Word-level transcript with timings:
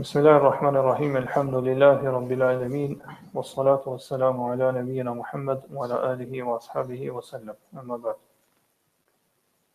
Bismillahirrahmanirrahim, 0.00 1.16
elhamdulillahi 1.16 1.96
rrahim. 1.96 2.06
Alhamdulillahi 2.08 2.56
rabbil 2.56 2.98
alamin. 2.98 3.02
Wassalatu 3.34 3.90
wassalamu 3.92 4.50
ala 4.52 4.72
nabiyyina 4.72 5.14
Muhammad 5.16 5.62
wa 5.72 5.84
ala 5.86 6.10
alihi 6.12 6.42
wa 6.42 6.56
ashabihi 6.58 7.08
wa 7.10 7.22
sallam. 7.22 7.56
Amma 7.78 7.98
ba'd. 7.98 8.16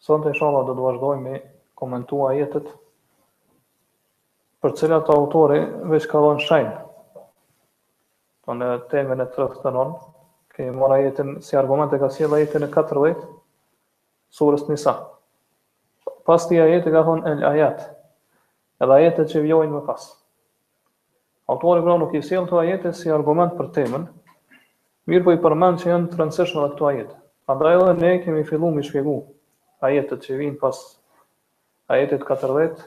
Sonte 0.08 0.30
inshallah 0.34 0.62
do 0.68 0.76
të 0.78 0.84
vazhdojmë 0.86 1.24
me 1.26 1.40
komentuar 1.82 2.36
ajetet 2.36 2.68
për 4.62 4.76
të 4.76 4.80
cilat 4.84 5.10
autori 5.16 5.58
veç 5.96 6.06
ka 6.14 6.22
dhënë 6.28 6.46
shenjë. 6.52 6.76
Për 8.46 8.52
po 8.52 8.58
në 8.60 8.68
temën 8.94 9.24
e 9.26 9.28
tradhtonon, 9.38 9.96
që 10.58 10.68
mora 10.78 11.00
jetën 11.02 11.34
si 11.50 11.58
argument 11.64 11.96
e 11.98 12.02
ka 12.06 12.12
sjellë 12.20 12.38
ajetin 12.40 12.68
e 12.68 12.70
14 12.78 13.26
surës 14.42 14.68
Nisa. 14.70 14.94
Pasti 16.30 16.62
ajeti 16.68 16.94
ka 17.00 17.04
thonë 17.10 17.34
el 17.36 17.44
ajat, 17.56 17.82
edhe 18.82 18.94
ajetet 18.98 19.32
që 19.34 19.44
vjojnë 19.46 19.76
më 19.76 19.82
pas. 19.86 20.06
Autori 21.52 21.84
pra 21.86 21.98
nuk 22.00 22.14
i 22.18 22.22
sejnë 22.24 22.48
të 22.50 22.58
ajetet 22.64 22.98
si 22.98 23.12
argument 23.14 23.54
për 23.58 23.70
temën, 23.76 24.08
mirë 25.10 25.26
po 25.26 25.36
i 25.36 25.42
përmen 25.44 25.78
që 25.82 25.92
janë 25.92 26.10
të 26.12 26.20
rëndësishme 26.22 26.64
dhe 26.64 26.72
këto 26.74 26.88
ajetet. 26.90 27.18
Andra 27.52 27.76
edhe 27.78 27.94
ne 28.00 28.12
kemi 28.24 28.44
fillu 28.48 28.70
me 28.72 28.84
shpjegu 28.88 29.16
ajetet 29.88 30.26
që 30.26 30.40
vijnë 30.42 30.60
pas 30.62 30.80
ajetet 31.94 32.26
14, 32.28 32.80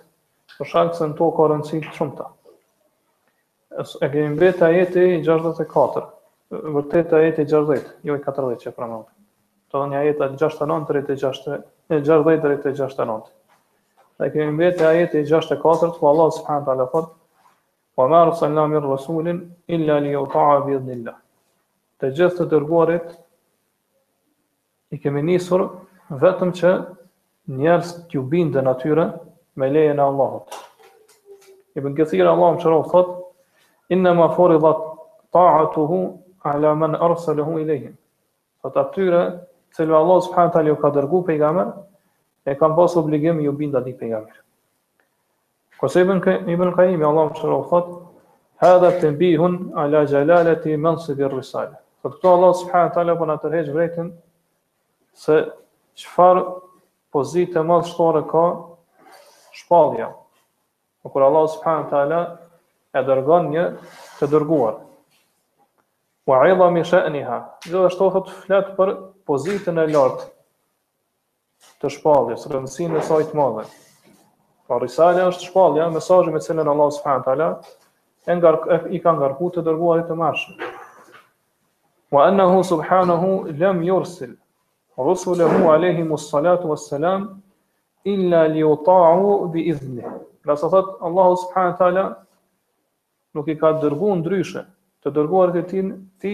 për 0.58 0.70
shakë 0.70 0.98
se 0.98 1.08
në 1.10 1.16
to 1.20 1.30
ka 1.36 1.50
rëndësit 1.52 1.86
të 1.90 1.94
shumë 1.98 2.30
E 3.74 4.08
kemi 4.10 4.36
vetë 4.38 4.62
ajetet 4.68 5.16
i 5.18 5.22
64, 5.28 6.04
vërtet 6.76 7.10
ajetet 7.18 7.46
i 7.46 7.52
60, 7.56 7.86
jo 8.06 8.14
i 8.16 8.20
14 8.22 8.60
që 8.64 8.74
pranojmë. 8.74 8.98
nuk. 8.98 9.08
Të 9.72 9.80
dhe 9.80 9.88
një 9.92 9.98
ajetet 10.02 10.36
i 10.36 10.42
69, 10.44 10.86
36, 10.88 11.42
16 11.90 12.62
dhe 12.62 12.74
69. 12.74 13.32
Dhe 14.18 14.26
kemi 14.32 14.52
mbeti 14.54 14.82
ajeti 14.84 15.18
6-4, 15.26 15.94
ku 15.98 16.02
Allah 16.10 16.28
subhanët 16.30 16.66
ala 16.72 16.86
fat, 16.86 17.06
ku 17.94 17.98
amaru 18.06 18.32
sallamir 18.34 18.82
rasulin, 18.82 19.38
illa 19.66 19.96
li 19.98 20.12
jauta 20.14 20.42
avid 20.54 20.86
nilla. 20.86 21.14
Të 21.98 22.10
gjithë 22.14 22.38
të 22.40 22.46
dërguarit, 22.52 23.08
i 24.94 25.00
kemi 25.02 25.22
njësur, 25.26 25.64
vetëm 26.22 26.52
që 26.60 26.70
njerës 27.58 27.90
t'ju 28.06 28.22
bindë 28.34 28.58
dhe 28.58 28.62
natyre, 28.68 29.06
me 29.58 29.70
lejën 29.74 29.98
e 29.98 30.04
Allahot. 30.06 30.46
I 31.74 31.82
bën 31.82 31.96
këthira 31.98 32.30
Allah 32.34 32.54
më 32.54 32.62
qëronë 32.62 32.90
thot, 32.94 33.10
inna 33.96 34.12
ma 34.18 34.28
fori 34.36 34.60
dhat 34.62 34.84
taatuhu, 35.34 36.00
ala 36.52 36.70
men 36.84 36.94
arsaluhu 37.08 37.58
i 37.58 37.66
lejën. 37.66 37.96
Thot 38.62 38.78
atyre, 38.84 39.24
cilve 39.74 39.98
Allah 39.98 40.22
subhanët 40.28 40.60
ala 40.62 40.70
ju 40.70 40.78
ka 40.84 40.92
dërgu 41.00 41.24
pejgamer, 41.32 41.74
e 42.46 42.54
kam 42.54 42.76
pas 42.76 42.94
obligim 43.00 43.40
ju 43.40 43.52
binda 43.56 43.80
një 43.80 43.94
pengamir. 43.98 44.34
Kose 45.80 46.00
i 46.00 46.04
bën, 46.04 46.20
bën 46.44 46.72
kaim, 46.76 47.02
Allah 47.04 47.30
më 47.30 47.38
shërë 47.40 47.56
u 47.58 47.62
thot, 47.70 47.88
hadha 48.60 48.90
të 49.00 49.10
mbihun 49.14 49.56
ala 49.80 50.04
gjelalet 50.06 50.66
i 50.70 50.76
mënsë 50.80 51.16
dhe 51.18 51.28
rrisale. 51.32 51.78
Të 52.04 52.12
këto 52.14 52.32
Allah 52.36 52.52
subhanë 52.60 52.92
talë 52.94 53.14
për 53.16 53.20
po 53.22 53.28
në 53.30 53.36
tërheqë 53.42 53.74
vrejtën, 53.76 54.12
se 55.24 55.38
qëfar 56.02 56.42
pozitë 57.14 57.62
e 57.62 57.64
madhë 57.68 57.90
shtore 57.92 58.24
ka 58.32 58.44
shpalja. 59.60 60.10
Në 61.04 61.14
kërë 61.14 61.28
Allah 61.30 61.46
subhanë 61.56 61.90
talë 61.92 62.22
e 62.98 63.04
dërgon 63.08 63.50
një 63.54 63.68
të 64.20 64.30
dërguar. 64.34 64.76
Wa 66.28 66.44
idha 66.48 66.70
mi 66.72 66.84
shëniha. 66.88 67.40
Gjithë 67.64 67.86
është 67.90 68.12
të 68.20 68.28
fletë 68.44 68.76
për 68.78 68.94
pozitën 69.28 69.80
e 69.84 69.88
lartë 69.92 70.30
të 71.84 71.90
shpalljes, 71.98 72.44
rëndësinë 72.48 72.98
e 72.98 73.04
saj 73.04 73.24
të 73.30 73.36
madhe. 73.36 73.64
Pa 74.68 74.78
risale 74.80 75.24
është 75.28 75.50
shpallja, 75.50 75.90
mesazhi 75.92 76.32
me 76.32 76.40
të 76.40 76.48
cilën 76.50 76.70
Allah 76.72 76.90
subhanahu 76.94 77.30
wa 77.34 78.76
e 78.88 78.96
i 78.96 79.00
ka 79.04 79.12
ngarku 79.12 79.50
të 79.56 79.64
dërguar 79.66 80.04
të 80.08 80.16
marrësh. 80.16 80.44
Wa 82.14 82.28
annahu 82.30 82.62
subhanahu 82.64 83.32
lam 83.60 83.82
yursil 83.84 84.32
rusulahu 84.98 85.68
alayhi 85.74 86.06
wa 86.08 86.16
wassalam 86.72 87.28
illa 88.04 88.46
li 88.52 88.62
yuta'u 88.64 89.50
bi 89.52 89.66
idhni. 89.72 90.00
Do 90.00 90.18
pra 90.44 90.56
thot 90.56 90.96
Allah 91.02 91.28
subhanahu 91.42 92.06
nuk 93.34 93.48
i 93.54 93.58
ka 93.60 93.74
dërguar 93.82 94.16
ndryshe 94.22 94.64
të 95.04 95.12
dërguar 95.18 95.52
të 95.56 95.66
ti 96.22 96.32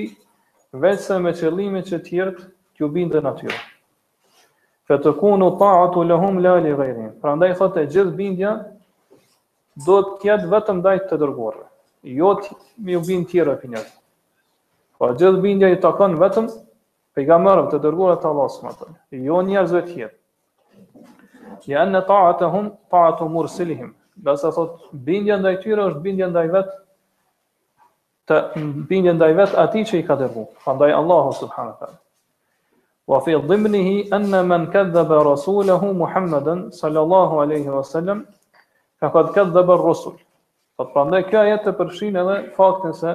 vetëm 0.84 1.22
me 1.26 1.34
qëllimin 1.40 1.82
që 1.90 1.98
të 2.06 2.18
jetë 2.20 2.50
që 2.78 2.86
u 2.86 2.88
bindën 2.94 3.26
Fe 4.90 4.96
të 4.98 5.10
kunu 5.22 5.48
taatu 5.58 6.02
le 6.02 6.16
hum 6.18 6.38
la 6.42 6.56
li 6.62 6.70
ghejrin. 6.78 7.10
Pra 7.22 7.36
ndaj 7.38 7.48
thot 7.60 7.76
e 7.78 7.84
gjithë 7.92 8.16
bindja 8.18 8.54
Do 9.86 10.00
të 10.06 10.16
kjetë 10.24 10.48
vetëm 10.50 10.80
dajt 10.86 11.04
të 11.12 11.18
dërgore 11.22 11.60
Jo 12.18 12.32
të 12.40 12.56
mi 12.88 12.96
u 12.98 13.02
bind 13.06 13.28
tjera 13.30 13.54
për 13.60 13.70
njërë 13.76 13.90
Pra 14.98 15.12
po 15.12 15.20
gjithë 15.20 15.40
bindja 15.44 15.70
i 15.70 15.78
të 15.84 15.92
kënë 16.00 16.18
vetëm 16.24 16.50
Për 17.18 17.22
i 17.22 17.64
të 17.74 17.80
dërgore 17.86 18.18
të 18.24 18.30
Allahut 18.32 18.58
më 18.64 18.74
jo 18.74 18.74
të 18.82 19.22
Jo 19.28 19.38
njërëz 19.52 19.76
vetë 19.78 19.92
tjera 19.92 21.54
Ja 21.70 21.86
në 21.92 22.02
taatë 22.10 22.50
hum, 22.56 22.72
taatu 22.94 23.28
mursilihim 23.36 23.94
Dhe 24.26 24.34
se 24.42 24.50
thotë 24.58 25.04
bindja 25.10 25.38
ndaj 25.42 25.54
tjera 25.62 25.86
është 25.92 26.04
bindja 26.08 26.32
ndaj 26.34 26.46
vetë 26.58 26.78
Të 28.30 28.42
bindja 28.90 29.14
ndaj 29.20 29.34
vetë 29.42 29.62
ati 29.66 29.86
që 29.90 30.02
i 30.02 30.06
ka 30.10 30.18
dërguar, 30.24 30.50
Pra 30.64 30.74
ndaj 30.78 30.94
Allahu 31.02 31.36
subhanët 31.44 31.99
wa 33.10 33.18
fi 33.20 33.32
dhimnihi 33.34 34.08
anna 34.12 34.42
man 34.44 34.66
kadhaba 34.70 35.22
rasulahu 35.24 35.92
Muhammadan 35.94 36.70
sallallahu 36.70 37.40
alaihi 37.44 37.66
wasallam 37.66 38.26
faqad 39.02 39.32
kadhaba 39.34 39.74
ar-rusul. 39.74 40.14
Po 40.78 40.84
prandaj 40.94 41.24
kjo 41.30 41.40
ajet 41.42 41.66
e 41.66 41.72
përfshin 41.80 42.20
edhe 42.22 42.36
faktin 42.56 42.94
se 42.94 43.14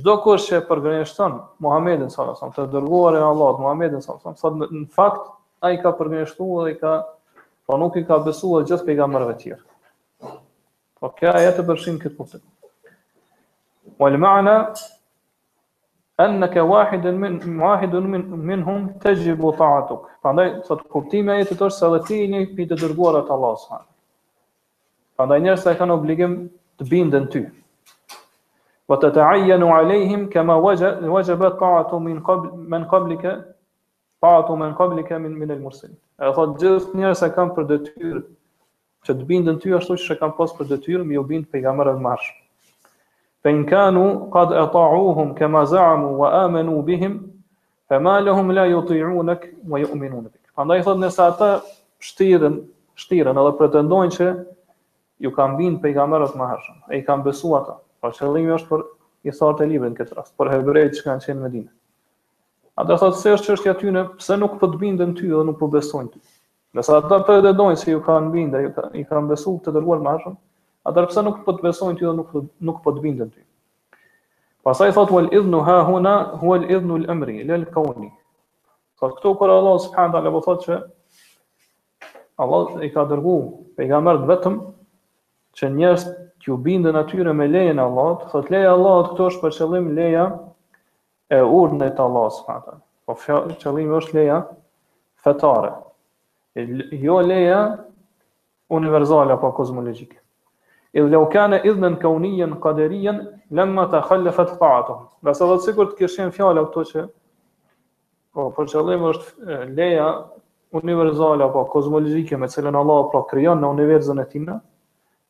çdo 0.00 0.14
kush 0.24 0.48
që 0.48 0.62
përgjeneshton 0.70 1.36
Muhammedin 1.66 2.08
sallallahu 2.10 2.40
alaihi 2.40 2.52
wasallam, 2.52 2.70
të 2.70 2.72
dërguar 2.76 3.18
e 3.20 3.24
Allahu 3.32 3.62
Muhammedin 3.66 4.00
sallallahu 4.00 4.32
alaihi 4.32 4.40
wasallam, 4.40 4.60
thotë 4.62 4.80
në 4.80 4.90
fakt 4.96 5.28
ai 5.68 5.74
ka 5.84 5.92
përgjeneshtuar 5.98 6.70
dhe 6.70 6.74
ka 6.80 6.94
po 7.66 7.78
nuk 7.82 8.00
i 8.00 8.06
ka 8.08 8.18
besuar 8.30 8.64
gjithë 8.68 8.88
pejgamberëve 8.88 9.36
të 9.36 9.40
tjerë. 9.44 9.62
Po 11.00 11.12
kjo 11.20 11.36
ajet 11.36 11.60
e 11.60 11.68
përfshin 11.68 12.00
këtë 12.00 12.16
kuptim. 12.16 12.44
Wal 14.00 14.16
ma'na 14.24 14.56
annaka 16.18 16.64
wahidun 16.64 17.14
min 17.20 17.38
wahidun 17.60 18.06
min 18.10 18.22
minhum 18.46 18.82
tajib 19.02 19.40
ta'atuk. 19.58 20.04
Prandaj 20.22 20.52
sot 20.68 20.82
kuptimi 20.92 21.38
i 21.40 21.42
jetës 21.48 21.66
është 21.74 21.78
se 21.80 21.86
edhe 21.86 22.04
ti 22.10 22.18
jeni 22.20 22.42
i 22.62 22.66
të 22.70 22.78
dërguar 22.82 23.18
të 23.24 23.32
Allahut 23.36 23.62
subhanahu. 23.64 23.88
Prandaj 25.18 25.40
njerëzit 25.46 25.78
kanë 25.80 25.94
obligim 25.96 26.36
të 26.82 26.86
bindën 26.92 27.26
ty. 27.34 27.42
Wa 28.90 29.00
tata'ayyanu 29.02 29.72
'alayhim 29.74 30.24
kama 30.36 30.56
wajaba 30.66 31.10
wajaba 31.16 31.50
ta'atu 31.64 32.00
min 32.06 32.22
qabl 32.30 32.48
man 32.74 32.86
qablika 32.94 33.34
ta'atu 34.24 34.56
man 34.62 34.74
qablika 34.82 35.18
min 35.26 35.34
min 35.38 35.50
al-mursalin. 35.56 35.96
Ai 36.18 36.32
thot 36.38 36.56
gjithë 36.62 36.94
njerëzit 37.00 37.34
kanë 37.36 37.54
për 37.58 37.66
detyrë 37.74 38.24
që 39.06 39.18
të 39.20 39.26
bindën 39.32 39.60
ty 39.62 39.74
ashtu 39.78 39.98
siç 39.98 40.14
e 40.16 40.20
kanë 40.22 40.36
pas 40.38 40.56
për 40.58 40.70
detyrë 40.76 41.04
mi 41.10 41.18
u 41.20 41.24
bind 41.32 41.50
pejgamberët 41.54 41.98
më 42.06 42.16
Fa 43.44 43.50
in 43.50 43.66
kanu 43.66 44.30
qad 44.32 44.52
ata'uuhum 44.56 45.34
kama 45.36 45.64
za'amu 45.68 46.16
wa 46.16 46.28
amanu 46.44 46.82
bihim 46.82 47.18
fa 47.88 48.00
ma 48.00 48.18
lahum 48.24 48.48
la 48.50 48.64
yuti'unak 48.64 49.42
wa 49.68 49.78
yu'minun 49.82 50.24
bik. 50.24 50.40
Prandaj 50.56 50.82
thot 50.86 50.96
ne 51.02 51.06
ata 51.12 51.50
shtirën, 52.00 52.54
shtirën 53.02 53.36
edhe 53.42 53.52
pretendojnë 53.58 54.12
se 54.16 54.28
ju 55.20 55.30
ka 55.36 55.44
mbin 55.52 55.76
pejgamberët 55.84 56.32
më 56.40 56.46
e 56.54 56.94
Ai 56.96 57.02
ka 57.04 57.16
besu 57.20 57.52
ata. 57.60 57.76
Po 58.00 58.08
qëllimi 58.16 58.56
është 58.56 58.68
për 58.72 58.80
i 59.28 59.32
sot 59.36 59.60
e 59.60 59.66
librin 59.68 59.92
këtë 60.00 60.14
rast, 60.16 60.32
për 60.40 60.50
hebrejt 60.54 60.92
që 60.96 61.04
kanë 61.04 61.24
qenë 61.28 61.38
në 61.38 61.42
Medinë. 61.44 61.70
Ata 62.80 62.96
thot 63.04 63.14
se 63.20 63.28
është 63.36 63.44
çështja 63.52 63.74
tyne, 63.82 64.08
pse 64.16 64.38
nuk 64.40 64.56
po 64.60 64.66
të 64.72 64.80
bindën 64.84 65.12
ty 65.20 65.28
dhe 65.28 65.44
nuk 65.50 65.58
po 65.60 65.68
besojnë 65.76 66.12
ty. 66.16 66.20
Nëse 66.76 66.96
ata 66.96 67.20
pretendojnë 67.28 67.76
se 67.84 67.90
ju 67.92 68.00
kanë 68.08 68.28
mbin, 68.32 68.50
ju 68.94 69.04
kanë 69.12 69.28
besu 69.34 69.58
të 69.64 69.76
dëruar 69.76 70.00
më 70.00 70.10
atëherë 70.88 71.10
pse 71.10 71.22
nuk 71.24 71.38
po 71.46 71.52
të 71.56 71.64
besojnë 71.66 71.98
ty 71.98 72.06
dhe 72.06 72.12
nuk 72.16 72.30
po, 72.32 72.42
nuk 72.68 72.82
po 72.84 72.92
të 72.92 73.02
bindën 73.04 73.30
ty. 73.34 73.42
Pastaj 74.64 74.92
thot 74.96 75.10
wal 75.12 75.26
idhnu 75.36 75.60
ha 75.66 75.78
huna 75.88 76.12
huwa 76.40 76.56
al 76.60 76.66
idhnu 76.72 76.98
al 77.00 77.06
amri 77.16 77.42
lil 77.48 77.64
kauni. 77.72 78.10
Sot 79.00 79.16
këtu 79.18 79.34
kur 79.40 79.52
Allah 79.52 79.78
subhanahu 79.86 80.14
taala 80.16 80.32
po 80.32 80.40
thot 80.46 80.62
se 80.64 80.78
Allah 82.38 82.84
i 82.84 82.90
ka 82.92 83.04
dërguar 83.08 83.74
pejgamber 83.78 84.22
vetëm 84.30 84.56
që 85.56 85.68
njerëz 85.76 86.06
që 86.44 86.52
u 86.52 86.56
bindën 86.64 86.98
atyre 87.00 87.32
me 87.32 87.46
lejen 87.48 87.78
e 87.78 87.84
Allahut, 87.84 88.24
thot 88.32 88.48
leja 88.52 88.68
e 88.72 88.74
Allahut 88.76 89.12
këto 89.14 89.28
është 89.30 89.42
për 89.44 89.54
qëllim 89.58 89.90
leja 89.96 90.24
e 91.36 91.40
urdhnit 91.60 91.94
të 91.96 92.04
Allahut 92.04 92.34
subhanahu. 92.40 92.80
Po 93.04 93.16
qëllimi 93.62 93.96
është 93.98 94.16
leja 94.18 94.40
fetare. 95.24 95.72
Jo 97.04 97.20
leja 97.24 97.60
universale 98.72 99.32
apo 99.32 99.50
kozmologjike 99.56 100.20
idh 100.94 101.08
lau 101.10 101.24
kane 101.30 101.58
idhnen 101.66 101.96
kaunijen 101.98 102.52
kaderijen, 102.62 103.16
lemma 103.50 103.88
ta 103.90 104.00
khallefet 104.06 104.52
taatum. 104.60 105.08
Dhe 105.26 105.34
se 105.34 105.46
dhe 105.50 105.56
sikur 105.64 105.88
të 105.90 105.96
kishin 106.00 106.30
fjale 106.36 106.62
këto 106.68 106.84
që, 106.92 107.02
po, 108.34 108.46
për 108.54 108.68
qëllim 108.72 109.02
është 109.10 109.58
leja 109.78 110.06
universale, 110.78 111.42
apo 111.48 111.64
kozmologike 111.74 112.38
me 112.38 112.48
cilën 112.50 112.78
Allah 112.78 113.00
pra 113.10 113.24
kryon 113.32 113.60
në 113.62 113.72
univerzën 113.74 114.22
e 114.22 114.26
tina, 114.30 114.60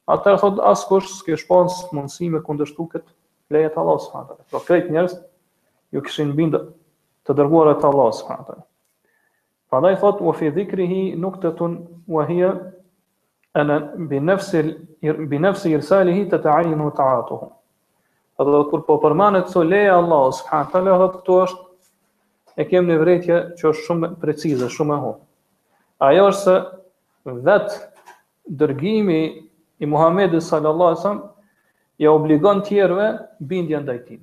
atër 0.09 0.37
thot 0.43 0.61
askush 0.73 1.09
s'ke 1.23 1.39
shpans 1.41 1.81
mundësi 1.97 2.29
me 2.35 2.43
kundështu 2.45 2.87
këtë 2.95 3.57
leja 3.57 3.73
të 3.73 3.81
Allah 3.81 4.03
s.a. 4.05 4.23
Pra 4.53 4.61
krejt 4.69 4.93
njerës 4.93 5.17
ju 5.95 6.05
kishin 6.05 6.35
bindë 6.37 6.61
të 7.25 7.39
dërguar 7.41 7.73
të 7.81 7.89
Allah 7.89 8.11
s.a. 8.19 8.37
Pra 9.71 9.81
da 9.81 9.95
i 9.95 9.97
thot, 10.03 10.21
u 10.21 10.33
fi 10.37 10.53
dhikrihi 10.59 11.15
nuk 11.25 11.41
të 11.45 11.55
tun, 11.59 11.81
u 12.07 12.21
ahia 12.21 12.53
أن 13.57 13.91
بنفس 14.09 14.57
بنفس 15.03 15.67
irsalihi 15.69 16.31
تتعين 16.31 16.81
وتعاطه 16.81 17.65
Edhe 18.41 18.61
kur 18.71 18.81
po 18.83 18.97
përmanet 18.99 19.45
të 19.47 19.61
leja 19.63 19.93
Allah, 19.97 20.23
subhanahu 20.35 20.73
të 20.75 20.81
leja 20.87 20.95
dhe 21.01 21.05
këtu 21.17 21.35
është, 21.43 21.61
e 22.59 22.65
kem 22.67 22.89
një 22.91 22.97
vretje 23.03 23.37
që 23.61 23.67
është 23.71 23.85
shumë 23.89 24.09
precize, 24.25 24.71
shumë 24.77 24.95
e 24.95 24.97
ho. 25.05 25.13
Ajo 26.09 26.25
është 26.33 26.55
se 26.65 27.35
vetë 27.47 27.79
dërgimi 28.63 29.21
i 29.79 29.87
muhamedit 29.93 30.43
sallallahu 30.49 30.97
wasallam 30.97 31.23
ja 32.03 32.11
obligon 32.19 32.65
tjerve 32.67 33.07
bindja 33.39 33.81
ndaj 33.87 34.01
tij 34.09 34.19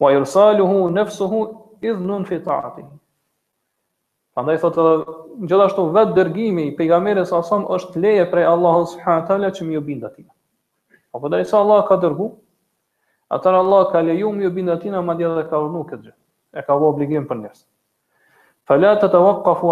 Wa 0.00 0.12
irsaluhu 0.18 0.84
nefsuhu 0.98 1.40
idhnun 1.80 2.28
ta'atihi 2.28 2.92
Prandaj 4.38 4.58
thotë, 4.62 4.82
gjithashtu 5.50 5.84
vetë 5.94 6.12
dërgimi 6.16 6.64
i 6.68 6.72
pejgamberit 6.78 7.26
sa 7.26 7.40
sa 7.42 7.56
është 7.76 7.98
leje 8.04 8.26
prej 8.30 8.44
Allahut 8.46 8.84
subhanahu 8.92 9.26
teala 9.30 9.48
që 9.56 9.64
më 9.66 9.72
ju 9.76 9.80
bind 9.88 10.04
atij. 10.06 10.26
Po 11.10 11.18
po 11.24 11.28
Allah 11.58 11.80
ka 11.88 11.96
dërgu, 12.04 12.28
atëra 13.34 13.58
Allah 13.64 13.88
ka 13.92 14.00
leju 14.06 14.30
më 14.36 14.44
ju 14.46 14.50
bind 14.60 14.70
atij 14.74 14.94
madje 15.08 15.26
edhe 15.26 15.42
ka 15.50 15.58
urnu 15.64 15.80
këtë 15.90 15.98
gjë. 16.04 16.14
E 16.54 16.62
ka 16.62 16.74
vënë 16.76 16.86
obligim 16.92 17.26
për 17.32 17.38
njerëz. 17.40 17.64
Fala 18.68 18.94
të 19.02 19.08
të 19.10 19.20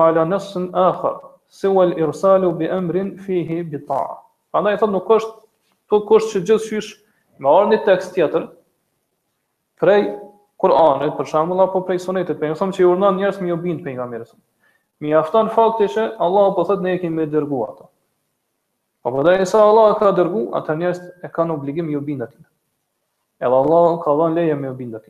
ala 0.00 0.24
nësën 0.32 0.66
akhar, 0.88 1.14
se 1.48 1.68
u 1.70 1.78
al 1.86 1.92
irsalu 2.02 2.50
bi 2.58 2.66
emrin 2.66 3.14
fihi 3.22 3.62
bi 3.70 3.78
taa. 3.86 4.18
Pa 4.50 4.62
thotë 4.66 4.78
thot 4.82 4.90
nuk 4.96 5.10
është, 5.10 5.32
tuk 5.92 6.10
është 6.18 6.32
që 6.42 6.44
gjithë 6.46 6.98
me 7.38 7.48
orë 7.54 7.70
një 7.70 7.78
tekst 7.86 8.14
tjetër, 8.18 8.48
prej 9.80 10.02
Kur'anit, 10.58 11.10
për 11.18 11.26
shembull 11.28 11.60
apo 11.60 11.80
prej 11.84 11.98
sunetit, 12.00 12.38
për 12.40 12.54
që 12.56 12.80
i 12.80 12.84
urnan 12.88 13.16
njërës 13.20 13.40
me 13.44 13.48
jubin 13.50 13.80
të 13.84 13.92
mi 15.02 15.12
aftan 15.14 15.50
fakti 15.52 15.88
që 15.92 16.06
Allahu 16.26 16.54
po 16.58 16.64
thotë 16.68 16.84
ne 16.86 16.92
e 16.96 17.02
kemi 17.02 17.26
dërguar 17.32 17.72
ato. 17.74 17.88
Po 19.04 19.12
për 19.12 19.18
po 19.18 19.24
dhe 19.26 19.46
sa 19.48 19.62
Allahu 19.70 19.98
ka 20.00 20.12
dërguar, 20.16 20.46
atë 20.60 20.76
njerëz 20.80 21.00
e 21.26 21.32
kanë 21.34 21.54
obligim 21.56 21.90
ju 21.92 22.00
bindat. 22.02 22.32
Edhe 23.38 23.58
Allahu 23.64 23.98
ka 24.06 24.14
dhënë 24.20 24.38
leje 24.38 24.56
me 24.60 24.68
ju 24.70 24.74
bindat. 24.80 25.04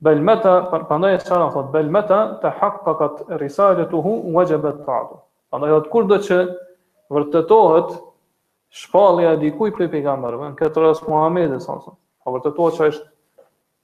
Bel 0.00 0.20
meta, 0.24 0.54
përpandaj 0.72 1.14
e 1.14 1.20
sara, 1.20 1.46
thot, 1.54 1.70
bel 1.74 1.90
meta, 1.92 2.18
të 2.42 2.50
haqë 2.60 2.84
pa 2.84 2.94
këtë 3.00 3.38
risajtë 3.42 3.84
të 3.90 4.02
hu, 4.04 4.14
në 4.34 4.44
gjëbë 4.50 4.72
të 4.80 4.84
të 4.86 4.90
adhë. 4.98 5.18
Përpandaj 5.52 5.76
e 5.76 5.80
dhëtë 5.86 6.20
që 6.28 6.40
vërtetohet 7.14 7.92
shpalja 8.82 9.34
dikuj 9.42 9.72
për 9.78 9.90
pegamberve, 9.94 10.50
në 10.50 10.58
këtë 10.60 10.82
rësë 10.84 11.06
Muhammed 11.08 11.52
e 11.56 11.60
sasën, 11.64 11.94
a 12.24 12.34
vërtetohet 12.36 12.78
që 12.80 12.90
është 12.94 13.06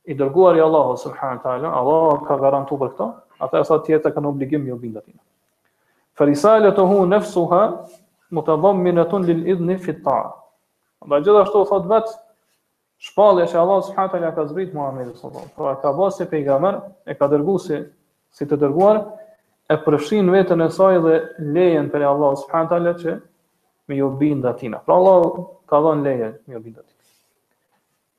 i 0.07 0.17
dërguar 0.21 0.57
i 0.61 0.65
Allahu, 0.69 0.97
sërhanë 1.05 1.45
talë, 1.45 1.75
Allahu 1.83 2.25
ka 2.29 2.39
garantu 2.43 2.79
për 2.85 2.97
atë 3.45 3.61
sa 3.69 3.77
tjetër 3.85 4.15
kanë 4.17 4.31
obligim 4.31 4.63
me 4.65 4.73
obligim 4.75 4.99
atina. 5.01 5.21
Farisalatuhu 6.17 7.03
nafsuha 7.11 7.63
mutadhamminatun 8.35 9.27
lil 9.29 9.43
idhni 9.53 9.77
fit 9.87 10.01
ta'a. 10.07 10.31
Andaj 11.05 11.27
gjithashtu 11.27 11.65
thot 11.69 11.87
vet 11.91 12.15
e 13.05 13.47
që 13.51 13.61
Allah 13.61 13.83
subhanahu 13.85 14.13
taala 14.15 14.33
ka 14.39 14.47
zbrit 14.49 14.73
Muhammed 14.75 15.07
sallallahu 15.07 15.29
alaihi 15.29 15.53
wasallam, 15.53 15.55
pra 15.57 15.75
ka 15.83 15.91
vënë 15.99 16.15
si 16.17 16.25
pejgamber, 16.33 16.79
e 17.07 17.15
ka 17.15 17.29
dërguar 17.29 17.61
si, 17.61 17.81
si 18.33 18.47
të 18.49 18.57
dërguar, 18.63 19.03
e 19.69 19.77
përfshin 19.85 20.33
veten 20.33 20.65
e 20.65 20.71
saj 20.71 20.97
dhe 21.05 21.15
lejen 21.53 21.93
për 21.93 22.07
Allah 22.09 22.33
subhanahu 22.41 22.73
taala 22.73 22.97
që 23.03 23.19
me 23.89 24.01
jo 24.01 24.09
bind 24.11 24.45
atina. 24.45 24.79
Pra 24.81 24.97
Allah 24.97 25.49
ka 25.69 25.83
dhënë 25.85 26.05
leje 26.09 26.33
me 26.47 26.55
jo 26.57 26.61
bind 26.65 26.79
atina. 26.81 26.96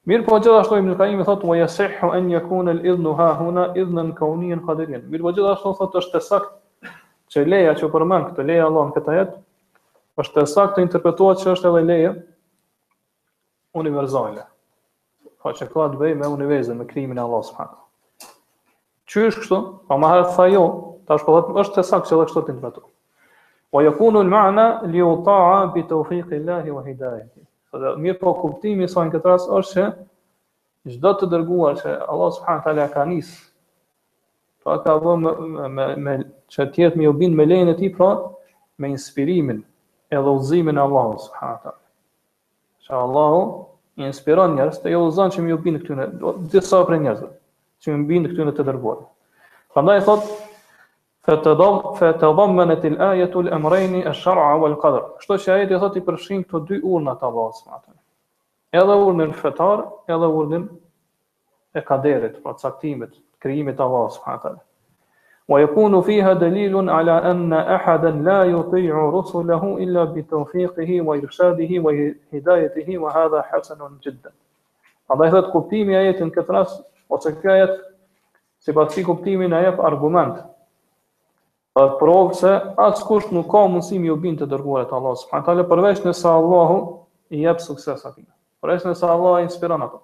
Mirë 0.08 0.24
po 0.24 0.38
gjithashtu 0.40 0.78
Ibn 0.80 0.94
Qayyim 1.00 1.22
thotë 1.28 1.44
wa 1.50 1.56
yasihu 1.60 2.10
an 2.18 2.28
yakuna 2.34 2.72
al-idhnu 2.76 3.12
ha 3.20 3.26
huna 3.42 3.64
idhnan 3.82 4.12
kawniyan 4.20 4.62
qadiriyan. 4.68 5.02
Mirë 5.12 5.26
po 5.26 5.34
gjithashtu 5.36 5.74
thotë 5.80 5.98
është 6.02 6.22
sakt 6.28 6.92
që 7.36 7.44
leja 7.50 7.74
që 7.82 7.90
përmend 7.96 8.30
këtë 8.30 8.46
leja 8.52 8.70
Allah 8.70 8.86
në 8.92 8.96
këtë 9.00 9.16
jetë 9.18 9.36
është 10.24 10.46
saktë 10.52 10.78
të 10.78 10.86
interpretuohet 10.86 11.42
që 11.44 11.50
është 11.58 11.70
edhe 11.74 11.82
leja 11.90 12.14
universale. 13.82 14.46
Pa 15.44 15.52
që 15.60 15.68
ka 15.76 15.90
të 15.96 16.00
bëj 16.06 16.16
me 16.22 16.32
universin, 16.38 16.80
me 16.80 16.88
krimin 16.94 17.20
e 17.20 17.26
Allah 17.26 17.44
subhanahu. 17.50 18.32
Që 19.12 19.26
është 19.34 19.44
kështu? 19.44 19.60
Pa 19.92 20.00
më 20.06 20.14
herë 20.14 20.32
tha 20.38 20.48
jo, 20.54 20.64
tash 21.12 21.28
po 21.28 21.36
thotë 21.40 21.60
është 21.66 21.88
saktë 21.92 22.08
që 22.14 22.18
edhe 22.20 22.30
kështu 22.32 22.40
të 22.48 22.56
interpretuohet. 22.56 22.94
Wa 23.76 23.84
yakunu 23.90 24.24
al-ma'na 24.24 24.68
li 24.88 25.04
yuta'a 25.04 25.60
bi 25.76 25.84
tawfiqillahi 25.92 26.72
wa 26.80 26.88
hidayatihi. 26.88 27.46
Dhe 27.76 27.90
mirë 28.00 28.20
po 28.22 28.32
kuptimi 28.40 28.88
sa 28.88 29.04
në 29.04 29.12
këtë 29.18 29.28
rast 29.30 29.50
është 29.58 29.86
që 30.88 30.94
çdo 30.96 31.12
të 31.20 31.28
dërguar 31.34 31.76
që 31.82 31.96
Allah 32.14 32.32
subhanahu 32.38 32.64
taala 32.68 32.86
ka 32.94 33.04
nis, 33.10 33.28
pra 34.64 34.78
ka 34.86 34.96
vënë 35.04 35.18
me, 35.26 35.68
me, 35.68 35.88
me, 36.08 36.16
me 36.24 36.28
që 36.78 36.90
me 36.96 37.10
ubin 37.12 37.36
me 37.36 37.44
e 37.44 37.76
tij, 37.76 37.92
pra 37.98 38.10
me 38.80 38.88
inspirimin 38.96 39.62
e 40.10 40.16
udhëzimin 40.16 40.78
e 40.80 40.84
Allahut 40.86 41.20
subhanahu 41.28 41.60
taala. 41.66 41.82
që 42.88 42.94
Allahu 42.96 43.40
inspiron 44.08 44.56
njerëz 44.56 44.78
të 44.82 44.92
jo 44.96 45.00
udhëzojnë 45.06 45.36
që 45.36 45.44
me 45.44 45.54
ubin 45.58 45.80
këtyre 45.84 46.06
disa 46.56 46.80
për 46.88 47.00
njerëzve, 47.04 47.30
që 47.84 47.86
me 47.98 48.04
ubin 48.08 48.30
këtyre 48.32 48.54
të 48.56 48.64
dërguar. 48.72 49.00
Prandaj 49.74 50.02
thotë 50.08 50.47
fa 51.28 51.36
të 51.44 52.30
zomënët 52.36 52.86
i 52.88 52.94
l'ajetul, 52.96 53.50
emrejni, 53.54 54.00
e 54.08 54.14
sharra, 54.16 54.46
ove 54.56 54.70
l'kadr. 54.72 55.02
Shto 55.24 55.36
që 55.44 55.52
ajet 55.58 55.74
e 55.76 55.80
thot 55.82 55.98
i 56.00 56.04
përshim, 56.08 56.46
të 56.48 56.62
dy 56.70 56.78
urna 56.88 57.18
të 57.20 57.32
vëzë, 57.36 57.64
ma 57.68 57.80
atën. 57.82 57.96
E 58.78 58.84
dhe 58.90 58.96
urnë 59.04 59.24
në 59.26 59.34
nëfëtar, 59.34 59.84
e 60.08 60.20
dhe 60.22 60.30
urnë 60.40 60.62
në 60.62 60.68
e 61.76 61.84
kaderit, 61.90 62.40
pra 62.44 62.54
të 62.56 62.64
saktimit, 62.64 63.12
të 63.12 63.44
krijimit 63.44 63.76
të 63.80 63.88
vëzë, 63.92 64.22
ma 64.24 64.38
atën. 64.40 64.56
Wa 65.52 65.62
i 65.64 65.68
punu 65.72 66.02
fiha 66.04 66.34
dhe 66.40 66.50
lilun, 66.56 66.90
ala 66.96 67.20
anëna 67.34 67.62
ahadan, 67.76 68.24
la 68.28 68.40
ju 68.50 68.64
të 68.72 68.82
i 68.88 68.92
urusullahu, 69.04 69.74
illa 69.84 70.08
bi 70.16 70.24
të 70.32 70.42
nfiqëhi, 70.46 71.02
wa 71.08 71.16
i 71.20 71.28
shadihi, 71.38 71.80
wa 71.86 71.94
i 71.96 72.08
hidajetihi, 72.36 72.98
wa 73.04 73.14
hadha 73.16 73.44
hasenun 73.52 74.00
gjithë. 74.00 74.32
Ata 75.12 75.32
e 78.88 80.54
është 81.78 81.98
provë 81.98 82.34
se 82.38 82.52
atë 82.82 83.18
nuk 83.36 83.50
ka 83.52 83.62
mundësi 83.70 84.00
u 84.10 84.16
bin 84.18 84.38
të 84.40 84.48
dërguar 84.50 84.86
te 84.90 84.96
Allah, 84.98 85.16
subhanahu 85.20 85.66
përveç 85.70 86.00
nëse 86.08 86.26
Allahu 86.30 86.78
i 87.38 87.44
jep 87.44 87.60
sukses 87.62 88.06
atij. 88.08 88.26
Përveç 88.64 88.84
nëse 88.90 89.06
Allahu 89.06 89.44
inspiron 89.46 89.84
atë. 89.86 90.00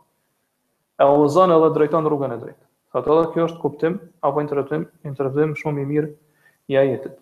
E 1.02 1.06
uzon 1.18 1.52
edhe 1.52 1.72
drejton 1.74 2.06
rrugën 2.06 2.36
e 2.36 2.38
drejtë. 2.38 2.64
Fatë 2.94 3.12
edhe 3.16 3.32
kjo 3.34 3.48
është 3.50 3.62
kuptim 3.64 3.96
apo 4.22 4.42
interpretim, 4.44 4.84
interpretim 5.10 5.56
shumë 5.58 5.82
i 5.82 5.88
mirë 5.90 6.12
i 6.70 6.78
ajetit. 6.78 7.16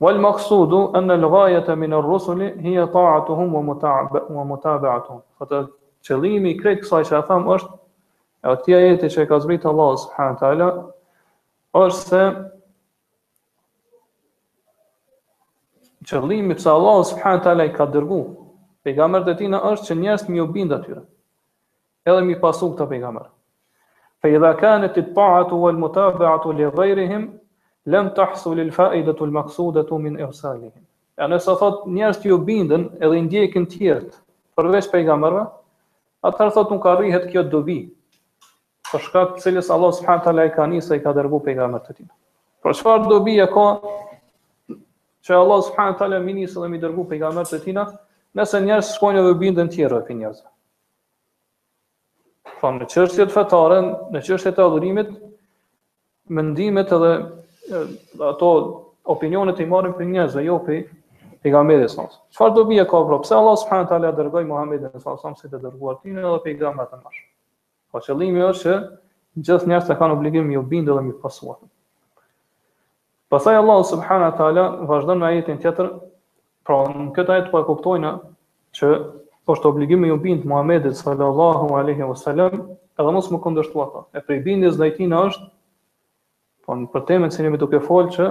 Wal 0.00 0.18
maqsudu 0.20 0.86
an 0.96 1.10
al 1.12 1.28
ghaayata 1.30 1.76
min 1.76 1.92
ar 1.96 2.04
rusuli 2.04 2.48
hiya 2.64 2.86
ta'atuhum 2.92 3.52
wa 3.52 3.60
muta'abatu 3.72 4.32
wa 4.32 4.44
mutaba'atuhum. 4.56 5.20
Fatë 5.40 5.60
qëllimi 6.06 6.54
i 6.54 6.58
këtij 6.60 6.80
kësaj 6.80 7.04
që 7.12 7.20
tham 7.28 7.48
është 7.52 7.78
atë 8.56 8.76
ajeti 8.80 9.12
që 9.16 9.28
ka 9.28 9.42
zbritur 9.44 9.72
Allahu 9.74 10.00
subhanahu 10.06 10.40
taala 10.40 10.70
ose 11.76 12.22
qëllimi 16.08 16.54
pse 16.54 16.70
Allah 16.70 16.98
subhanahu 17.10 17.42
teala 17.46 17.64
i 17.68 17.72
ka 17.76 17.86
dërguar 17.86 18.26
pejgamberët 18.86 19.32
e 19.32 19.34
tij 19.40 19.50
është 19.70 19.86
që 19.88 19.96
njerëz 20.02 20.24
të 20.26 20.32
mjo 20.34 20.44
bind 20.56 20.74
atyre, 20.76 21.00
Edhe 22.06 22.20
mi 22.22 22.36
pasu 22.42 22.68
këta 22.70 22.84
pejgamber. 22.86 23.24
Fa 24.22 24.28
idha 24.30 24.52
kanat 24.60 24.98
at-ta'atu 25.02 25.56
wal 25.62 25.78
mutaba'atu 25.84 26.52
li 26.58 26.68
ghayrihim 26.76 27.24
lam 27.92 28.12
tahsul 28.18 28.60
al-fa'idatu 28.62 29.26
al-maqsudatu 29.26 29.98
min 29.98 30.18
irsalihim. 30.22 30.84
Ja 31.18 31.26
ne 31.28 31.38
thot 31.42 31.82
njerëz 31.96 32.20
të 32.22 32.28
mjo 32.30 32.38
bindën 32.50 32.84
edhe 33.02 33.18
i 33.18 33.24
ndjekin 33.26 33.66
të 33.74 33.98
përveç 34.56 34.86
pejgamberëve, 34.94 35.42
atëherë 36.30 36.54
thot 36.56 36.70
nuk 36.72 36.86
arrihet 36.92 37.26
kjo 37.32 37.42
dobi. 37.52 37.78
Për 38.92 39.02
shkak 39.08 39.34
të 39.34 39.44
cilës 39.48 39.72
Allah 39.74 39.92
subhanahu 39.98 40.24
taala 40.28 40.46
i 40.46 40.54
ka 40.54 40.66
nisë 40.70 41.00
i 41.00 41.02
ka 41.02 41.10
dërguar 41.18 41.42
pejgamberët 41.48 41.90
e 41.90 41.96
tij. 41.98 42.06
Për 42.62 42.78
çfarë 42.78 43.10
dobi 43.10 43.34
e 43.42 43.50
ka 43.50 43.66
që 45.26 45.34
Allah 45.34 45.60
subhanahu 45.66 45.94
wa 45.94 45.98
taala 46.00 46.18
mini 46.24 46.46
sallam 46.50 46.70
më 46.74 46.78
dërgoi 46.84 47.04
pejgamberët 47.12 47.54
e 47.56 47.58
tina, 47.64 47.82
nëse 48.38 48.60
njerëz 48.66 48.90
shkojnë 48.96 49.24
dhe 49.26 49.32
bindën 49.40 49.66
të 49.70 49.74
tjerë 49.74 49.98
këtë 50.04 50.14
njerëz. 50.20 50.38
Fam 52.60 52.78
po, 52.78 52.84
në 52.84 52.88
çështjet 52.92 53.34
fetare, 53.34 53.80
në 54.14 54.22
çështjet 54.28 54.60
e 54.60 54.64
adhurimit, 54.68 55.10
mendimet 56.38 56.94
edhe 56.98 57.10
ato 58.30 58.50
opinionet 59.18 59.58
i 59.64 59.68
marrin 59.72 59.96
për 59.98 60.08
njerëz, 60.14 60.38
jo 60.46 60.60
pe 60.68 60.78
pejgamberët 61.44 61.88
e 61.90 62.08
Çfarë 62.30 62.54
do 62.56 62.64
bie 62.70 62.86
ka 62.90 63.02
vrap? 63.10 63.26
Pse 63.26 63.34
Allah 63.40 63.58
subhanahu 63.64 63.88
wa 63.88 63.92
taala 63.94 64.14
dërgoi 64.22 64.46
Muhamedit 64.52 64.86
sallallahu 64.92 65.10
alaihi 65.10 65.22
wasallam 65.22 65.38
si 65.42 65.52
të 65.52 65.62
dërguar 65.66 65.98
tina 66.06 66.20
edhe 66.30 66.40
pejgamberët 66.46 66.94
e 66.98 67.02
tash. 67.02 67.20
Po 67.92 67.98
qëllimi 68.06 68.46
është 68.52 68.62
që 68.68 68.82
gjithë 69.50 69.74
njerëzit 69.74 69.98
kanë 70.00 70.20
obligim 70.20 70.52
të 70.54 70.66
bindën 70.74 70.94
dhe 71.02 71.10
të 71.16 71.22
pasuan. 71.26 71.62
Pasaj 73.28 73.56
Allah 73.56 73.84
subhanahu 73.86 74.30
wa 74.32 74.38
taala 74.38 74.64
vazhdon 74.86 75.18
me 75.20 75.26
ajetin 75.26 75.58
tjetër. 75.58 75.88
Pra, 76.66 76.76
në 76.90 77.10
këtë 77.14 77.32
ajet 77.36 77.48
po 77.50 77.60
e 77.60 77.64
kuptojna 77.66 78.10
që 78.78 78.90
është 79.54 79.68
obligim 79.70 80.04
i 80.06 80.10
ubind 80.14 80.46
Muhamedit 80.50 80.96
sallallahu 80.98 81.68
alaihi 81.78 82.06
wasallam, 82.06 82.56
edhe 82.98 83.12
mos 83.14 83.28
më 83.30 83.40
kundërshtua 83.44 83.86
ata. 83.86 84.02
E 84.18 84.22
pri 84.26 84.38
bindjes 84.46 84.78
ndaj 84.78 84.94
tij 84.96 85.10
na 85.12 85.20
është 85.30 85.50
po 86.66 86.76
në 86.80 86.88
për 86.94 87.04
temën 87.10 87.34
se 87.34 87.42
ne 87.46 87.50
më 87.54 87.60
duke 87.62 87.80
fol 87.86 88.10
që 88.16 88.26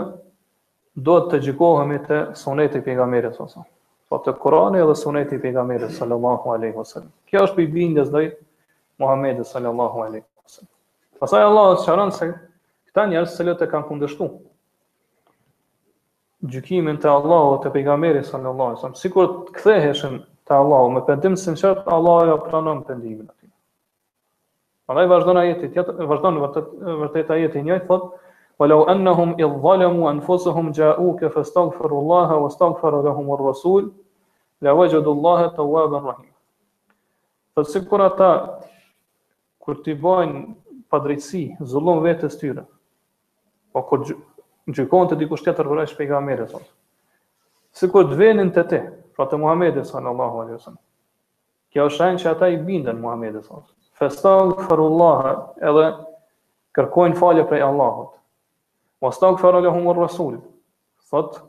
duhet 1.07 1.29
të 1.31 1.39
gjikohemi 1.47 1.99
te 2.09 2.21
suneti 2.43 2.79
i 2.81 2.87
pejgamberit 2.87 3.35
sallallahu 3.35 3.43
alaihi 3.43 3.75
wasallam. 3.75 3.75
Po 4.11 4.19
te 4.27 4.35
Kurani 4.43 4.83
dhe 4.91 4.95
suneti 4.99 5.35
i 5.39 5.43
pejgamberit 5.47 5.95
sallallahu 5.99 6.55
alaihi 6.55 6.75
wasallam. 6.79 7.11
Kjo 7.31 7.45
është 7.49 7.59
pri 7.59 7.67
bindjes 7.77 8.11
ndaj 8.13 8.27
Muhamedit 9.03 9.47
sallallahu 9.47 10.05
alaihi 10.07 10.23
wasallam. 10.23 10.73
Pasaj 11.23 11.47
Allah 11.51 11.71
subhanahu 11.83 12.11
wa 12.15 12.19
taala 12.19 12.43
Tanë 12.95 13.17
jasë 13.19 13.31
se 13.37 13.43
lëtë 13.51 13.67
kanë 13.71 13.89
kundërshtuar 13.89 14.35
gjykimin 16.53 16.97
të 17.01 17.09
Allahu 17.09 17.55
të 17.63 17.71
pejgamberi 17.75 18.21
sallallahu 18.23 18.71
alaihi 18.71 18.77
wasallam, 18.79 18.99
sikur 19.01 19.29
të 19.47 19.53
ktheheshin 19.57 20.17
te 20.47 20.53
Allahu 20.57 20.89
me 20.95 21.01
pendim 21.07 21.35
se 21.41 21.53
çfarë 21.57 21.93
Allahu 21.97 22.27
ja 22.29 22.37
pranon 22.43 22.81
pendimin 22.87 23.27
atij. 23.29 23.49
Allahu 24.87 25.09
vazhdon 25.09 25.39
ajetin, 25.41 25.71
tjetër 25.73 26.09
vazhdon 26.11 26.39
vërtet 27.01 27.31
ajeti 27.37 27.59
e 27.59 27.63
njëjtë, 27.67 27.87
thotë: 27.87 28.33
"Walau 28.59 28.79
annahum 28.93 29.33
idhlamu 29.41 30.07
anfusahum 30.09 30.71
ja'uka 30.77 31.31
fastaghfiru 31.35 32.01
Allaha 32.03 32.37
wastaghfiru 32.45 33.01
lahum 33.07 33.31
ar-rasul 33.37 33.89
la 34.61 34.73
wajadu 34.77 35.15
Allaha 35.17 35.47
tawwaban 35.57 36.03
rahim." 36.11 36.31
Po 37.53 37.63
sikur 37.63 38.01
ata 38.01 38.29
kur 39.59 39.81
ti 39.83 39.93
bajn 39.93 40.53
padrejtësi, 40.91 41.57
zullon 41.59 42.03
vetes 42.03 42.37
tyre. 42.37 42.65
Po 43.73 43.81
kur 43.81 44.05
gjykon 44.73 45.09
të 45.11 45.17
dikush 45.21 45.43
tjetër 45.45 45.67
për 45.69 45.81
është 45.83 45.97
pejgamberit 45.99 46.53
Si 47.75 47.87
kur 47.91 48.05
të 48.09 48.17
venin 48.17 48.49
të 48.55 48.63
te, 48.71 48.79
pra 49.17 49.25
të 49.27 49.37
Muhammed 49.41 49.75
e 49.77 49.81
sënë 49.83 50.09
Allahu 50.13 50.39
Aliusën. 50.45 50.75
Kjo 51.73 51.85
është 51.89 51.97
shenë 51.99 52.19
që 52.21 52.29
ata 52.31 52.47
i 52.49 52.55
bindën 52.63 52.99
Muhammed 53.03 53.35
e 53.35 53.41
sënë. 53.43 53.63
Festang 53.99 54.53
farullaha 54.67 55.33
edhe 55.71 55.89
kërkojnë 56.79 57.17
falje 57.19 57.43
prej 57.49 57.61
Allahot. 57.65 58.13
Mostang 59.03 59.35
farullahu 59.41 59.75
humur 59.75 59.99
rasulit. 59.99 60.41
Thot 61.11 61.41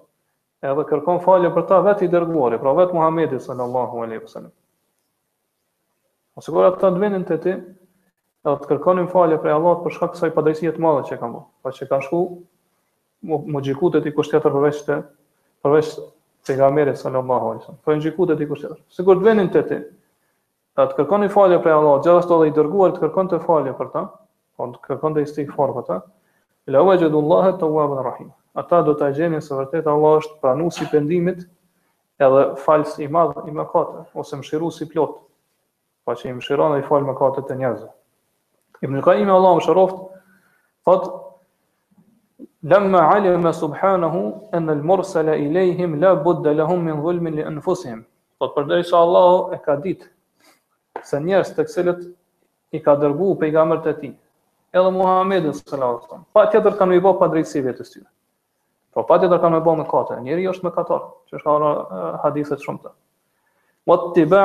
edhe 0.67 0.85
kërkon 0.91 1.23
falje 1.23 1.51
për 1.55 1.67
ta 1.71 1.79
vetë 1.87 2.05
i 2.05 2.11
dërguari, 2.17 2.59
pra 2.65 2.75
vetë 2.81 2.95
Muhammed 2.99 3.37
sallallahu 3.39 3.55
sënë 3.63 3.67
Allahu 3.71 4.05
Aliusën. 4.09 4.51
Ose 6.43 6.53
kur 6.57 6.67
ata 6.73 6.91
të 6.91 7.01
venin 7.05 7.25
të 7.31 7.39
te, 7.47 7.55
edhe 8.49 8.59
të 8.65 8.73
kërkojnë 8.75 9.07
falje 9.15 9.39
prej 9.47 9.57
Allahot 9.61 9.87
për 9.87 9.95
shkak 10.01 10.17
kësaj 10.19 10.35
padrejsijet 10.41 10.83
madhe 10.87 11.07
që 11.09 11.17
e 11.17 11.23
kam 11.23 11.39
bërë. 11.39 11.49
Pa 11.63 11.77
që 11.79 11.91
kam 11.95 12.03
shku 12.09 12.23
më 13.25 13.61
gjikut 13.65 13.97
e 13.97 14.01
dikush 14.05 14.29
tjetër 14.31 14.53
përveç 14.53 14.81
të 14.85 14.97
përveç 15.65 15.93
po 15.97 16.13
të 16.47 16.55
nga 16.61 16.69
mire 16.71 16.93
së 16.95 17.11
në 17.11 17.23
maho 17.27 17.55
i 17.57 17.63
Për 17.85 17.97
në 17.97 18.03
gjikut 18.05 18.31
e 18.31 18.37
dikush 18.39 18.61
tjetër. 18.61 18.79
Se 18.93 19.03
kur 19.03 19.17
të 19.19 19.23
venin 19.27 19.49
të 19.51 19.63
ti, 19.67 19.79
të, 20.77 20.87
të 20.91 20.95
kërkon 20.99 21.25
i 21.25 21.29
falje 21.33 21.57
për 21.65 21.73
Allah, 21.75 21.97
gjithashtu 22.05 22.37
dhe 22.39 22.47
i 22.47 22.55
dërguar 22.55 22.93
të 22.95 23.01
kërkon 23.03 23.29
të 23.33 23.41
falje 23.43 23.73
për 23.79 23.89
ta, 23.95 24.03
po 24.57 24.67
të 24.75 24.83
kërkon 24.87 25.17
të 25.17 25.23
istik 25.27 25.51
farë 25.57 25.75
për 25.81 25.87
ta, 25.89 25.97
i 26.69 26.77
la 26.77 26.83
uaj 26.87 27.01
gjithu 27.03 27.19
Allah 27.25 27.49
e 27.51 27.57
të 27.59 27.67
uaj 27.73 27.89
bën 27.91 28.03
rahim. 28.07 28.29
Ata 28.57 28.83
do 28.87 28.95
të 29.01 29.09
gjeni 29.19 29.41
së 29.43 29.59
vërtet 29.59 29.87
Allah 29.91 30.21
është 30.23 30.39
pranu 30.45 30.71
si 30.73 30.87
pendimit 30.93 31.43
edhe 32.23 32.45
falës 32.63 32.95
i 33.05 33.11
madhë 33.13 33.49
i 33.51 33.57
mëkatë, 33.59 34.07
ose 34.15 34.39
mshiru 34.41 34.71
si 34.73 34.87
plot, 34.93 35.17
pa 36.07 36.15
që 36.17 36.31
i 36.31 36.37
mshiran 36.39 36.77
dhe 36.77 36.85
i 36.85 36.87
falë 36.89 37.11
mëkate 37.11 37.43
të 37.51 37.59
njerëzë. 37.65 37.91
Ibn 38.87 39.31
Allah 39.35 39.59
më 39.59 39.67
shëroft, 39.67 39.99
thotë 40.87 41.19
Lamma 42.69 43.11
alima 43.15 43.51
subhanahu 43.53 44.49
an 44.53 44.69
al 44.69 44.79
mursala 44.83 45.37
ilayhim 45.39 46.01
la 46.03 46.17
budda 46.21 46.51
lahum 46.53 46.83
min 46.83 46.97
dhulmin 46.99 47.37
li 47.39 47.43
anfusihim. 47.47 48.01
Po 48.41 48.49
përderisa 48.57 48.97
Allahu 49.07 49.55
e 49.55 49.59
ka 49.65 49.77
ditë 49.85 50.09
se 51.07 51.21
njerëz 51.29 51.53
të 51.55 51.67
cilët 51.75 52.01
i 52.75 52.81
ka 52.83 52.97
dërguar 52.99 53.39
pejgamberi 53.45 53.93
i 53.95 54.01
tij, 54.01 54.17
edhe 54.75 54.91
Muhamedi 54.99 55.53
sallallahu 55.55 55.95
alaihi 55.95 56.07
wasallam, 56.09 56.25
pa 56.35 56.47
tjetër 56.51 56.77
kanë 56.83 56.97
më 56.97 57.01
bërë 57.07 57.19
padrejtësi 57.23 57.63
vetes 57.69 57.95
tyre. 57.95 58.09
Po 58.93 59.07
pa 59.07 59.21
tjetër 59.23 59.41
kanë 59.47 59.57
më 59.57 59.63
me 59.71 59.77
më 59.85 59.89
katër, 59.95 60.21
njeriu 60.27 60.51
është 60.57 60.67
me 60.67 60.75
katër, 60.81 61.07
që 61.31 61.39
është 61.39 61.55
ana 61.57 61.71
hadithet 62.27 62.67
shumë 62.67 62.83
të. 62.89 62.93
Wattiba 63.91 64.43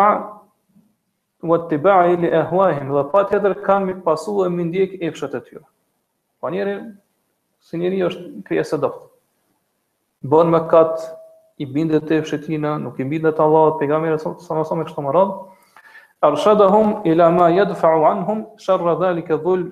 wattiba 1.50 1.98
li 2.22 2.36
ahwaihim, 2.44 2.94
dhe 3.00 3.04
pa 3.16 3.26
tjetër 3.34 3.58
kanë 3.66 3.90
më 3.94 3.98
pasur 4.06 4.46
e 4.46 4.50
mendjek 4.54 5.00
e 5.02 5.10
tyre. 5.16 5.64
Po 6.40 6.50
njeriu 6.54 6.92
se 7.68 7.78
njëri 7.80 8.00
është 8.08 8.44
krija 8.48 8.66
së 8.68 8.78
doftë. 8.84 9.06
Bën 10.32 10.50
me 10.54 10.60
katë, 10.70 11.10
i 11.62 11.66
bindet 11.74 12.08
të 12.10 12.18
fshetina, 12.26 12.72
nuk 12.82 12.98
i 12.98 13.06
bindet 13.12 13.38
Allah, 13.44 13.68
të 13.74 13.82
pegamire, 13.84 14.16
së 14.24 14.32
nësëm 14.58 14.80
e 14.82 14.86
kështë 14.88 14.98
të 14.98 15.04
marad, 15.08 15.34
arshada 16.30 16.70
hum 16.74 16.96
ila 17.12 17.28
ma 17.36 17.50
jedfa'u 17.54 18.08
anhum, 18.10 18.42
sharra 18.66 18.96
dhali 19.04 19.22
ke 19.28 19.38
dhull, 19.46 19.68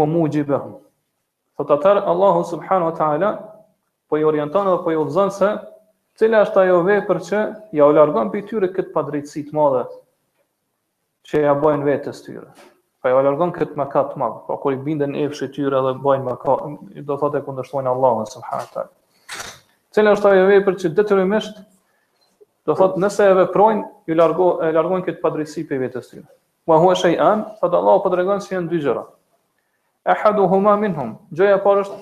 u 0.00 0.06
mu 0.14 0.24
gjibë 0.32 0.62
hum. 0.62 0.78
Thot 1.60 1.74
atër, 1.76 2.00
Allahu 2.14 2.46
subhanu 2.54 2.88
wa 2.88 2.94
ta'ala, 3.02 3.32
po 4.08 4.16
i 4.16 4.24
orientan 4.24 4.70
dhe 4.72 4.80
po 4.86 4.94
i 4.94 4.96
udhëzën 5.02 5.34
se, 5.40 5.52
cila 6.16 6.40
është 6.46 6.60
ajo 6.64 6.80
vepër 6.88 7.20
që 7.28 7.44
ja 7.76 7.84
u 7.88 7.92
largën 7.96 8.32
për 8.34 8.48
tyre 8.48 8.72
këtë 8.76 8.96
padrejtësi 8.96 9.44
të 9.50 9.56
madhe 9.58 9.84
që 11.28 11.46
ja 11.50 11.54
bojnë 11.64 11.84
vetës 11.88 12.24
tyre. 12.26 12.50
Po 13.02 13.10
e 13.10 13.14
largon 13.18 13.50
kët 13.50 13.72
mëkat 13.78 14.12
të 14.12 14.20
madh. 14.22 14.34
Po 14.46 14.56
kur 14.62 14.76
i 14.76 14.78
bindën 14.86 15.16
e 15.18 15.24
tyra 15.56 15.80
dhe 15.86 15.92
bojnë 16.04 16.26
mëkat, 16.28 16.74
do 17.08 17.16
thotë 17.18 17.40
e 17.40 17.44
kundërshtojnë 17.48 17.90
Allahun 17.92 18.28
subhanallahu 18.30 18.74
te. 18.74 19.42
Cila 19.96 20.12
është 20.16 20.30
ajo 20.30 20.44
vepër 20.52 20.76
që 20.82 20.90
detyrimisht 21.00 21.58
do 22.70 22.76
thotë 22.78 23.02
nëse 23.02 23.26
e 23.26 23.34
veprojnë, 23.40 23.82
ju 24.06 24.14
largo 24.20 24.46
e 24.62 24.70
largojnë 24.78 25.06
kët 25.08 25.18
padrejsi 25.24 25.64
pe 25.66 25.80
vetes 25.82 26.12
tyre. 26.12 26.28
Wa 26.70 26.78
huwa 26.78 26.94
shay'an, 26.94 27.42
fa 27.58 27.72
Allahu 27.74 28.04
po 28.06 28.12
tregon 28.14 28.40
se 28.40 28.54
janë 28.54 28.70
dy 28.70 28.80
gjëra. 28.86 29.02
Ahaduhuma 30.14 30.76
minhum, 30.78 31.16
jo 31.34 31.50
ja 31.50 31.58
parë 31.66 31.82
është 31.82 31.98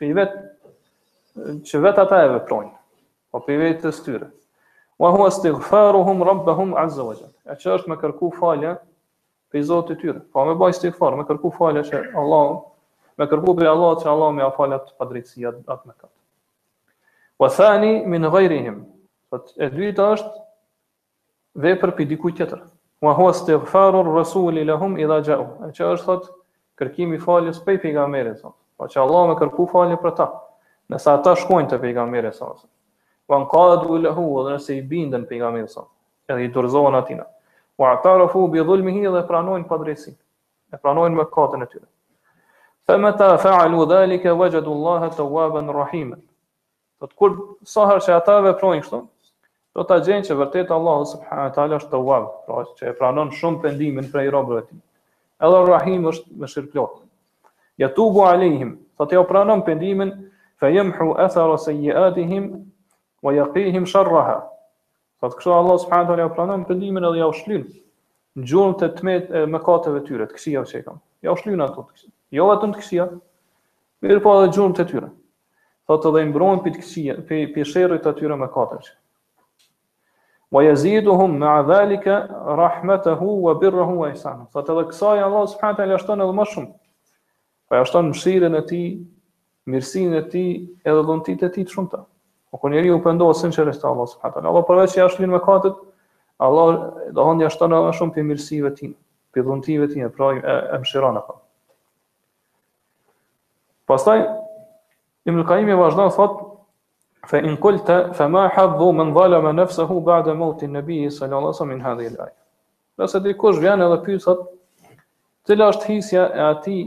pe 0.00 0.12
vet 0.20 0.36
që 1.72 1.84
vet 1.88 2.02
ata 2.04 2.20
e 2.26 2.30
veprojnë, 2.36 2.72
po 3.32 3.40
pe 3.48 3.56
vetes 3.62 4.04
tyre. 4.04 4.28
Wa 5.00 5.08
huwa 5.16 5.32
istighfaruhum 5.32 6.20
rabbuhum 6.28 6.76
azza 6.84 7.00
wajalla. 7.02 7.32
Atë 7.56 7.78
është 7.80 7.94
më 7.94 8.02
kërku 8.04 8.28
falje 8.36 8.76
për 9.52 9.60
i 9.60 9.66
zotë 9.68 9.92
të 9.92 9.96
tyre. 10.00 10.20
Pa 10.32 10.40
po, 10.40 10.44
me 10.48 10.54
baj 10.60 10.72
së 10.78 10.90
me 11.20 11.24
kërku 11.28 11.50
falje 11.58 11.82
që 11.90 12.00
Allah, 12.16 12.62
me 13.20 13.26
kërku 13.28 13.54
për 13.58 13.68
Allah 13.70 13.98
që 14.00 14.08
Allah 14.12 14.30
me 14.36 14.42
a 14.46 14.50
falje 14.56 14.78
të 14.86 14.94
padrejtësia 14.98 15.52
atë 15.52 15.86
me 15.86 15.92
katë. 15.96 16.18
Wa 17.42 17.48
thani 17.50 17.92
min 18.06 18.26
gajrihim, 18.32 18.80
e 19.64 19.68
dyta 19.74 20.06
është 20.16 20.32
dhe 21.64 21.74
për 21.82 21.92
për 21.98 22.08
diku 22.14 22.32
tjetër. 22.36 22.62
Wa 23.02 23.12
hua 23.18 23.32
së 23.36 23.46
të 23.48 23.56
gëfarur 23.64 24.08
rësulli 24.16 24.62
lehum 24.64 24.96
i 24.96 25.04
dha 25.10 25.20
e 25.20 25.70
që 25.76 25.92
është 25.92 26.06
thot 26.06 26.28
kërkimi 26.80 27.18
faljes 27.20 27.58
për 27.64 27.76
i 27.76 27.80
pegamere, 27.84 28.34
pa 28.42 28.54
po, 28.78 28.88
që 28.92 29.00
Allah 29.04 29.26
me 29.32 29.36
kërku 29.40 29.66
falje 29.72 29.98
për 30.04 30.14
ta, 30.20 30.28
nëse 30.92 31.10
ata 31.12 31.34
shkojnë 31.42 31.72
të 31.74 31.80
pejgamberi 31.84 32.32
sa, 32.34 32.54
Wa 33.30 33.38
në 33.38 33.46
kadu 33.48 34.00
i 34.76 34.82
bindën 34.82 35.68
sa, 35.70 35.84
edhe 36.28 36.44
i 36.44 36.48
dorzohen 36.52 36.96
wa 37.82 37.90
atarafu 37.96 38.46
bi 38.52 38.60
dhulmihi 38.68 39.08
dhe 39.14 39.22
pranojnë 39.28 39.66
padresin, 39.70 40.14
e 40.72 40.78
pranojnë 40.82 41.18
me 41.18 41.26
katën 41.36 41.64
e 41.64 41.68
tyre. 41.72 41.88
me 43.02 43.10
ta 43.18 43.36
faalu 43.38 43.84
dhalike 43.90 44.30
wajadu 44.40 44.70
Allahe 44.76 45.08
të 45.16 45.24
wabën 45.36 45.72
rahimen. 45.80 46.20
Dhe 47.00 47.06
të 47.10 47.14
kur 47.18 47.30
sahar 47.74 48.00
që 48.06 48.12
ata 48.18 48.36
veprojnë 48.48 48.82
kështu, 48.84 49.00
do 49.74 49.84
të 49.88 49.98
gjenë 50.06 50.26
që 50.28 50.36
vërtet 50.40 50.70
Allah 50.78 51.00
subhanahu 51.12 51.48
wa 51.48 51.54
taala 51.56 51.78
është 51.80 51.92
tawwab, 51.94 52.26
pra 52.46 52.64
që 52.78 52.88
e 52.90 52.94
pranon 52.98 53.30
shumë 53.38 53.62
pendimin 53.64 54.10
prej 54.14 54.26
robëve 54.34 54.64
të 54.66 54.72
tij. 54.72 54.82
Edhe 55.42 55.62
Rahim 55.74 56.08
është 56.10 56.42
me 56.42 56.46
Ja 56.56 56.66
plot. 56.72 56.98
Yatubu 57.80 58.20
alaihim, 58.28 58.76
sa 58.98 59.04
të 59.04 59.16
jo 59.18 59.24
pranon 59.30 59.62
pendimin, 59.64 60.12
fa 60.60 60.68
yamhu 60.68 61.14
athara 61.26 61.56
adihim 62.04 62.70
wa 63.22 63.32
yaqihim 63.32 63.84
sharraha. 63.86 64.51
Thotë 65.22 65.30
po 65.30 65.36
kështu 65.38 65.52
Allah 65.54 65.76
subhanahu 65.78 66.10
wa 66.12 66.16
taala 66.16 66.34
pranon 66.34 66.62
pendimin 66.66 67.04
edhe 67.06 67.20
ja 67.20 67.26
ushlyn 67.30 67.62
gjurmët 68.50 68.82
e 68.86 68.88
të 68.90 69.46
mëkateve 69.54 70.00
të 70.00 70.08
tyre, 70.08 70.26
të 70.26 70.34
këshia 70.38 70.62
që 70.66 70.78
e 70.78 70.82
kam. 70.86 70.96
Ja 71.22 71.30
ushlyn 71.36 71.62
ato 71.62 71.84
të 71.84 71.94
këshia. 71.94 72.10
Jo 72.38 72.46
vetëm 72.48 72.72
të 72.74 72.78
këshia, 72.80 73.06
mirë 74.02 74.18
po 74.24 74.32
edhe 74.40 74.48
gjurmët 74.56 74.80
e 74.82 74.86
tyre. 74.90 75.10
Thotë 75.90 76.12
dhe 76.16 76.24
imbrojnë 76.26 76.64
për 76.64 76.74
të 76.74 76.82
këshia, 76.82 77.16
për 77.54 77.70
shërët 77.70 78.02
të 78.08 78.14
tyre 78.18 78.40
mëkateve 78.42 78.82
që. 78.82 78.92
Wa 80.52 80.64
jaziduhum 80.66 81.38
ma 81.40 81.52
zalika 81.70 82.18
rahmatuhu 82.58 83.30
wa 83.46 83.54
birruhu 83.62 83.98
wa 84.02 84.10
ihsanuhu. 84.10 84.50
Sa 84.56 84.66
të 84.66 84.88
kësaj 84.90 85.20
Allah 85.28 85.46
subhanahu 85.54 85.78
taala 85.84 86.00
ashton 86.02 86.26
edhe 86.26 86.36
më 86.40 86.48
shumë. 86.56 86.72
Po 87.70 87.84
shton 87.88 88.10
mëshirën 88.10 88.58
e 88.58 88.64
tij, 88.72 88.86
mirësinë 89.70 90.18
e 90.18 90.26
tij, 90.34 90.52
edhe 90.82 91.04
dhuntitë 91.08 91.46
e 91.46 91.54
tij 91.58 91.68
të 91.70 91.78
shumta. 91.78 92.02
O 92.52 92.56
po 92.56 92.60
kur 92.60 92.70
njeriu 92.74 92.98
pendohet 93.04 93.36
sinqerisht 93.40 93.80
te 93.80 93.86
Allahu 93.88 94.06
subhanahu 94.06 94.34
wa 94.34 94.40
taala, 94.40 94.50
Allah 94.52 94.64
përveç 94.70 94.94
jashtë 94.98 95.22
lin 95.24 95.30
mëkatet, 95.32 95.76
Allah 96.36 96.66
do 97.16 97.24
han 97.24 97.38
jashtë 97.40 97.68
na 97.72 97.76
shumë 97.96 98.12
për 98.16 98.24
mirësive 98.30 98.72
të 98.74 98.78
tij, 98.82 98.90
për 99.32 99.44
dhuntive 99.46 99.86
të 99.88 99.94
tij, 99.94 100.08
pra 100.16 100.26
e 100.74 100.80
mëshiron 100.82 101.16
apo. 101.20 101.38
Pastaj 103.88 104.20
Ibn 105.30 105.38
al-Qayyim 105.44 105.70
e 105.72 105.76
vazhdon 105.80 106.10
thot 106.12 106.34
fa 107.30 107.40
in 107.46 107.56
qulta 107.62 107.96
fa 108.18 108.26
ma 108.28 108.48
hadhu 108.52 108.90
man 108.98 109.12
zalama 109.14 109.52
nafsehu 109.54 110.00
ba'da 110.08 110.32
maut 110.34 110.62
an-nabi 110.66 110.96
sallallahu 111.08 111.38
alaihi 111.40 111.56
wasallam 111.56 111.72
min 111.76 111.80
hadhihi 111.86 112.10
al-ayah. 112.10 112.40
Do 112.98 113.06
se 113.08 113.20
dikush 113.24 113.60
vjen 113.64 113.80
edhe 113.86 113.98
pyet 114.04 114.24
se 114.26 114.34
cila 115.48 115.70
është 115.72 115.88
hisja 115.92 116.26
e 116.34 116.42
atij 116.50 116.84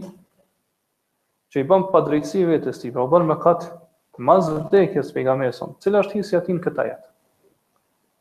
që 1.51 1.63
i 1.65 1.67
bën 1.74 1.88
padrejtësi 1.93 2.43
vetes 2.51 2.81
tij, 2.84 2.91
po 2.98 3.07
bën 3.10 3.25
mëkat 3.34 3.65
mas 4.17 4.48
vdekjes 4.50 5.12
pejgamberit, 5.13 5.60
cila 5.84 6.01
është 6.03 6.19
hisja 6.19 6.41
tim 6.45 6.60
këtë 6.63 6.86
jetë. 6.89 7.07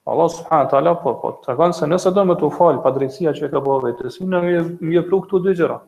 Allah 0.05 0.29
subhanahu 0.35 0.69
tala, 0.71 0.93
po 1.01 1.15
po 1.21 1.31
tregon 1.45 1.73
se 1.73 1.87
nëse 1.89 2.11
do 2.13 2.25
më 2.29 2.35
të 2.43 2.51
fal 2.59 2.81
padrejësia 2.85 3.33
që 3.39 3.49
ka 3.55 3.63
bërë 3.65 3.85
vetë, 3.89 4.11
si 4.13 4.27
në 4.29 4.41
një 4.81 5.05
pluk 5.09 5.27
këtu 5.29 5.41
dy 5.47 5.55
gjëra. 5.61 5.79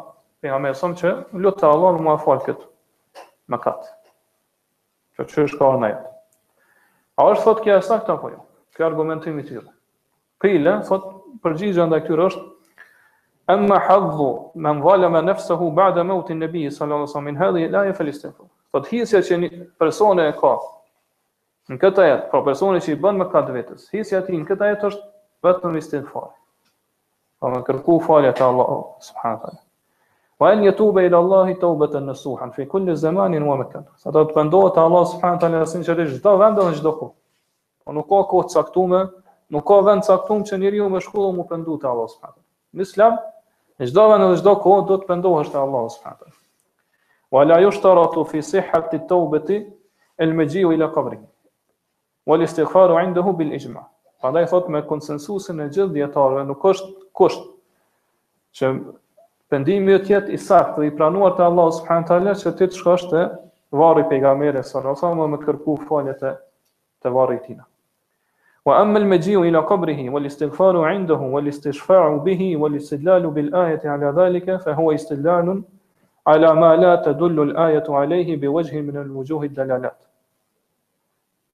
pejga 0.45 0.59
me 0.67 0.73
që 0.75 1.15
lutë 1.45 1.59
të 1.63 1.67
Allah 1.71 1.97
në 1.97 2.03
mua 2.09 2.15
falë 2.27 2.45
këtë 2.49 3.25
me 3.53 3.57
katë. 3.65 3.89
Që 5.17 5.27
që 5.33 5.43
është 5.49 5.57
ka 5.63 5.71
ndaj. 5.81 5.89
jetë. 5.89 6.13
A 7.21 7.27
është 7.31 7.43
thotë 7.47 7.63
kja 7.63 7.73
e 7.73 7.81
apo 7.81 8.29
jo? 8.29 8.39
pojo, 8.77 9.19
kja 9.19 9.33
i 9.33 9.43
të 9.43 9.53
jetë. 9.57 9.73
Kjile, 10.43 10.77
thotë 10.85 11.39
përgjigja 11.47 11.85
nda 11.89 11.99
këtyrë 12.05 12.27
është, 12.29 12.43
amma 13.55 13.79
hadhu 13.89 14.29
me 14.61 14.73
më 14.77 14.83
valë 14.87 15.09
me 15.13 15.21
nefsehu 15.25 15.73
nabi 15.81 16.03
me 16.09 16.13
utin 16.21 16.45
wasallam 16.45 17.07
salallës 17.07 17.73
a 17.73 17.85
la 17.85 17.85
e 17.85 18.43
Po 18.73 18.81
të 18.81 18.89
hisja 18.89 19.19
që 19.21 19.35
një 19.41 19.47
personë 19.81 20.23
e 20.31 20.37
ka 20.39 20.51
në 21.71 21.75
këtë 21.81 22.05
jetë, 22.07 22.23
po 22.31 22.39
pra 22.39 22.39
personë 22.47 22.79
që 22.81 22.93
i 22.95 22.95
bën 23.03 23.19
me 23.21 23.27
katë 23.33 23.53
vetës, 23.57 23.83
hisja 23.93 24.21
ti 24.29 24.33
në 24.39 24.47
këtë 24.47 24.69
jetë 24.71 24.87
është 24.87 25.47
vetë 25.47 25.67
në 25.69 25.73
listin 25.75 26.07
falë. 26.13 26.31
Po 27.41 27.51
me 27.53 27.59
kërku 27.69 27.99
falëja 28.07 28.33
të 28.39 28.47
Allah, 28.47 28.71
subhanët 29.09 29.45
alë. 29.51 29.59
Po 30.41 30.49
e 30.49 30.55
një 30.63 30.73
ila 30.73 31.03
i 31.05 31.13
Allah 31.19 31.51
i 31.51 31.55
të 31.61 31.73
në 32.09 32.17
fi 32.55 32.65
kulli 32.71 32.97
zemani 33.03 33.39
në 33.39 33.45
makan. 33.51 33.83
këtë. 33.83 34.01
Sa 34.01 34.09
të 34.17 34.25
të 34.31 34.35
pëndohë 34.39 34.73
Allah, 34.87 35.05
subhanahu 35.13 35.45
alë, 35.51 35.59
në 35.59 35.65
sinë 35.75 35.85
që 35.91 36.09
gjitha 36.15 36.35
vendë 36.43 36.61
dhe 36.63 36.67
në 36.71 36.75
gjitha 36.79 36.93
ku. 37.03 37.11
Po 37.85 37.93
nuk 37.99 38.07
ka 38.09 38.23
kohë 38.33 38.47
të 38.49 38.53
saktume, 38.57 39.03
nuk 39.53 39.67
ka 39.69 39.81
vend 39.91 40.03
saktume 40.09 40.43
që 40.49 40.57
njëri 40.63 40.77
ju 40.81 40.89
me 40.95 40.99
shkullu 41.05 41.29
mu 41.37 41.45
pëndu 41.53 41.77
Allah, 41.93 42.09
subhanahu. 42.15 42.39
Në 42.73 42.81
islam, 42.89 43.17
në 43.77 43.89
çdo 43.93 44.07
vend 44.13 44.23
dhe 44.31 44.37
çdo 44.41 44.53
kohë 44.65 44.87
do 44.89 44.95
të 44.97 45.05
pëndohë 45.13 45.61
Allah, 45.67 45.89
subhanahu. 45.97 46.39
ولا 47.33 47.59
يشترط 47.59 48.19
في 48.19 48.41
صحة 48.41 48.89
التوبة 48.93 49.65
المجيء 50.21 50.71
إلى 50.71 50.85
قبره 50.85 51.19
والاstighfar 52.29 52.75
عنده 52.99 53.21
بالإجماع 53.21 53.87
Prandaj 54.23 54.47
thot 54.47 54.65
me 54.71 54.79
konsensusin 54.87 55.57
e 55.59 55.65
gjithë 55.67 55.91
dietarëve 55.97 56.45
nuk 56.47 56.61
është 56.69 56.85
kusht 57.19 57.41
që 58.55 58.69
pendimi 59.51 59.91
yt 59.97 60.05
jetë 60.13 60.31
i 60.31 60.39
saktë 60.39 60.77
dhe 60.79 60.85
i 60.89 60.93
pranuar 60.99 61.33
te 61.35 61.43
Allahu 61.43 61.73
subhanahu 61.81 62.07
teala 62.11 62.35
që 62.41 62.53
ti 62.61 62.69
të 62.71 62.79
shkosh 62.79 63.03
te 63.11 63.25
varri 63.81 64.05
pejgamberit 64.13 64.63
sallallahu 64.69 64.93
alaihi 64.95 65.05
wasallam 65.09 65.35
me 65.35 65.41
kërku 65.43 65.75
falje 65.89 66.15
te 66.21 66.31
te 67.03 67.11
varri 67.17 67.35
i 67.35 67.43
tij. 67.49 67.59
Wa 68.63 68.79
amma 68.85 69.01
al-maji'u 69.03 69.43
ila 69.49 69.65
qabrihi 69.73 70.07
wal-istighfaru 70.15 70.85
'indahu 70.93 71.33
wal-istishfa'u 71.35 72.23
bihi 72.29 72.49
wal-istidlalu 72.63 73.33
bil-ayati 73.41 73.91
'ala 73.91 74.15
dhalika 74.21 74.55
fa 74.63 74.71
huwa 74.79 74.95
istidlalun 74.95 75.65
ala 76.23 76.53
ma 76.55 76.73
la 76.79 76.91
të 77.03 77.13
dullu 77.19 77.43
l'ajetu 77.51 77.95
alejhi 77.99 78.37
bi 78.39 78.47
vëgjhi 78.51 78.81
minë 78.81 79.01
në 79.03 79.13
mëgjuhi 79.15 79.49
dalalat. 79.57 79.97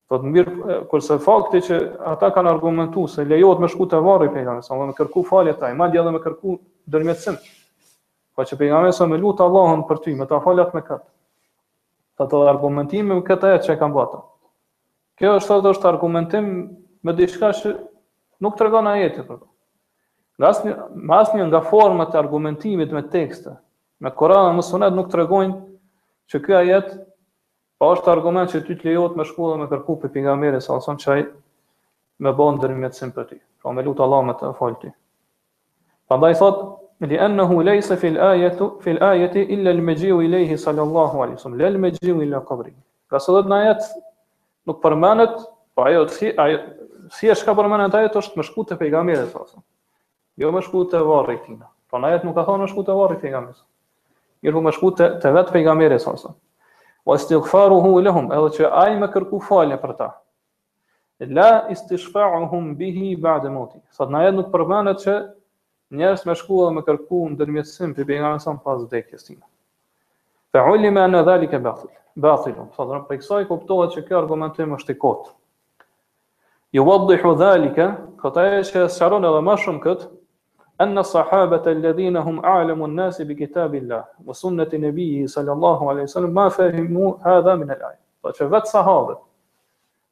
Për 0.10 0.20
të 0.24 0.30
mbirë, 0.32 0.76
kërse 0.92 1.18
fakti 1.22 1.62
që 1.68 1.80
ata 2.12 2.30
kanë 2.34 2.50
argumentu 2.50 3.06
se 3.10 3.26
lejot 3.30 3.60
me 3.62 3.70
shku 3.70 3.86
të 3.90 4.00
varë 4.06 4.28
i 4.30 4.34
pejgame, 4.36 4.62
sa 4.66 4.78
me 4.78 4.94
kërku 4.98 5.24
falje 5.30 5.54
taj, 5.62 5.74
ma 5.78 5.88
dhe 5.94 6.02
dhe 6.06 6.14
me 6.16 6.22
kërku 6.24 6.56
dërmjetë 6.96 7.22
sim. 7.24 7.38
Pa 8.36 8.42
po 8.44 8.48
që 8.50 8.58
pejgame 8.62 8.92
sa 8.94 9.06
me 9.06 9.18
lutë 9.22 9.44
Allahën 9.46 9.84
për 9.90 10.02
ty, 10.06 10.16
me 10.18 10.26
ta 10.30 10.40
faljat 10.42 10.74
me 10.78 10.82
këtë. 10.86 11.06
Ta 12.18 12.28
të 12.30 12.42
argumentimi 12.54 13.14
me 13.16 13.22
këtë 13.26 13.52
ajet 13.52 13.66
që 13.68 13.74
e 13.76 13.80
kam 13.82 13.94
bata. 13.94 14.22
Kjo 15.22 15.34
është 15.42 15.58
të 15.66 15.72
është 15.76 15.90
argumentim 15.90 16.50
me 17.06 17.14
dhe 17.14 17.28
shka 17.30 17.52
që 17.62 17.74
nuk 18.44 18.58
të 18.58 18.66
rëgana 18.68 18.94
ajetit 19.00 19.26
për 19.30 19.42
të. 19.42 19.50
Në 20.42 21.16
asnjë 21.22 21.48
nga 21.52 21.62
format 21.70 22.14
e 22.16 22.18
argumentimit 22.20 22.94
me 22.96 23.06
tekste, 23.14 23.58
Në 24.06 24.10
Koran 24.16 24.46
dhe 24.48 24.54
Mësunet 24.58 24.94
nuk 24.96 25.10
të 25.12 25.18
regojnë 25.20 25.56
që 26.32 26.40
kjo 26.46 26.56
ajet, 26.60 26.92
pa 27.80 27.90
është 27.96 28.12
argument 28.14 28.52
që 28.54 28.62
ty 28.68 28.78
të 28.80 28.88
lejot 28.88 29.18
me 29.20 29.26
shku 29.28 29.50
dhe 29.50 29.58
me 29.62 29.68
kërku 29.72 29.96
për 30.04 30.12
pinga 30.14 30.36
mire, 30.40 30.62
sa 30.64 30.78
nësën 30.78 31.00
qaj 31.04 31.24
me 32.28 32.32
bëndë 32.40 32.64
dërmi 32.66 32.84
me 32.86 32.90
të 32.94 33.00
simpëti. 33.02 33.40
Pra 33.64 33.74
me 33.76 33.84
lutë 33.88 34.06
Allah 34.06 34.22
me 34.30 34.36
të 34.40 34.54
falë 34.60 34.80
ti. 34.86 34.92
thotë, 36.12 36.36
thot, 36.40 36.62
li 37.10 37.20
ennehu 37.26 37.60
lejse 37.68 37.98
fil 38.02 38.20
ajetu, 38.28 38.70
fil 38.86 39.02
ajeti 39.10 39.44
illa 39.56 39.74
lë 39.76 39.84
me 39.90 39.96
gjiu 40.00 40.22
i 40.22 40.28
lejhi 40.32 40.58
sallallahu 40.64 41.22
alisum, 41.26 41.58
lë 41.60 41.78
me 41.86 41.92
gjiu 41.98 42.22
i 42.22 42.26
la 42.32 42.40
kabri. 42.50 42.74
Ka 43.12 43.20
së 43.20 43.36
dhe 43.36 43.44
në 43.52 43.58
ajet 43.64 43.90
nuk 44.68 44.80
përmenet, 44.84 45.36
pa 45.76 45.82
po 45.84 45.88
ajo 45.92 46.06
të 46.08 46.16
si, 46.20 46.32
ajo, 46.46 46.62
si 47.18 47.28
e 47.32 47.36
shka 47.36 47.56
përmenet 47.60 48.00
ajet 48.00 48.16
është 48.24 48.40
me 48.40 48.48
shku 48.48 48.64
të 48.72 48.78
pejga 48.80 49.04
Jo 50.40 50.52
me 50.56 50.62
shku 50.62 50.86
të 50.88 51.00
varë 51.04 51.34
i 51.36 51.40
tina. 51.46 51.68
Pra 51.92 52.00
në 52.00 52.08
ajet 52.08 52.24
nuk 52.24 52.36
ka 52.36 52.46
thonë 52.48 52.64
më 52.64 52.70
shku 52.72 52.84
të 52.88 52.96
varë 52.96 53.18
i 53.20 53.60
mirë 54.44 54.56
po 54.56 54.62
më 54.66 54.74
shku 54.78 54.90
të, 55.00 55.08
të 55.22 55.32
vetë 55.36 55.56
pejgamberi 55.56 55.98
sallallahu 55.98 56.12
alaihi 56.12 56.28
wasallam. 56.28 56.42
Wa 57.10 57.18
istighfaruhu 57.20 58.02
lahum, 58.06 58.30
edhe 58.36 58.50
që 58.58 58.72
ai 58.84 58.96
më 59.02 59.12
kërku 59.16 59.40
falje 59.48 59.80
për 59.82 59.96
ta. 60.02 60.10
La 61.36 61.50
istishfa'uhum 61.74 62.70
bihi 62.80 63.10
ba'd 63.24 63.50
mawtih. 63.52 63.82
Sot 63.98 64.12
na 64.14 64.22
jet 64.26 64.38
nuk 64.38 64.52
përmendet 64.54 65.02
që 65.04 65.16
njerëz 66.00 66.22
më 66.30 66.36
shkuan 66.40 66.70
dhe 66.72 66.76
më 66.78 66.86
kërkuan 66.88 67.34
ndërmjetësim 67.36 67.92
për 67.98 68.08
pejgamberin 68.12 68.44
sallallahu 68.44 68.86
alaihi 68.86 68.86
wasallam 68.86 68.86
pas 68.86 68.86
vdekjes 68.88 69.28
tij. 69.28 69.42
Fa 70.56 70.64
ulima 70.72 71.04
anna 71.10 71.26
dhalika 71.28 71.60
ba'thil. 71.66 71.92
Ba'thil. 72.24 72.56
Sot 72.78 72.94
ne 72.96 73.02
pikësoj 73.10 73.44
kuptohet 73.52 73.98
që 73.98 74.06
kjo 74.08 74.22
argumentim 74.22 74.78
është 74.80 74.96
i 74.96 75.00
kot. 75.04 75.28
Ju 76.78 76.86
vëdhihu 76.88 77.36
dhalika, 77.40 77.90
këta 78.24 78.48
e 78.56 78.64
që 78.72 78.88
sharon 78.96 79.26
edhe 79.28 79.42
më 79.50 79.58
shumë 79.66 79.84
këtë, 79.88 80.10
أن 80.82 80.98
الصحابة 80.98 81.72
الذين 81.72 82.18
هم 82.18 82.46
أعلم 82.46 82.86
الناس 82.86 83.22
بكتاب 83.22 83.76
الله 83.76 84.06
وسنة 84.26 84.70
نبيه 84.74 85.26
صلى 85.26 85.52
الله 85.52 85.90
عليه 85.90 86.02
وسلم 86.04 86.30
ما 86.34 86.50
فهموا 86.50 87.16
هذا 87.26 87.56
من 87.56 87.72
الآية 87.72 88.00
فشفت 88.24 88.66
صحابة 88.68 89.16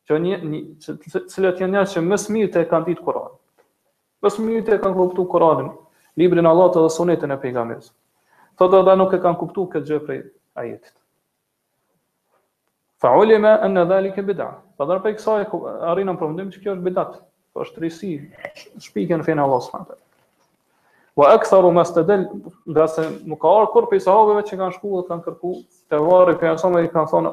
cilët 0.07 1.57
janë 1.59 1.67
njerëz 1.73 1.93
që 1.97 2.01
më 2.03 2.17
së 2.23 2.31
miri 2.31 2.61
e 2.61 2.61
kanë 2.71 2.85
ditë 2.87 3.03
Kur'anin. 3.03 3.33
Më 4.23 4.31
së 4.31 4.45
miri 4.45 4.71
e 4.71 4.77
kanë 4.79 4.95
kuptuar 4.95 5.27
Kur'anin, 5.33 5.73
librin 6.21 6.47
e 6.47 6.47
Allahut 6.53 6.77
dhe 6.79 6.85
Sunetin 6.95 7.35
e 7.35 7.37
pejgamberit. 7.41 7.89
Thotë 8.57 8.79
dhe 8.87 8.95
nuk 9.01 9.17
e 9.17 9.19
kanë 9.27 9.37
kuptuar 9.43 9.67
këtë 9.73 9.85
gjë 9.89 9.99
prej 10.07 10.21
ajetit. 10.63 10.95
Fa 13.03 13.11
ulima 13.19 13.57
anna 13.67 13.83
dhalika 13.91 14.23
bid'a. 14.31 14.47
Po 14.79 14.87
dar 14.87 15.03
pe 15.03 15.11
kësaj 15.19 15.43
arrinëm 15.91 16.21
përmendim 16.23 16.55
se 16.55 16.63
kjo 16.63 16.77
është 16.77 16.87
bidat, 16.87 17.19
po 17.51 17.67
është 17.67 17.83
rrisi 17.83 18.13
shpikën 18.87 19.19
në 19.27 19.41
Allahut 19.49 19.97
Wa 21.17 21.27
aktharu 21.33 21.71
ma 21.73 21.81
stadal 21.85 22.25
dasa 22.65 23.01
muqawar 23.25 23.65
kur 23.73 23.87
pe 23.89 23.97
sahabeve 23.99 24.43
që 24.45 24.57
kanë 24.59 24.73
shku 24.75 24.89
dhe 24.99 25.05
kanë 25.09 25.23
kërku 25.27 25.53
te 25.89 25.97
varri 26.05 26.35
pe 26.43 26.49
ansam 26.49 26.75
dhe 26.77 26.83
kan 26.93 27.09
thon 27.09 27.29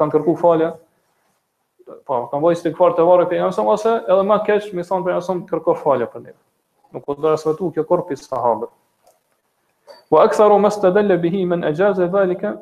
kan 0.00 0.12
kërku 0.14 0.36
falja. 0.42 0.68
Po, 2.06 2.20
kan 2.30 2.40
vojë 2.44 2.58
sti 2.60 2.72
fort 2.78 2.94
te 2.96 3.02
varri 3.08 3.26
pe 3.32 3.40
ansam 3.42 3.66
ose 3.74 3.90
edhe 3.96 4.20
ma 4.28 4.36
keq 4.46 4.68
me 4.78 4.84
thon 4.90 5.02
pe 5.04 5.10
ansam 5.16 5.40
kërko 5.50 5.74
falja 5.82 6.06
për 6.12 6.22
ne. 6.28 6.36
Nuk 6.94 7.10
do 7.10 7.34
rasa 7.34 7.50
vetu 7.50 7.72
kjo 7.74 7.84
kur 7.90 8.04
pe 8.06 8.14
sahabe. 8.20 8.70
Wa 10.14 10.22
aktharu 10.28 10.60
ma 10.62 10.70
stadal 10.70 11.10
bihi 11.26 11.42
man 11.50 11.64
ajaza 11.72 12.06
zalika 12.14 12.54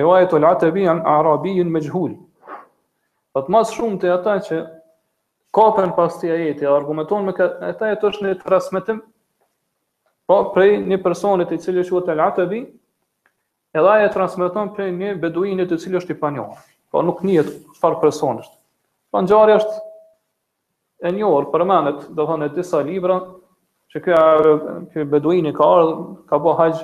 riwayat 0.00 0.32
al 0.38 0.46
atabi 0.54 0.86
an 0.86 1.02
arabi 1.16 1.56
majhul. 1.64 2.14
Po 3.34 3.42
të 3.42 3.56
mas 3.58 3.74
shumë 3.74 3.98
të 4.06 4.14
ata 4.20 4.38
që 4.46 4.62
kapen 5.52 5.92
pas 5.98 6.14
të 6.22 6.30
ajeti, 6.36 6.66
argumenton 6.78 7.24
me 7.26 7.32
këtë 7.34 7.72
ajet 7.72 8.08
është 8.12 8.24
një 8.30 8.38
transmetim 8.46 9.02
Po 10.28 10.44
prej 10.52 10.76
një 10.84 10.98
personit 11.00 11.52
i 11.56 11.56
cilë 11.56 11.86
quhet 11.88 12.10
al 12.12 12.18
e 12.18 12.20
latëvi, 12.20 12.58
edha 13.80 13.94
e 14.04 14.08
transmiton 14.12 14.74
prej 14.76 14.90
një 14.92 15.14
beduinit 15.22 15.70
i 15.72 15.78
cilë 15.80 16.02
është 16.02 16.12
i 16.16 16.18
panjohë. 16.24 16.58
Po 16.92 17.00
nuk 17.02 17.22
një 17.24 17.36
e 17.40 17.44
person 17.46 17.78
farë 17.80 18.00
personisht. 18.02 18.52
Po 19.08 19.22
në 19.24 19.30
gjarë 19.30 19.54
është 19.56 19.78
e 21.08 21.12
njohër 21.16 21.48
për 21.54 21.64
menet, 21.70 22.02
do 22.16 22.26
thënë 22.28 22.48
e 22.48 22.52
disa 22.58 22.82
libra, 22.84 23.16
që 23.88 24.02
ky 24.04 25.06
beduinit 25.14 25.56
ka 25.56 25.68
ardhë, 25.78 25.96
ka 26.28 26.40
bë 26.44 26.54
haqë, 26.60 26.82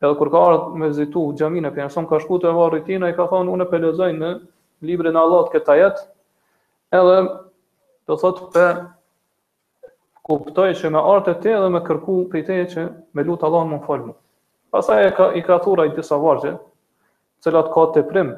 edhe 0.00 0.12
kur 0.22 0.30
ka 0.32 0.44
ardhë 0.52 0.80
me 0.80 0.88
zitu 0.96 1.26
gjamine, 1.36 1.74
për 1.76 1.84
njësëm 1.90 2.08
ka 2.08 2.22
shku 2.24 2.38
të 2.40 2.48
e 2.48 2.54
marë 2.56 2.80
i 2.80 2.86
tina, 2.88 3.10
i 3.12 3.18
ka 3.18 3.28
thënë 3.34 3.52
unë 3.52 3.68
e 3.68 3.72
pelezojnë 3.74 4.24
në 4.24 4.32
librin 4.88 5.20
e 5.20 5.20
Allahut 5.26 5.52
këta 5.52 5.76
jetë, 5.76 6.06
edhe 7.02 7.18
do 8.08 8.16
thëtë 8.24 8.48
për 8.56 8.82
kuptoj 10.26 10.72
që 10.76 10.90
me 10.92 11.00
artë 11.12 11.36
të 11.42 11.54
dhe 11.64 11.70
me 11.74 11.80
kërku 11.86 12.16
për 12.32 12.52
i 12.56 12.64
që 12.74 12.84
me 13.16 13.24
lutë 13.26 13.46
Allah 13.48 13.64
në 13.68 13.72
më 13.72 13.84
falë 13.86 14.06
mu. 14.10 14.14
e 14.74 15.10
ka 15.16 15.32
i 15.34 15.42
kratura 15.42 15.86
i 15.86 15.92
disa 15.96 16.16
vargje, 16.16 16.54
cëllat 17.42 17.70
ka 17.74 17.80
të 17.94 18.02
prim 18.08 18.34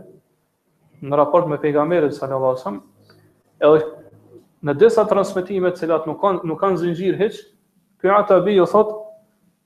në 1.03 1.17
raport 1.17 1.49
me 1.49 1.57
pejgamerit 1.59 2.15
sa 2.15 2.27
në 2.27 2.81
edhe 3.61 3.85
në 4.63 4.75
disa 4.79 5.05
transmitime 5.05 5.71
cëllat 5.73 6.07
nuk 6.07 6.21
kanë 6.21 6.41
nuk 6.45 6.61
kanë 6.61 6.77
zinxhir 6.77 7.17
hiç, 7.19 7.37
ky 8.01 8.09
ata 8.09 8.39
bi 8.41 8.55
jo 8.57 8.67
thot, 8.67 8.95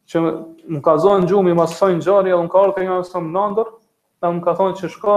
që 0.08 0.20
më 0.68 0.80
ka 0.82 0.96
zonë 0.96 1.20
në 1.24 1.28
gjumë 1.28 1.50
i 1.50 1.54
masajnë 1.58 2.00
gjari, 2.04 2.30
edhe 2.32 2.42
më 2.42 2.48
ka 2.48 2.58
orke 2.60 2.84
nga 2.84 3.02
sëmë 3.02 3.32
në 3.32 3.42
andër, 3.48 3.68
më 4.22 4.40
ka 4.44 4.54
thonë 4.56 4.76
që 4.80 4.88
shka 4.94 5.16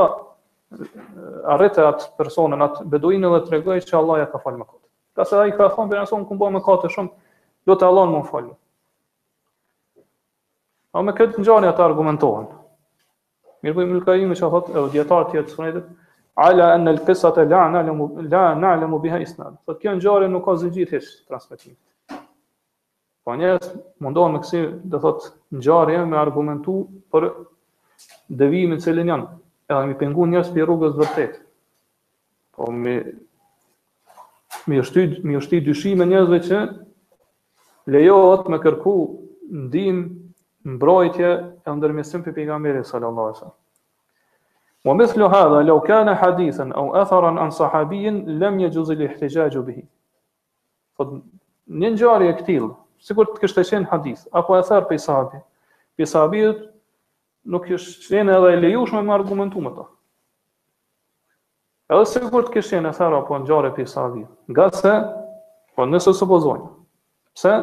arritë 1.53 1.85
atë 1.91 2.11
personën, 2.17 2.61
atë 2.67 2.85
beduinë 2.91 3.31
dhe 3.33 3.41
të 3.45 3.55
regojë 3.55 3.87
që 3.87 3.97
Allah 4.01 4.19
ja 4.23 4.27
ka 4.31 4.37
falë 4.43 4.57
më 4.59 4.67
Pas 5.19 5.33
edhe 5.35 5.49
i 5.51 5.51
ka 5.57 5.65
thonë, 5.75 5.89
për 5.91 5.97
nësumë, 5.99 6.25
këmë 6.29 6.39
bëhe 6.39 6.53
më 6.55 6.59
katë 6.63 6.89
shumë, 6.93 7.09
do 7.67 7.75
të 7.75 7.87
Allah 7.89 8.05
në 8.07 8.11
më 8.15 8.19
në 8.23 8.27
falë. 8.29 8.53
A 10.95 11.01
me 11.03 11.13
këtë 11.17 11.43
njani 11.43 11.67
ata 11.67 11.83
argumentohen. 11.89 12.45
Mirë 13.63 13.73
për 13.75 13.81
po 13.81 13.83
i 13.83 13.89
mëllkajimi 13.91 14.37
që 14.39 14.49
thotë, 14.55 14.77
e 14.77 14.79
o 14.79 14.85
djetarë 14.95 15.29
tjetë 15.33 15.55
sënëjtët, 15.57 15.89
ala 16.45 16.69
en 16.77 16.87
në 16.87 16.93
lkesat 17.01 17.41
e 17.43 17.47
la 17.51 17.65
në 17.73 17.81
lëmu, 17.89 18.07
la 18.31 18.45
në 18.79 19.01
biha 19.03 19.19
isnad. 19.25 19.59
Për 19.67 19.79
kjo 19.81 19.97
njani 19.99 20.31
nuk 20.37 20.45
ka 20.47 20.55
zëgjit 20.63 20.95
hishë 20.95 21.27
transmitim. 21.27 21.75
Po 23.27 23.35
njerës 23.37 23.73
mundohen 24.01 24.37
me 24.39 24.45
kësi, 24.47 24.63
dhe 24.87 25.03
thotë, 25.03 25.33
njani 25.59 25.99
me 26.13 26.23
argumentu 26.23 26.79
për 27.11 27.27
dëvimin 28.39 28.79
cilin 28.87 29.11
janë. 29.17 29.27
Edhe 29.73 29.87
mi 29.91 29.99
pengu 29.99 30.31
njerës 30.31 30.55
për 30.55 30.63
rrugës 30.63 30.95
vërtet. 31.03 31.41
Po 32.55 32.71
mi 32.73 33.01
mi 34.69 34.79
është 34.81 34.93
ti 34.93 35.21
mi 35.27 35.35
është 35.39 35.49
ti 35.55 35.59
dyshime 35.65 36.05
njerëzve 36.09 36.39
që 36.47 36.59
lejohet 37.95 38.49
me 38.49 38.59
kërku 38.63 38.93
ndim 39.65 39.99
mbrojtje 40.73 41.29
e 41.67 41.75
ndërmjetësim 41.75 42.23
për 42.25 42.35
pejgamberin 42.37 42.83
sallallahu 42.85 43.27
alajhi 43.29 43.37
wasallam. 43.37 43.57
Wa 44.87 44.93
mithlu 44.95 45.29
hadha 45.33 45.61
law 45.67 45.79
kana 45.85 46.15
hadithan 46.15 46.73
aw 46.75 46.89
atharan 47.01 47.37
an 47.43 47.51
sahabiyyin 47.51 48.23
lam 48.41 48.59
yajuz 48.65 48.89
al-ihtijaj 48.95 49.59
bihi. 49.67 49.83
Fot 50.97 51.13
një 51.81 51.93
ngjarje 51.95 52.29
e 52.31 52.37
këtill, 52.41 52.69
sikur 53.05 53.29
të 53.33 53.43
kishte 53.43 53.65
qenë 53.69 53.89
hadith 53.91 54.25
apo 54.39 54.57
ather 54.59 54.87
për 54.89 55.01
sahabin. 55.05 55.45
Për 55.95 56.65
nuk 57.49 57.65
është 57.65 58.11
qenë 58.11 58.35
edhe 58.37 58.51
e 58.55 58.61
lejushme 58.65 59.01
me 59.01 59.13
argumentum 59.15 59.67
ato. 59.67 59.87
Edhe 61.89 62.05
se 62.05 62.21
kur 62.29 62.45
të 62.45 62.53
kishin 62.53 62.85
e 62.85 62.91
thera 62.93 63.17
po 63.25 63.37
në 63.41 63.47
gjare 63.49 63.69
për 63.73 63.87
sadhi, 63.89 64.21
nga 64.53 64.67
se, 64.77 64.91
po 65.73 65.87
nëse 65.89 66.11
së 66.19 66.27
pozojnë, 66.29 66.67
pse, 67.37 67.53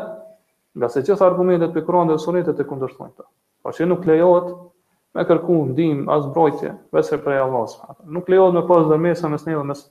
nga 0.83 0.89
se 0.91 1.03
qëtë 1.07 1.23
argumentet 1.23 1.71
për 1.77 1.85
kronë 1.87 2.13
dhe 2.13 2.23
sunetet 2.25 2.59
e 2.59 2.67
kundërshmojnë 2.67 3.15
ta. 3.21 3.29
Po 3.63 3.71
që 3.77 3.87
nuk 3.87 4.03
lejohet 4.11 4.49
me 5.15 5.25
kërku 5.29 5.61
ndim, 5.71 6.01
as 6.11 6.27
brojtje, 6.35 6.73
vese 6.95 7.21
prej 7.23 7.39
Allahus. 7.45 7.79
Nuk 8.17 8.27
lejohet 8.33 8.57
me 8.59 8.65
posë 8.67 8.91
dhe 8.91 8.99
mesa 9.05 9.31
mes 9.31 9.47
neve 9.47 9.63
mes 9.71 9.85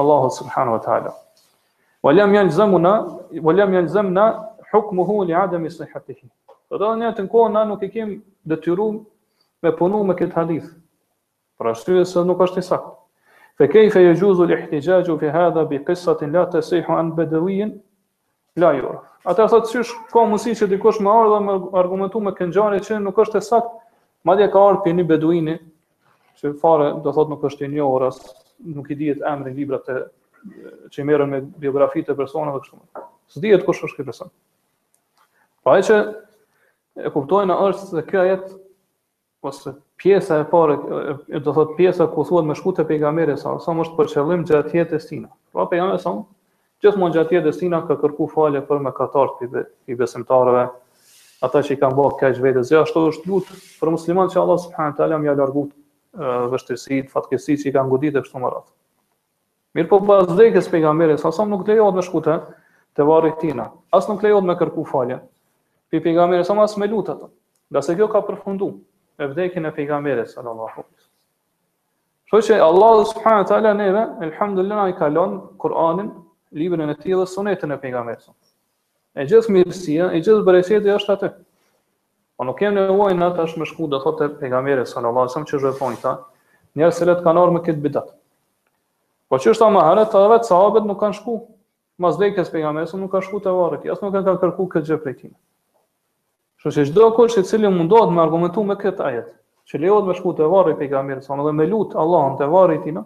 Allahus 0.00 0.40
subhanu 0.40 0.78
wa 0.78 0.82
ta'ala. 0.88 1.12
Valem 2.08 2.36
janë 2.38 2.54
zëmuna, 2.56 2.92
valem 3.50 3.76
janë 3.76 3.92
zëmna, 3.98 4.26
hukmu 4.72 5.04
hu 5.10 5.20
li 5.28 5.36
adem 5.42 5.68
i 5.68 5.74
dhe 6.78 6.96
një 7.00 7.14
të 7.16 7.22
nkohë, 7.26 7.52
na 7.52 7.62
nuk 7.68 7.84
i 7.84 7.88
kem 7.92 8.10
dëtyru 8.48 8.86
me 9.64 9.70
punu 9.76 10.02
me 10.04 10.14
këtë 10.16 10.34
hadith. 10.36 10.66
Pra 11.60 11.72
shtyve 11.74 12.04
se 12.08 12.24
nuk 12.28 12.40
është 12.44 12.60
i 12.64 12.64
sakë. 12.66 12.97
Fe 13.58 13.66
kejfe 13.66 13.98
e 14.06 14.12
gjuzhu 14.14 14.44
li 14.46 14.54
ihtijajju 14.54 15.16
fi 15.18 15.30
hadha 15.34 15.64
bi 15.66 15.80
kisatin 15.84 16.30
la 16.38 16.44
të 16.52 16.60
sejhu 16.62 16.94
an 16.94 17.08
bedewin, 17.16 17.72
la 18.62 18.68
jor. 18.76 19.00
Ata 19.26 19.48
e 19.48 19.48
sysh 19.50 19.72
qysh, 19.74 19.94
ka 20.14 20.22
mësi 20.30 20.52
që 20.60 20.68
dikosh 20.76 21.00
me 21.02 21.10
ardhe 21.10 21.40
me 21.46 21.56
argumentu 21.80 22.20
me 22.22 22.30
kënxani 22.38 22.78
që 22.86 23.00
nuk 23.02 23.18
është 23.24 23.40
e 23.40 23.46
sakt, 23.48 23.72
ma 24.28 24.36
dhe 24.38 24.46
ka 24.54 24.62
ardhë 24.68 24.84
për 24.84 24.94
një 25.00 25.06
beduini, 25.10 25.56
që 26.38 26.52
fare 26.62 26.92
do 27.02 27.10
thotë 27.16 27.34
nuk 27.34 27.42
është 27.50 27.66
i 27.66 27.72
një 27.74 27.82
oras, 27.88 28.22
nuk 28.76 28.86
i 28.94 28.98
dhjet 29.00 29.26
emri 29.32 29.50
një 29.50 29.58
libra 29.58 29.82
të 29.88 29.98
që 30.94 31.02
i 31.02 31.08
merën 31.08 31.32
me 31.34 31.40
biografi 31.64 32.04
të 32.06 32.14
personë 32.22 32.52
dhe 32.54 32.62
kështu 32.62 32.78
më. 32.78 33.04
Së 33.34 33.42
dhjet 33.42 33.66
kush 33.66 33.82
është 33.88 33.98
këtë 33.98 34.10
person. 34.12 34.30
Pa 35.66 35.74
e 35.80 35.82
që 35.88 35.98
e 36.94 37.14
kuptojnë 37.14 37.50
në 37.50 37.60
është 37.72 37.90
se 37.90 38.06
këja 38.14 38.30
jetë 38.30 38.54
ose 39.48 39.74
pjesa 39.98 40.38
e 40.42 40.46
parë, 40.48 40.76
do 41.42 41.54
thot 41.54 41.72
pjesa 41.78 42.06
ku 42.12 42.24
thuhet 42.28 42.46
me 42.46 42.56
shkutë 42.58 42.84
pejgamberit 42.88 43.40
sa, 43.40 43.54
sa 43.62 43.72
është 43.74 43.96
për 43.98 44.10
qëllim 44.12 44.44
gjatë 44.48 44.76
jetës 44.78 45.08
sina. 45.10 45.30
Pra 45.52 45.66
pejgamberi 45.70 46.00
sa, 46.02 46.12
gjithmonë 46.84 47.16
gjatë 47.16 47.38
jetës 47.40 47.60
sina 47.62 47.80
ka 47.88 47.96
kërku 48.02 48.28
falje 48.34 48.62
për 48.68 48.84
me 48.86 48.92
katart 48.94 49.42
i, 49.44 49.94
besimtarëve, 49.98 50.66
ata 51.46 51.62
që 51.66 51.74
i 51.76 51.80
kanë 51.82 51.98
bërë 51.98 52.16
kaq 52.22 52.42
vete 52.44 52.64
zë, 52.68 52.80
ashtu 52.84 53.04
është 53.12 53.30
lut 53.32 53.52
për 53.80 53.92
musliman 53.96 54.30
që 54.32 54.40
Allah 54.42 54.60
subhanahu 54.66 54.98
teala 55.00 55.18
më 55.22 55.30
ia 55.30 55.36
largu 55.42 55.66
vështirësitë, 56.54 57.10
fatkeqësitë 57.14 57.64
që 57.64 57.72
i 57.72 57.76
kanë 57.78 57.92
goditë 57.94 58.24
kështu 58.24 58.42
më 58.44 58.52
radh. 58.54 58.68
Mirë 59.76 59.90
po 59.90 60.00
pas 60.08 60.26
vdekjes 60.30 60.70
pejgamberit 60.72 61.20
sa, 61.22 61.30
sa 61.36 61.44
nuk 61.46 61.66
lejohet 61.68 61.94
me 61.98 62.02
shkutë 62.06 62.38
te 62.98 63.04
varri 63.06 63.34
tina. 63.38 63.68
As 63.94 64.08
nuk 64.10 64.24
lejohet 64.24 64.46
me 64.48 64.56
kërku 64.58 64.86
falje. 64.88 65.20
Pi 65.92 66.00
pejgamberi 66.04 66.44
sa 66.44 66.54
më 66.58 66.92
lut 66.94 67.10
Nga 67.68 67.80
se 67.84 67.92
kjo 67.98 68.06
ka 68.08 68.22
përfunduar 68.24 68.78
e 69.18 69.26
vdekin 69.26 69.64
e 69.64 69.70
pejgamberi 69.74 70.26
sallallahu 70.26 70.62
alaihi 70.62 70.82
wasallam. 70.82 70.96
Qëse 72.32 72.60
Allah 72.60 73.04
subhanahu 73.04 73.42
wa 73.42 73.48
taala 73.50 73.74
neve 73.74 74.02
elhamdulillah 74.26 74.82
ai 74.82 74.92
kalon 74.92 75.42
Kur'anin, 75.58 76.10
librin 76.52 76.88
e 76.88 76.94
tij 76.94 77.14
dhe 77.18 77.26
sunetën 77.32 77.72
e 77.74 77.78
pejgamberit. 77.82 78.22
E 79.18 79.24
gjithë 79.30 79.52
mirësia, 79.56 80.10
e 80.14 80.20
gjithë 80.22 80.44
bereqeti 80.48 80.94
është 80.98 81.14
atë. 81.16 81.32
Po 82.38 82.44
nuk 82.46 82.58
kem 82.60 82.74
nevojë 82.78 83.16
na 83.18 83.32
tash 83.34 83.56
më 83.58 83.66
shku 83.72 83.88
do 83.90 83.98
thotë 84.04 84.28
pejgamberi 84.42 84.86
sallallahu 84.86 85.24
alaihi 85.26 85.32
wasallam 85.32 85.50
që 85.50 85.58
është 85.58 85.72
vepojta, 85.72 86.12
njerëz 86.78 86.98
se 87.00 87.08
let 87.10 87.24
kanë 87.26 87.42
armë 87.42 87.64
këtë 87.66 87.84
bidat. 87.88 88.14
Po 89.28 89.40
që 89.42 89.54
është 89.56 89.66
ama 89.66 89.84
hanë 89.90 90.06
të 90.14 90.22
vetë 90.34 90.52
sahabët 90.52 90.86
nuk 90.88 91.00
kanë 91.02 91.18
shku. 91.20 91.40
Mas 91.98 92.14
vdekjes 92.14 92.52
pejgamberit 92.54 92.94
nuk 92.94 93.10
ka 93.10 93.20
shku 93.26 93.40
te 93.42 93.50
varri, 93.50 93.90
as 93.90 94.02
nuk 94.04 94.14
kanë 94.14 94.38
kërkuar 94.38 94.70
këtë 94.76 94.92
gjë 94.92 95.02
prej 95.02 95.14
tij. 95.24 95.34
Kështu 96.58 96.74
që 96.80 96.84
çdo 96.90 97.04
kush 97.14 97.36
i 97.38 97.44
cili 97.46 97.68
mundohet 97.70 98.10
me 98.10 98.18
argumentu 98.20 98.64
me 98.66 98.74
këtë 98.78 99.04
ajet, 99.08 99.26
që 99.70 99.78
lejohet 99.78 100.08
me 100.10 100.14
shkutë 100.18 100.46
varri 100.50 100.72
pejgamberit 100.80 101.22
sa 101.22 101.36
dhe 101.46 101.52
me 101.54 101.66
lut 101.70 101.92
Allahun 102.02 102.34
te 102.40 102.48
varri 102.50 102.80
i 102.80 102.80
tij, 102.86 102.96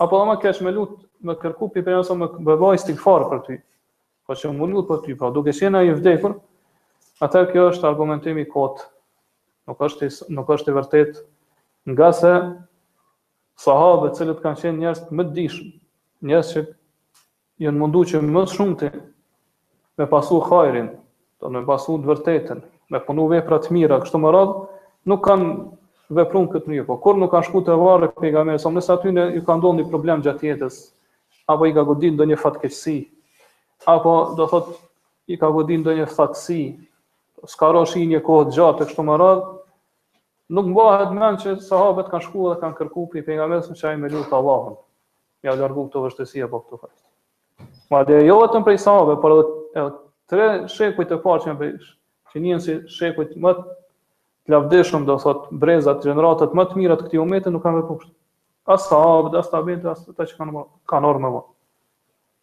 apo 0.00 0.20
dhe 0.20 0.28
më 0.30 0.36
kesh 0.44 0.62
me 0.64 0.72
lut 0.72 0.94
me 1.28 1.34
kërku 1.42 1.68
pi 1.74 1.82
për 1.88 1.98
asaj 1.98 2.16
me 2.22 2.28
bëvoj 2.48 2.78
stikfarë 2.80 3.28
për 3.32 3.42
ty. 3.48 3.56
Po 4.26 4.32
që 4.38 4.52
mund 4.56 4.72
lut 4.72 4.88
për 4.88 5.02
ty, 5.04 5.16
po 5.20 5.28
duke 5.36 5.52
qenë 5.52 5.82
i 5.84 5.92
vdekur, 5.98 6.38
atë 7.26 7.44
kjo 7.52 7.66
është 7.74 7.88
argumentim 7.90 8.40
i 8.40 8.46
kot. 8.48 8.80
Nuk 9.68 9.76
është 9.86 10.08
nuk 10.34 10.48
është 10.56 10.72
i 10.72 10.76
vërtet, 10.78 11.20
nga 11.92 12.08
se 12.18 12.32
sahabët 13.66 14.14
e 14.16 14.16
cilët 14.22 14.40
kanë 14.42 14.60
qenë 14.64 14.78
njerëz 14.82 15.04
më 15.12 15.28
të 15.28 15.36
dishëm, 15.36 15.68
njerëz 16.32 16.54
që 16.56 16.64
janë 17.68 17.78
mundu 17.84 18.06
që 18.12 18.24
më 18.30 18.46
shumë 18.56 18.80
të 18.80 18.90
me 20.00 20.08
pasu 20.10 20.40
hajrin, 20.48 20.88
do 21.42 21.50
të 21.58 21.62
pasu 21.66 21.96
të 21.98 22.06
vërtetën, 22.10 22.60
me 22.92 23.00
punu 23.06 23.24
vepra 23.30 23.58
të 23.64 23.72
mira, 23.74 23.98
kështu 24.02 24.20
më 24.22 24.32
radh, 24.34 24.52
nuk 25.10 25.22
kanë 25.24 25.48
vepruar 26.16 26.48
këtë 26.52 26.70
mirë, 26.72 26.84
po 26.86 26.98
kur 27.02 27.18
nuk 27.18 27.32
kanë 27.32 27.46
shku 27.48 27.62
te 27.66 27.74
varri 27.78 28.10
pejgamberi, 28.20 28.60
sa 28.62 28.70
nëse 28.70 28.92
aty 28.94 29.14
ne 29.16 29.26
i 29.38 29.42
kanë 29.46 29.72
një 29.78 29.86
problem 29.90 30.22
gjatë 30.22 30.48
jetës, 30.50 30.78
apo 31.50 31.66
i 31.70 31.74
ka 31.74 31.84
godit 31.88 32.14
ndonjë 32.18 32.38
fatkeqësi, 32.42 32.98
apo 33.90 34.12
do 34.38 34.46
thot 34.50 34.68
i 35.32 35.38
ka 35.40 35.50
godit 35.54 35.82
ndonjë 35.82 36.06
fatsi, 36.12 36.60
s'ka 37.48 37.72
rosh 37.74 37.96
një 38.12 38.20
kohë 38.22 38.52
gjatë 38.54 38.82
të 38.82 38.88
kështu 38.92 39.06
më 39.08 39.16
radh, 39.22 39.44
nuk 40.52 40.68
mbahet 40.68 41.14
mend 41.16 41.42
që 41.42 41.56
sahabët 41.64 42.10
kanë 42.12 42.26
shkuar 42.28 42.54
dhe 42.54 42.60
kanë 42.62 42.78
kërkuar 42.78 43.10
për 43.14 43.26
pejgamberin 43.26 43.74
se 43.82 43.88
ai 43.88 43.96
më 43.96 44.12
lutë 44.14 44.36
Allahun. 44.38 44.76
Ja 45.42 45.56
largu 45.58 45.88
këto 45.88 46.04
vështësia 46.04 46.46
po 46.46 46.60
këtë 46.62 46.76
fat. 46.78 47.64
Ma 47.90 48.04
dhe 48.06 48.20
jo 48.28 48.36
vetëm 48.44 48.62
për 48.66 48.76
sahabët, 48.78 49.18
por 49.24 49.32
edhe 49.34 49.86
tre 50.32 50.66
shekuj 50.72 51.04
të 51.10 51.18
parë 51.20 51.44
që 51.44 51.52
më 51.52 51.58
bëjsh, 51.60 51.88
që 52.32 52.40
njën 52.42 52.62
si 52.64 52.76
shekuj 52.96 53.26
të 53.34 53.42
më 53.44 53.52
të 53.56 54.52
lavdeshëm, 54.54 55.04
do 55.06 55.18
thot, 55.22 55.50
brezat, 55.62 56.00
generatat 56.06 56.54
më 56.56 56.64
të 56.70 56.78
mirat 56.80 57.02
këti 57.04 57.20
umete, 57.22 57.52
nuk 57.52 57.62
kanë 57.66 57.78
vepër 57.82 57.98
kështë. 58.00 58.14
As 58.72 58.86
të 58.88 58.96
abd, 59.10 59.36
as 59.42 59.50
të 59.52 59.58
abd, 59.60 59.84
as 59.92 60.00
të 60.06 60.14
ta 60.16 60.26
që 60.30 60.38
kanë, 60.40 60.62
kanë 60.92 61.08
orë 61.10 61.22
me 61.26 61.32
vërë. 61.34 61.44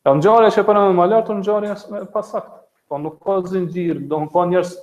Ja, 0.08 0.14
në 0.20 0.24
gjarë 0.26 0.48
e 0.48 0.54
që 0.58 0.66
përëm 0.70 1.00
më 1.00 1.08
lartë, 1.12 1.38
në 1.40 1.48
gjarë 1.48 1.72
e 1.74 2.04
pasakt. 2.14 2.54
Po 2.90 3.00
nuk 3.02 3.18
ka 3.26 3.40
zingjirë, 3.52 4.06
do 4.12 4.22
në 4.24 4.30
ka 4.36 4.46
njerës 4.52 4.76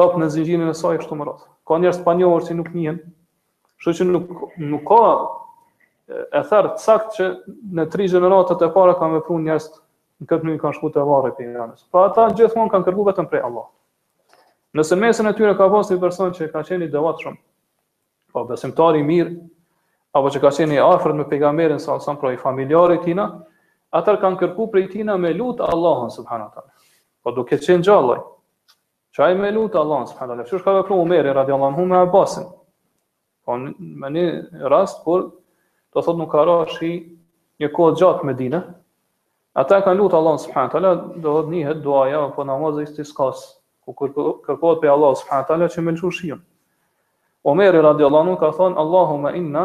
dopë 0.00 0.22
në 0.24 0.30
zingjirën 0.34 0.72
e 0.72 0.74
saj 0.80 0.98
kështu 1.02 1.20
më 1.20 1.28
ratë. 1.28 1.46
Ka 1.68 1.78
njërës 1.84 2.00
pa 2.06 2.16
njohër 2.16 2.48
që 2.48 2.56
nuk 2.58 2.72
njënë, 2.78 3.12
shu 3.84 3.94
që 4.00 4.08
nuk, 4.08 4.34
nuk 4.72 4.86
ka 4.88 5.02
e 6.40 6.44
therë 6.48 6.74
të 6.78 6.84
sakt 6.88 7.16
që 7.20 7.28
në 7.78 7.86
tri 7.94 8.08
generatat 8.12 8.66
e 8.66 8.72
para 8.74 8.96
kanë 9.00 9.20
vepër 9.20 9.44
njerës 9.46 9.70
në 10.22 10.30
këtë 10.30 10.46
mënyrë 10.46 10.60
kanë 10.62 10.78
shkuar 10.78 10.92
te 10.94 11.02
varri 11.06 11.30
te 11.36 11.46
Janës. 11.46 11.84
Po 11.90 12.02
ata 12.06 12.28
gjithmonë 12.36 12.72
kanë 12.72 12.86
kërkuar 12.86 13.08
vetëm 13.10 13.28
prej 13.30 13.42
Allah. 13.46 13.66
Nëse 14.78 14.96
mesën 14.98 15.28
e 15.28 15.34
tyre 15.36 15.54
ka 15.58 15.66
pasur 15.72 15.96
një 15.98 16.02
person 16.02 16.32
që 16.36 16.50
ka 16.54 16.62
qenë 16.68 16.86
i 16.86 16.92
devotshëm, 16.92 17.34
po 18.32 18.44
besimtar 18.48 18.96
i 18.96 19.02
mirë, 19.04 19.32
apo 20.16 20.30
që 20.32 20.40
ka 20.42 20.52
qenë 20.58 20.78
i 20.78 20.80
afërt 20.82 21.18
me 21.18 21.26
pejgamberin 21.28 21.80
sa 21.82 21.98
sa 22.00 22.14
pro 22.16 22.30
i 22.32 22.38
familjarë 22.40 22.96
tina, 23.04 23.26
ata 23.92 24.14
kanë 24.22 24.40
kërkuar 24.40 24.70
prej 24.72 24.86
tina 24.94 25.16
me 25.20 25.32
lut 25.36 25.60
Allahun 25.60 26.10
subhanallahu 26.10 26.70
Po 27.22 27.30
do 27.36 27.44
të 27.46 27.58
qenë 27.66 27.84
gjallë. 27.86 28.16
Çaj 29.12 29.34
me 29.38 29.50
lut 29.52 29.74
Allahun 29.76 30.06
subhanallahu 30.08 30.46
te. 30.46 30.50
Shush 30.50 30.64
ka 30.64 30.72
vepruar 30.78 31.00
Omer 31.04 31.24
radiallahu 31.36 31.68
anhu 31.70 31.84
me 31.84 31.96
Abasin. 32.00 32.44
Po 33.44 33.56
në 33.58 34.08
një 34.16 34.68
rast 34.72 35.02
kur 35.04 35.28
do 35.92 36.00
thotë 36.00 36.18
nuk 36.22 36.30
ka 36.32 36.44
rashi 36.48 36.94
një 37.60 37.68
kohë 37.70 37.94
gjatë 38.00 38.26
me 38.26 38.34
dinë, 38.34 38.62
Ata 39.52 39.78
kanë 39.84 40.00
lutë 40.00 40.16
Allah 40.16 40.36
s.a. 40.40 40.62
Do 40.72 40.90
dhëtë 41.36 41.52
njëhet 41.52 41.80
duaja 41.84 42.20
po 42.36 42.44
namazë 42.48 42.84
i 42.86 42.88
sti 42.88 43.04
ku 43.12 43.92
kërkohet 43.98 44.78
për 44.84 44.92
Allah 44.94 45.16
s.a. 45.20 45.42
që 45.76 45.84
me 45.84 45.92
lëshu 45.92 46.12
shion. 46.18 46.40
Omeri 47.52 47.82
radi 47.84 48.04
Allah 48.06 48.24
nuk 48.30 48.40
ka 48.40 48.52
thonë, 48.56 48.78
Allahu 48.84 49.18
ma 49.26 49.32
inna, 49.36 49.64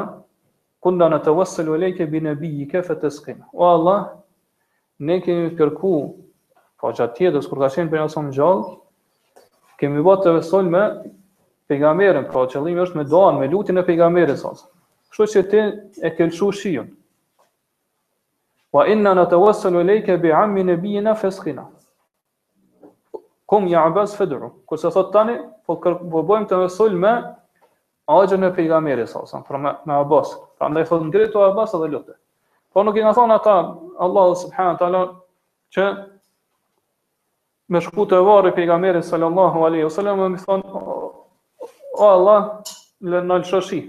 kunda 0.84 1.08
në 1.14 1.22
të 1.24 1.32
wassëllu 1.40 1.76
e 1.76 1.80
lejke 1.86 2.06
bi 2.12 2.20
nëbi 2.26 2.50
i 2.64 2.68
kefe 2.68 2.96
të 3.00 3.10
O 3.54 3.66
Allah, 3.70 4.04
ne 5.00 5.22
kemi 5.24 5.56
kërku, 5.56 5.94
po 6.82 6.92
gjatë 6.92 7.14
tjetës, 7.22 7.48
kur 7.50 7.60
ka 7.64 7.70
shenë 7.76 7.92
për 7.94 8.04
njësë 8.04 8.22
në 8.28 8.34
gjallë, 8.34 8.78
kemi 9.80 10.02
bëtë 10.04 10.24
të 10.26 10.34
vesol 10.40 10.66
me 10.74 10.84
pejgamerin, 11.70 12.26
po 12.34 12.44
qëllimi 12.52 12.82
është 12.88 12.98
me 13.00 13.04
doan, 13.14 13.38
me 13.40 13.48
lutin 13.54 13.78
e 13.80 13.86
pejgamerin 13.88 14.38
s'asë. 14.42 14.68
Kështë 15.16 15.28
që 15.36 15.46
ti 15.52 15.64
e 16.10 16.16
ke 16.18 16.26
lëshu 16.32 16.52
shion 16.60 16.90
wa 18.78 18.86
inna 18.94 19.14
në 19.18 19.24
të 19.32 19.38
wasëllu 19.42 19.82
lejke 19.88 20.18
bi 20.22 20.30
ammi 20.38 20.62
në 20.68 20.76
bijina 20.82 21.14
feskina. 21.18 21.64
Kom 23.50 23.66
ja 23.72 23.86
abas 23.88 24.14
fedru. 24.20 24.52
Kërë 24.70 24.82
se 24.84 24.92
thot 24.94 25.10
tani, 25.14 25.38
po, 25.66 25.78
kër, 25.82 25.96
po 26.12 26.22
bojmë 26.28 26.50
të 26.52 26.60
mësull 26.64 26.98
me 27.00 27.14
agjën 28.12 28.44
e 28.48 28.52
pejgameri, 28.56 29.06
sa 29.10 29.24
osan, 29.24 29.44
pra 29.48 29.58
me, 29.64 29.72
me 29.88 29.96
abas. 29.98 30.36
Pra 30.60 30.70
ndaj 30.70 30.86
thot 30.92 31.08
në 31.08 31.14
gritu 31.16 31.42
abas 31.48 31.74
edhe 31.78 31.90
lute. 31.96 32.18
Po 32.76 32.84
nuk 32.86 33.00
i 33.02 33.06
nga 33.06 33.16
thonë 33.18 33.40
ata, 33.40 33.56
Allah 34.06 34.30
subhanë 34.44 34.78
tala, 34.84 35.02
që 35.74 35.88
me 37.74 37.82
shku 37.84 38.06
të 38.08 38.22
varë 38.24 38.52
i 38.52 38.56
pejgameri 38.60 39.02
sallallahu 39.04 39.66
alaihi 39.68 39.88
wasallam, 39.88 40.22
sallam, 40.22 40.38
me 40.38 40.38
më 40.38 40.46
thonë, 40.46 41.68
o 41.98 42.10
Allah, 42.14 42.42
le 43.02 43.24
nalë 43.32 43.48
shoshi. 43.50 43.82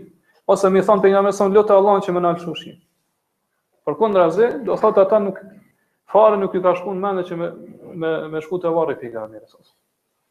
Ose 0.48 0.70
me 0.72 0.80
thonë 0.86 1.02
pejgameri 1.04 1.34
sallallahu 1.36 1.66
alaihi 1.66 1.76
Allah 1.76 2.06
që 2.08 2.14
me 2.16 2.22
nalë 2.24 2.46
Për 3.88 3.96
kundra 3.96 4.26
zë, 4.28 4.46
do 4.68 4.74
thotë 4.76 5.00
ata 5.06 5.18
nuk 5.24 5.38
fare 6.12 6.36
nuk 6.36 6.52
i 6.52 6.60
ka 6.60 6.74
shkuar 6.76 6.96
në 7.14 7.22
që 7.24 7.36
me 7.40 7.46
me, 8.02 8.10
me 8.34 8.40
shku 8.44 8.58
te 8.60 8.68
varri 8.74 8.94
pika 9.00 9.22
e 9.24 9.28
mirës. 9.32 9.54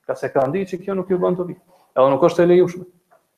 Ka 0.06 0.13
se 0.15 0.30
ka 0.30 0.43
ndiqë 0.52 0.78
kjo 0.84 0.93
nuk 1.00 1.10
ju 1.10 1.17
bën 1.24 1.38
të 1.39 1.46
vit. 1.48 1.62
Edhe 1.98 2.12
nuk 2.13 2.26
është 2.28 2.43
e 2.46 2.52
lejushme. 2.52 2.84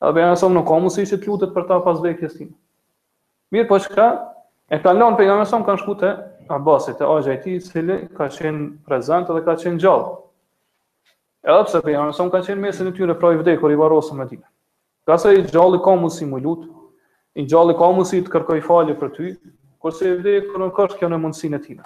Edhe 0.04 0.10
bejana 0.18 0.34
sa 0.36 0.50
nuk 0.52 0.66
ka 0.68 0.76
mundësi 0.76 1.06
që 1.08 1.18
të 1.22 1.30
lutet 1.30 1.54
për 1.56 1.64
ta 1.70 1.78
pas 1.86 1.96
vdekjes 2.02 2.34
tim. 2.36 2.50
Mirë, 3.54 3.68
po 3.70 3.78
çka? 3.80 4.08
E 4.68 4.78
ka 4.82 4.92
lënë 4.92 5.16
pejgamberi 5.22 5.48
sa 5.54 5.62
kanë 5.64 5.82
shku 5.86 5.94
te 6.04 6.10
Abasi, 6.52 6.92
te 6.98 7.06
Ajja 7.08 7.36
i 7.38 7.40
tij, 7.42 7.56
i 7.56 7.64
cili 7.64 7.96
ka 8.20 8.26
qenë 8.34 8.66
prezant 8.90 9.30
dhe 9.32 9.40
ka 9.48 9.54
qenë 9.64 9.80
gjallë. 9.84 10.10
Edhe 11.48 11.62
pse 11.70 11.80
pejgamberi 11.86 12.18
sa 12.20 12.26
kanë 12.34 12.46
qenë 12.50 12.62
mesën 12.66 12.90
e 12.90 12.92
tyre 12.98 13.16
pra 13.16 13.32
i 13.34 13.40
vdekur 13.40 13.72
i 13.72 13.80
varrosur 13.80 14.20
me 14.20 14.28
ditë. 14.34 14.44
Ka 15.08 15.16
sa 15.18 15.32
i 15.32 15.40
gjallë 15.48 15.80
ka 15.84 15.96
mundësi 15.96 16.28
mu 16.28 16.42
lut, 16.44 16.68
i 17.40 17.46
gjallë 17.48 17.78
ka 17.80 17.88
mundësi 17.98 18.20
të 18.28 18.34
kërkoj 18.36 18.60
falje 18.68 18.96
për 19.02 19.12
ty, 19.16 19.32
kurse 19.80 20.08
i 20.12 20.16
vdekur 20.20 20.60
nuk 20.60 20.76
është 20.82 21.00
kjo 21.00 21.08
në 21.08 21.18
mundsinë 21.22 21.56
e 21.58 21.62
tij. 21.64 21.78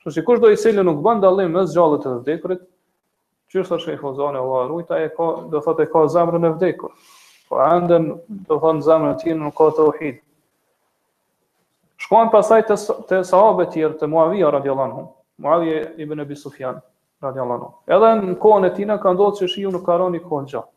Kështu 0.00 0.12
që 0.16 0.22
kush 0.26 0.40
do 0.42 0.50
i 0.50 0.56
selë 0.58 0.84
nuk 0.88 1.02
bën 1.04 1.20
dallim 1.20 1.52
mes 1.56 1.74
gjallët 1.74 2.06
të 2.06 2.14
vdekurit, 2.20 2.62
që 3.52 3.64
është 3.64 3.94
e 3.94 3.96
fozon 4.00 4.38
e 4.38 4.40
Allahu 4.40 4.68
rujta 4.72 4.98
e 5.04 5.10
ka, 5.16 5.28
do 5.52 5.60
thotë 5.66 5.86
ka 5.92 6.06
zemrën 6.14 6.48
e 6.48 6.52
vdekur. 6.56 6.94
Po 7.50 7.60
ende 7.66 7.98
do 8.48 8.56
thon 8.62 8.80
zemrën 8.86 9.12
e 9.12 9.18
tij 9.20 9.36
nuk 9.36 9.56
ka 9.58 9.68
tauhid. 9.78 10.22
Shkuan 12.00 12.30
pasaj 12.32 12.62
të, 12.70 12.76
të 13.10 13.20
sahabe 13.28 13.66
tjerë 13.74 13.98
të 14.00 14.06
Muavija 14.08 14.50
radiallahu 14.56 14.88
anhu, 14.88 15.04
Muavija 15.44 15.82
ibn 16.00 16.20
Abi 16.24 16.36
Sufjan 16.40 16.78
radiallahu 17.20 17.60
anhu. 17.60 17.72
Edhe 17.96 18.14
në 18.30 18.36
kohën 18.40 18.70
e 18.70 18.76
tina 18.78 18.96
ka 19.02 19.12
ndodhë 19.12 19.42
që 19.42 19.48
shiju 19.52 19.72
nuk 19.74 19.84
karoni 19.84 20.22
kohën 20.24 20.48
gjatë. 20.54 20.72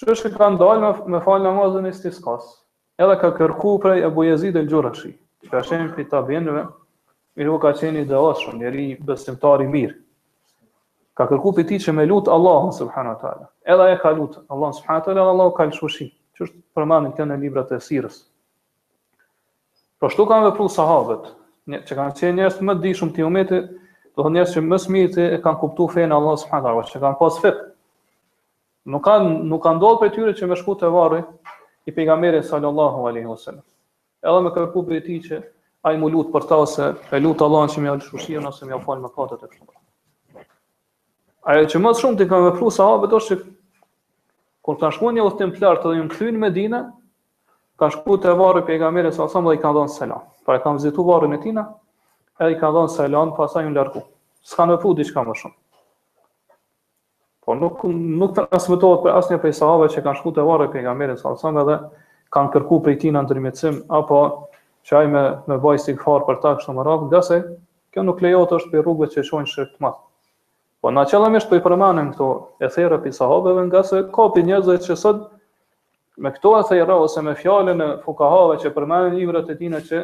Që 0.00 0.08
është 0.14 0.32
ka 0.38 0.48
ndalë 0.54 0.80
me, 0.86 0.92
me 1.16 1.20
falë 1.26 1.44
namazën 1.50 1.90
e 1.90 1.92
stiskasë, 1.98 2.56
edhe 3.04 3.16
ka 3.20 3.30
kërku 3.36 3.74
prej 3.82 4.04
Ebu 4.08 4.24
Jezid 4.28 4.56
el 4.56 4.68
Gjurashi, 4.70 5.10
që 5.44 5.50
ka 5.52 5.60
shenë 5.68 5.92
për 5.96 6.06
ta 6.12 6.22
bjenëve, 6.26 6.62
mirë 7.36 7.52
po 7.52 7.58
ka 7.64 7.72
qeni 7.80 8.06
dhe 8.08 8.16
osë, 8.18 8.54
njeri 8.56 8.86
besimtari 9.06 9.66
mirë. 9.72 9.94
Ka 11.16 11.26
kërku 11.30 11.52
për 11.56 11.66
ti 11.70 11.78
që 11.84 11.94
me 11.96 12.06
lutë 12.08 12.32
Allahën, 12.32 12.72
subhanu 12.76 13.14
Edhe 13.74 13.90
e 13.92 13.98
ka 14.02 14.12
lutë 14.16 14.42
Allahën, 14.52 14.76
subhanu 14.80 15.12
edhe 15.14 15.20
Allahën 15.32 15.54
ka 15.56 15.66
lëshushi, 15.70 16.08
që 16.36 16.44
është 16.46 16.60
përmanin 16.76 17.12
të 17.16 17.24
në 17.30 17.38
librat 17.40 17.72
e 17.72 17.78
sirës. 17.80 18.18
Po 20.00 20.08
shtu 20.12 20.26
kanë 20.28 20.50
vepru 20.50 20.66
sahabët, 20.68 21.30
që 21.88 21.94
kanë 21.96 22.16
qenë 22.20 22.34
njerës 22.36 22.58
më 22.68 22.74
di 22.84 22.92
shumë 22.98 23.12
të 23.16 23.24
jometi, 23.24 23.60
do 24.16 24.24
të 24.26 24.32
njerës 24.34 24.52
që 24.56 24.62
më 24.68 24.78
smiti 24.84 25.24
e 25.36 25.40
kanë 25.44 25.60
kuptu 25.64 25.88
fejnë 25.96 26.16
Allahën, 26.16 26.42
subhanu 26.44 26.84
që 26.92 27.02
kanë 27.04 27.20
pas 27.20 27.40
fitë. 27.44 27.66
Nuk 28.92 29.02
kanë, 29.08 29.30
nuk 29.50 29.64
kanë 29.64 29.96
për 30.04 30.12
tyre 30.14 30.34
që 30.36 30.48
me 30.52 30.56
shku 30.60 30.76
të 30.84 30.92
varri, 30.96 31.24
i 31.88 31.92
pejgamberit 31.92 32.44
sallallahu 32.44 33.06
alaihi 33.08 33.26
wasallam. 33.30 33.62
Edhe 34.26 34.38
më 34.46 34.50
kërku 34.56 34.80
për 34.88 35.02
ti 35.06 35.16
që 35.26 35.36
ai 35.86 35.94
i 35.94 35.98
mu 36.02 36.08
lutë 36.10 36.32
për 36.34 36.46
ta 36.50 36.58
ose 36.62 36.86
e 37.14 37.18
lutë 37.24 37.46
Allah 37.46 37.68
që 37.74 37.82
më 37.84 37.90
alë 37.92 38.06
ose 38.12 38.32
nëse 38.46 38.66
mi 38.68 38.74
alë 38.76 38.86
falë 38.88 39.02
më 39.06 39.10
katët 39.16 39.44
e 39.46 39.50
kështë. 39.52 40.46
Ajo 41.52 41.68
që 41.72 41.80
më 41.84 41.92
shumë 42.00 42.18
të 42.18 42.26
kanë 42.32 42.46
vepruar 42.48 42.74
sa 42.74 42.86
është 43.18 43.20
që 43.28 43.36
kur 44.66 44.78
kanë 44.80 44.94
shku 44.96 45.12
një 45.14 45.26
u 45.26 45.30
thimë 45.38 45.56
plartë 45.60 45.92
dhe 45.92 46.00
një 46.00 46.06
më 46.10 46.30
në 46.34 46.38
me 46.46 46.50
dina, 46.56 46.80
kanë 47.78 47.94
shku 47.98 48.16
të 48.24 48.34
varë 48.40 48.64
i 48.64 48.66
pejgamberit 48.72 49.14
sa 49.14 49.28
samë 49.30 49.48
dhe 49.48 49.54
i 49.58 49.62
kanë 49.62 49.76
dhënë 49.78 49.94
selam. 49.98 50.22
Pra 50.44 50.58
e 50.58 50.62
kanë 50.64 50.78
vizitu 50.80 51.06
varën 51.06 51.38
e 51.38 51.38
tina, 51.46 51.64
edhe 52.42 52.50
i 52.56 52.60
kanë 52.60 52.74
dhënë 52.80 52.94
selam, 52.96 53.30
pastaj 53.38 53.70
u 53.70 53.70
largu. 53.78 54.02
Së 54.42 54.58
kanë 54.58 54.80
diçka 54.98 55.22
më 55.30 55.38
shumë. 55.42 55.56
Po 57.46 57.54
nuk 57.54 57.78
nuk 58.18 58.32
transmetohet 58.34 59.04
për 59.06 59.12
asnjë 59.20 59.36
prej 59.42 59.52
sahabëve 59.56 59.88
që 59.94 60.00
kanë 60.04 60.18
shkuar 60.20 60.34
te 60.38 60.44
varri 60.48 60.64
pejgamberit 60.72 61.20
sallallahu 61.20 61.38
alajhi 61.38 61.58
wasallam 61.58 61.68
dhe 61.68 62.32
kanë 62.36 62.50
kërkuar 62.56 62.80
prej 62.86 62.94
tij 63.04 63.12
ndërmjetësim 63.14 63.76
apo 63.98 64.18
çaj 64.90 64.98
ai 65.04 65.10
me 65.12 65.22
me 65.52 65.58
vaj 65.66 65.76
sigfar 65.84 66.24
për 66.30 66.40
ta 66.42 66.54
kështu 66.56 66.74
më 66.78 66.86
radh, 66.88 67.04
gjasë 67.12 67.38
kjo 67.94 68.02
nuk 68.08 68.22
lejohet 68.26 68.56
është 68.58 68.72
për 68.72 68.82
rrugët 68.82 69.14
që 69.18 69.24
shojnë 69.28 69.52
shirk 69.52 69.70
të 69.76 69.86
madh. 69.86 70.00
Po 70.82 70.90
na 70.96 71.04
qellëmisht 71.12 71.46
po 71.46 71.54
i 71.54 71.62
përmanden 71.68 72.10
këto 72.16 72.28
e 72.66 72.72
thera 72.74 72.98
pe 73.04 73.14
sahabëve 73.20 73.64
nga 73.68 73.84
se 73.92 74.02
ka 74.16 74.26
pe 74.34 74.42
njerëz 74.50 74.82
që 74.88 74.98
sot 75.06 75.22
me 76.26 76.34
këto 76.34 76.56
e 76.58 76.66
thera 76.72 76.98
ose 77.06 77.22
me 77.28 77.36
fjalën 77.44 77.86
e 77.86 77.88
fukahave 78.02 78.58
që 78.64 78.74
përmanden 78.74 79.14
librat 79.22 79.54
e 79.54 79.58
tina 79.62 79.78
që 79.86 80.02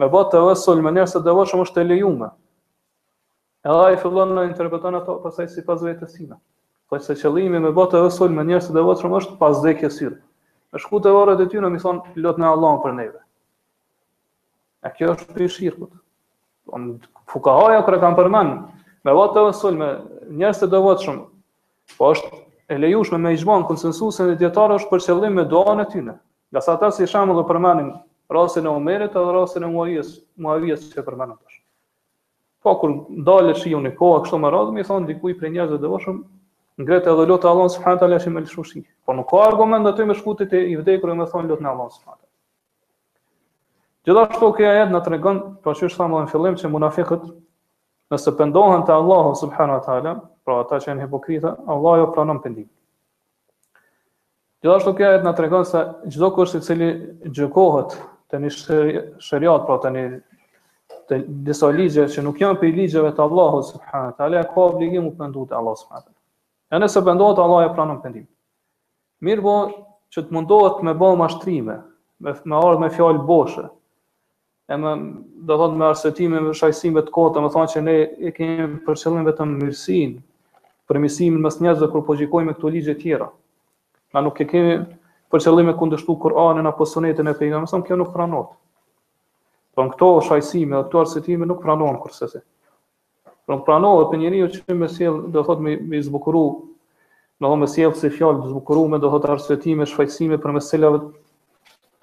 me 0.00 0.08
botë 0.16 0.38
të 0.38 0.44
vësul 0.48 0.80
me 0.88 0.96
njerëz 0.96 1.18
të 1.18 1.24
devotshëm 1.28 1.66
është 1.68 1.84
e 1.84 1.88
lejuar. 1.92 2.34
Edhe 3.66 3.82
ai 3.84 3.96
fillon 3.98 4.30
në 4.30 4.42
interpreton 4.52 4.94
ato 4.94 5.16
pasaj 5.24 5.48
sipas 5.50 5.80
vetes 5.82 6.12
sina. 6.14 6.36
Po 6.86 6.98
se 7.02 7.16
qëllimi 7.18 7.58
me 7.64 7.72
botë 7.74 7.98
e 8.06 8.12
sul 8.14 8.30
me 8.30 8.44
njerëz 8.46 8.68
të 8.70 8.76
devotshëm 8.76 9.16
është 9.18 9.38
pas 9.40 9.58
dhëkjes 9.64 9.96
syr. 9.98 10.12
Me 10.70 10.82
shkut 10.82 11.02
te 11.06 11.10
orët 11.20 11.42
e 11.42 11.48
ty 11.50 11.62
në 11.64 11.70
mi 11.74 11.80
thon 11.82 11.98
lot 12.22 12.38
në 12.38 12.46
Allah 12.50 12.76
për 12.84 12.94
neve. 12.98 13.22
A 14.86 14.92
kjo 14.94 15.08
është 15.16 15.26
për 15.34 15.46
shirkut. 15.56 15.96
Po 16.66 16.78
fukahaja 17.34 17.82
kërë 17.88 17.98
e 17.98 18.02
kanë 18.06 18.46
me 18.46 19.14
botë 19.18 19.34
të 19.34 19.44
vësull 19.48 19.80
me 19.80 19.90
njerëz 20.44 20.62
të 20.62 20.68
devotshëm, 20.76 21.18
po 21.98 22.06
është 22.14 22.38
e 22.74 22.78
lejushme 22.82 23.18
me 23.22 23.34
ixhmon 23.34 23.66
konsensusin 23.66 24.30
e 24.30 24.38
djetarë 24.40 24.78
është 24.78 24.92
për 24.94 25.04
qëllim 25.08 25.38
me 25.40 25.48
doanë 25.54 25.82
e 25.82 25.90
tyne. 25.96 26.16
Nga 26.54 26.60
sa 26.68 26.78
ata 26.78 26.92
si 26.94 27.06
shembull 27.10 27.42
përmendin 27.50 27.90
rastin 28.34 28.66
e 28.66 28.70
Omerit 28.78 29.14
edhe 29.18 29.34
rastin 29.40 29.66
e 29.66 29.74
Muavijës, 29.74 30.14
Muavijës 30.46 30.90
që 30.94 31.06
përmendën 31.06 31.38
tash. 31.42 31.62
Po 32.66 32.74
kur 32.82 32.92
ndalë 33.22 33.52
shiu 33.60 33.78
në 33.78 33.92
kohë 33.94 34.24
kështu 34.24 34.38
më 34.42 34.50
radhë, 34.50 34.72
më 34.74 34.84
thon 34.88 35.04
diku 35.06 35.28
i 35.30 35.34
prej 35.38 35.52
njerëzve 35.54 35.76
të 35.82 35.90
vëshëm, 35.92 36.16
ngretë 36.82 37.12
edhe 37.12 37.26
lutë 37.30 37.46
Allah 37.50 37.68
subhanahu 37.76 38.00
taala 38.00 38.16
shi 38.22 38.32
më 38.34 38.42
lëshushi. 38.42 38.80
Po 39.06 39.14
nuk 39.14 39.28
ka 39.30 39.42
argument 39.46 39.86
aty 39.90 40.06
me 40.08 40.16
shkutit 40.18 40.50
e 40.58 40.64
i 40.72 40.74
vdekur, 40.80 41.12
më 41.14 41.28
thon 41.30 41.46
lutë 41.46 41.62
në 41.62 41.70
Allah 41.70 41.86
subhanahu 41.94 42.24
taala. 42.24 42.24
Gjithashtu 44.08 44.50
kjo 44.58 44.72
ajo 44.72 44.88
na 44.90 45.02
tregon, 45.06 45.38
po 45.62 45.74
shish 45.78 45.94
sa 45.94 46.08
në 46.10 46.24
fillim 46.32 46.58
që 46.58 46.72
munafiqët 46.74 47.28
nëse 48.16 48.34
pendohen 48.40 48.82
te 48.88 48.92
Allahu 48.98 49.36
subhanahu 49.44 49.86
taala, 49.86 50.16
pra 50.42 50.58
ata 50.64 50.80
që 50.82 50.90
janë 50.90 51.06
hipokrita, 51.06 51.54
Allahu 51.76 52.02
jo 52.02 52.10
pranon 52.18 52.42
pendimin. 52.42 52.72
Gjithashtu 54.66 54.96
që 54.98 55.12
ajo 55.12 55.22
na 55.28 55.36
tregon 55.38 55.62
se 55.70 55.86
çdo 56.10 56.32
kush 56.34 56.58
i 56.58 56.64
cili 56.66 56.90
gjykohet 57.30 57.94
te 58.26 58.42
një 58.42 58.56
shariat, 59.22 59.68
pra 59.70 59.78
te 59.86 59.94
një 60.00 60.08
të 61.08 61.16
disa 61.46 61.68
ligje 61.74 62.04
që 62.10 62.22
nuk 62.26 62.40
janë 62.42 62.58
për 62.60 62.72
ligjeve 62.80 63.10
të 63.14 63.22
Allahu 63.24 63.60
subhanahu 63.68 64.10
wa 64.10 64.14
taala, 64.20 64.40
ka 64.54 64.60
obligim 64.62 65.08
të 65.12 65.18
pendohet 65.20 65.52
Allah 65.58 65.76
subhanahu 65.80 66.02
wa 66.08 66.12
taala. 66.70 66.84
nëse 66.84 67.02
pendohet 67.08 67.38
Allah 67.38 67.66
e 67.66 67.74
pranon 67.76 68.00
pendimin. 68.02 68.30
Mirë 69.24 69.42
po, 69.46 69.56
që 70.12 70.22
të 70.26 70.34
mundohet 70.34 70.82
me 70.86 70.94
bëu 70.94 71.16
mashtrime, 71.20 71.76
me 72.24 72.32
me 72.50 72.56
ardhmë 72.58 72.84
me 72.86 72.90
fjalë 72.98 73.22
boshe. 73.30 73.64
E 74.68 74.74
më 74.82 74.90
do 75.46 75.54
të 75.54 75.60
thonë 75.62 75.78
me 75.78 75.86
arsëtimin 75.86 76.46
me 76.48 76.54
shajsimeve 76.60 77.06
të 77.06 77.14
kota, 77.14 77.40
më 77.42 77.52
thonë 77.54 77.70
që 77.72 77.82
ne 77.88 77.96
e 78.26 78.32
kemi 78.34 78.68
për 78.86 78.98
qëllim 79.00 79.28
vetëm 79.30 79.54
mirësinë, 79.62 80.20
për 80.90 80.98
mes 81.04 81.60
njerëzve 81.62 81.88
kur 81.92 82.04
po 82.08 82.16
gjikojmë 82.18 82.56
këto 82.58 82.72
ligje 82.74 82.94
të 82.94 83.00
tjera. 83.02 83.30
Na 84.14 84.20
nuk 84.26 84.40
e 84.42 84.48
kemi 84.50 84.74
për 85.30 85.40
qëllim 85.46 85.70
të 85.70 85.76
kundërshtu 85.80 86.18
Kur'anin 86.22 86.66
apo 86.66 86.86
Sunetin 86.86 87.28
e 87.30 87.36
pejgamberit, 87.38 87.86
kjo 87.86 87.96
nuk 88.00 88.12
pranohet. 88.14 88.52
Por 89.76 89.84
në 89.84 89.92
këto 89.92 90.06
shajsime 90.24 90.72
dhe 90.78 90.84
këto 90.86 91.02
arsitime 91.02 91.44
nuk 91.48 91.58
pranohen 91.60 91.98
kërsesi. 92.00 92.40
Por 93.44 93.58
në 93.58 93.64
pranohet 93.66 94.06
për 94.10 94.20
njëri 94.22 94.38
u 94.46 94.48
që 94.54 94.76
me 94.78 94.88
sjellë, 94.88 95.20
dhe 95.34 95.42
thot 95.44 95.60
me, 95.66 95.74
me 95.90 96.00
zbukuru, 96.06 96.40
në 97.44 97.50
thot 97.50 97.60
me 97.60 97.68
sjellë 97.68 97.98
si 98.00 98.10
fjallë, 98.14 98.40
me 98.46 98.54
zbukuru 98.54 98.86
me 98.94 99.00
dhe 99.02 99.10
thot 99.12 99.28
arsitime, 99.36 99.84
shfajsime 99.90 100.38
për 100.40 100.54
meselave, 100.56 101.02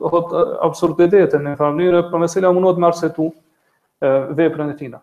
dhe 0.03 0.13
thot 0.13 0.35
absurditetet 0.69 1.39
në 1.47 1.55
farë 1.63 1.77
mënyre, 1.79 2.03
për 2.13 2.23
meselave 2.27 2.53
mundot 2.59 2.77
me 2.83 2.91
arsitu 2.91 3.31
e, 3.33 4.13
veprën 4.37 4.69
e 4.69 4.77
tina. 4.83 5.01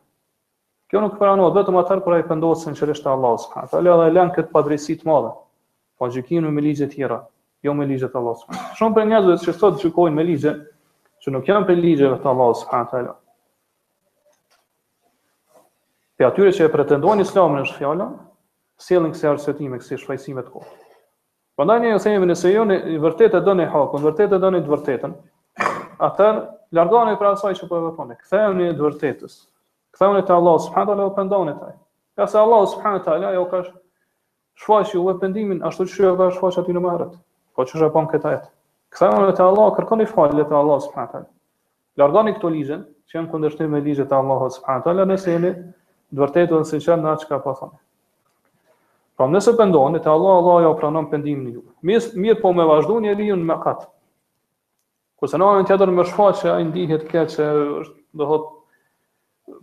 Kjo 0.91 1.03
nuk 1.03 1.19
pranohet 1.19 1.59
vetëm 1.59 1.81
atëherë 1.83 2.07
kur 2.07 2.15
ai 2.21 2.25
pendohet 2.31 2.63
se 2.63 2.71
sinqerisht 2.71 3.07
Allahu 3.11 3.43
subhanahu 3.43 3.75
wa 3.75 3.79
taala 3.79 4.07
e 4.07 4.15
lën 4.15 4.31
këtë 4.39 4.55
padrejsi 4.55 4.97
të 5.03 5.11
madhe. 5.11 5.35
Po 5.99 6.07
gjykimin 6.15 6.55
me 6.55 6.63
ligje 6.69 6.87
të 6.87 6.95
tjera, 6.95 7.19
jo 7.67 7.75
me 7.79 7.87
ligjet 7.91 8.15
e 8.15 8.19
Allahut. 8.19 8.61
Shumë 8.79 8.97
për 9.01 9.11
njerëz 9.11 9.47
që 9.49 9.59
sot 9.59 9.83
gjykojnë 9.83 10.17
me 10.21 10.25
ligje, 10.31 10.55
që 11.23 11.33
nuk 11.35 11.49
janë 11.51 11.67
për 11.69 11.79
ligje 11.85 12.11
të 12.23 12.31
Allah 12.31 12.85
teala. 12.93 13.15
Për 16.19 16.27
atyre 16.29 16.53
që 16.57 16.67
e 16.69 16.73
pretendojnë 16.73 17.25
islamin 17.27 17.63
është 17.65 17.73
në 17.73 17.75
shfjala, 17.75 18.07
selin 18.81 19.13
këse 19.15 19.29
arsetime, 19.29 19.79
këse 19.81 19.99
shfajsime 20.03 20.45
të 20.45 20.53
kohë. 20.55 20.71
Prandaj 21.59 21.79
ndaj 21.81 21.91
një 21.91 21.95
nëse 21.97 22.07
sejme 22.09 22.27
në 22.31 22.37
sejme 22.41 22.77
në 22.95 22.99
vërtet 23.05 23.37
e 23.37 23.41
do 23.47 23.55
një 23.59 23.67
vërtet 24.07 24.35
e 24.37 24.41
do 24.47 24.51
të 24.57 24.69
vërtetën, 24.75 25.17
atër, 26.09 26.41
lardhane 26.77 27.17
i 27.19 27.25
asaj 27.33 27.55
që 27.61 27.69
po 27.69 27.79
e 27.79 27.83
vëthone, 27.89 28.17
këthe 28.21 28.45
e 28.51 28.73
të 28.81 28.85
vërtetës, 28.87 29.35
Kthehuni 29.93 30.21
e 30.21 30.23
një 30.23 30.27
të 30.31 30.35
Allah 30.37 30.57
s.w.t. 30.63 30.87
dhe 30.87 31.03
o 31.05 31.13
pëndone 31.17 31.55
taj. 31.61 31.73
Këse 32.21 32.39
Allah 32.39 33.01
teala 33.05 33.33
jo 33.35 33.45
ka 33.51 33.65
shfaqë 34.61 35.03
po 35.03 35.11
e 35.13 35.17
pëndimin, 35.25 35.65
ashtu 35.67 35.89
që 35.89 35.95
shfajshu 36.37 36.63
e 36.63 36.67
pëndimin, 36.69 36.89
në 36.89 37.11
që 37.11 37.19
Po 37.57 37.61
e 37.61 37.61
pëndimin, 37.61 37.61
ashtu 37.61 37.83
që 37.83 38.51
Kthehemi 38.91 39.35
të 39.39 39.45
Allah, 39.45 39.71
kërkoni 39.77 40.07
falje 40.11 40.45
te 40.51 40.57
Allah 40.61 40.81
subhanahu 40.85 41.11
taala. 41.13 41.29
Largoni 42.01 42.33
këto 42.37 42.49
ligje 42.55 42.79
që 43.11 43.17
janë 43.19 43.31
kundërshtim 43.33 43.71
me 43.75 43.81
ligjet 43.85 44.11
e 44.15 44.19
Allahut 44.19 44.55
subhanahu 44.55 44.87
taala 44.87 45.05
nëse 45.11 45.35
jeni 45.37 45.51
të 45.55 46.19
vërtetë 46.23 46.57
ose 46.59 46.73
sinqert 46.75 47.03
në 47.05 47.13
atë 47.13 47.27
çka 47.27 47.39
po 47.47 47.55
thonë. 47.61 47.79
nëse 49.31 49.53
pendoni 49.57 49.99
te 50.05 50.09
Allah, 50.11 50.37
Allah 50.43 50.57
ja 50.67 50.73
pranon 50.81 51.07
pendimin 51.11 51.53
ju. 51.53 51.63
Mirë, 51.91 52.15
mirë 52.25 52.39
po 52.43 52.53
me 52.57 52.65
vazhdu 52.71 52.97
njeriu 53.05 53.37
në 53.37 53.47
mëkat. 53.51 53.87
Kurse 55.21 55.39
në 55.41 55.51
të 55.61 55.67
tjetër 55.71 55.89
më 55.99 56.05
shfaq 56.09 56.35
se 56.41 56.51
ai 56.51 56.65
ndihet 56.71 57.05
keq 57.11 57.29
se 57.35 57.45
është 57.81 57.97
do 58.23 58.41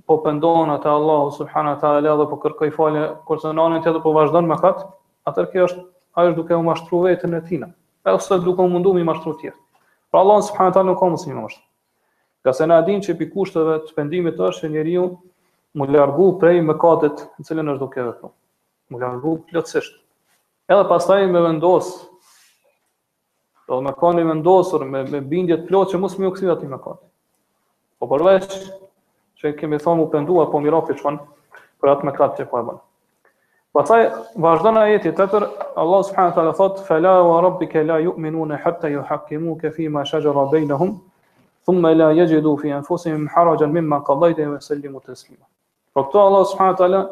po 0.08 0.18
pendon 0.28 0.72
atë 0.78 0.88
Allah 0.94 1.26
subhanahu 1.40 1.82
taala 1.82 2.16
dhe 2.22 2.30
po 2.34 2.38
kërkoj 2.46 2.70
falje, 2.76 3.04
kurse 3.28 3.48
në 3.58 3.68
të 3.76 3.84
tjetër 3.88 4.02
po 4.06 4.14
vazhdon 4.20 4.48
mëkat, 4.54 4.86
atë 5.30 5.48
kjo 5.52 5.66
është 5.72 5.86
ajo 6.14 6.30
është 6.30 6.40
duke 6.42 6.56
u 6.62 6.66
mashtruar 6.70 7.10
veten 7.10 7.34
e 7.34 7.44
tina 7.50 7.74
e 8.08 8.12
ose 8.16 8.30
të 8.32 8.40
duke 8.46 8.66
mundu 8.72 8.94
me 8.96 9.02
i 9.04 9.08
mashtru 9.08 9.34
tjetë. 9.42 9.58
Pra 10.12 10.22
Allah 10.24 10.38
subhanahu 10.40 10.72
subhanët 10.72 10.76
talë 10.78 10.90
nuk 10.90 11.00
ka 11.02 11.10
mësë 11.14 11.30
një 11.30 11.36
më 11.38 11.42
mashtru. 11.46 11.64
Ka 12.46 12.54
se 12.56 12.68
në 12.68 12.78
adin 12.80 13.02
që 13.04 13.16
pi 13.20 13.28
kushtëve 13.34 13.76
të 13.88 13.96
pëndimit 13.98 14.38
të 14.38 14.46
është 14.48 14.64
që 14.66 14.70
njeri 14.76 14.94
më 15.78 15.88
lërgu 15.94 16.28
prej 16.42 16.60
mëkatet 16.66 17.26
në 17.38 17.46
cilën 17.50 17.72
është 17.74 17.82
duke 17.84 18.06
të. 18.22 18.30
Më 18.92 19.02
largu 19.04 19.34
plotësisht. 19.50 19.98
Edhe 20.72 20.86
pas 20.88 21.06
taj 21.08 21.26
me 21.32 21.42
vendosë, 21.44 22.08
do 23.68 23.76
dhe 23.80 23.86
me 23.88 23.94
ka 24.00 24.14
një 24.16 24.26
vendosër 24.32 24.86
me, 24.88 25.02
bindje 25.04 25.22
bindjet 25.32 25.68
plotë 25.68 25.94
që 25.94 26.02
musë 26.06 26.22
më 26.24 26.32
uksida 26.32 26.56
aty 26.56 26.72
më 26.72 26.80
Po 28.00 28.06
përveç 28.08 28.72
që 29.42 29.56
kemi 29.60 29.78
thonë 29.82 30.02
më 30.04 30.12
pëndua, 30.12 30.44
po 30.52 30.60
mirafi 30.62 30.94
që 31.00 31.16
për 31.82 31.90
atë 31.96 32.06
mëkat 32.06 32.38
që 32.38 32.46
po 32.52 32.60
e 32.60 32.64
bën. 32.68 32.78
Pastaj 33.78 34.06
vazhdon 34.42 34.78
ajeti 34.82 35.12
tjetër, 35.14 35.44
Allah 35.78 36.00
subhanahu 36.04 36.32
wa 36.32 36.36
taala 36.38 36.54
thot: 36.58 36.80
"Fala 36.88 37.12
wa 37.24 37.42
rabbika 37.46 37.84
la 37.86 38.00
yu'minuna 38.02 38.58
hatta 38.64 38.88
yuḥakkimūka 38.90 39.70
fī 39.76 39.86
mā 39.94 40.02
shajara 40.10 40.46
bainahum, 40.52 40.96
thumma 41.66 41.92
lā 41.94 42.08
yajidū 42.20 42.56
fī 42.62 42.72
anfusihim 42.80 43.28
ḥarajan 43.36 43.72
mimmā 43.78 44.00
qaḍayta 44.08 44.48
wa 44.50 44.56
yusallimū 44.58 45.04
taslīmā." 45.06 45.46
Po 45.94 46.02
këto 46.08 46.16
Allah 46.24 46.46
subhanahu 46.46 46.76
wa 46.76 46.80
taala 46.80 47.10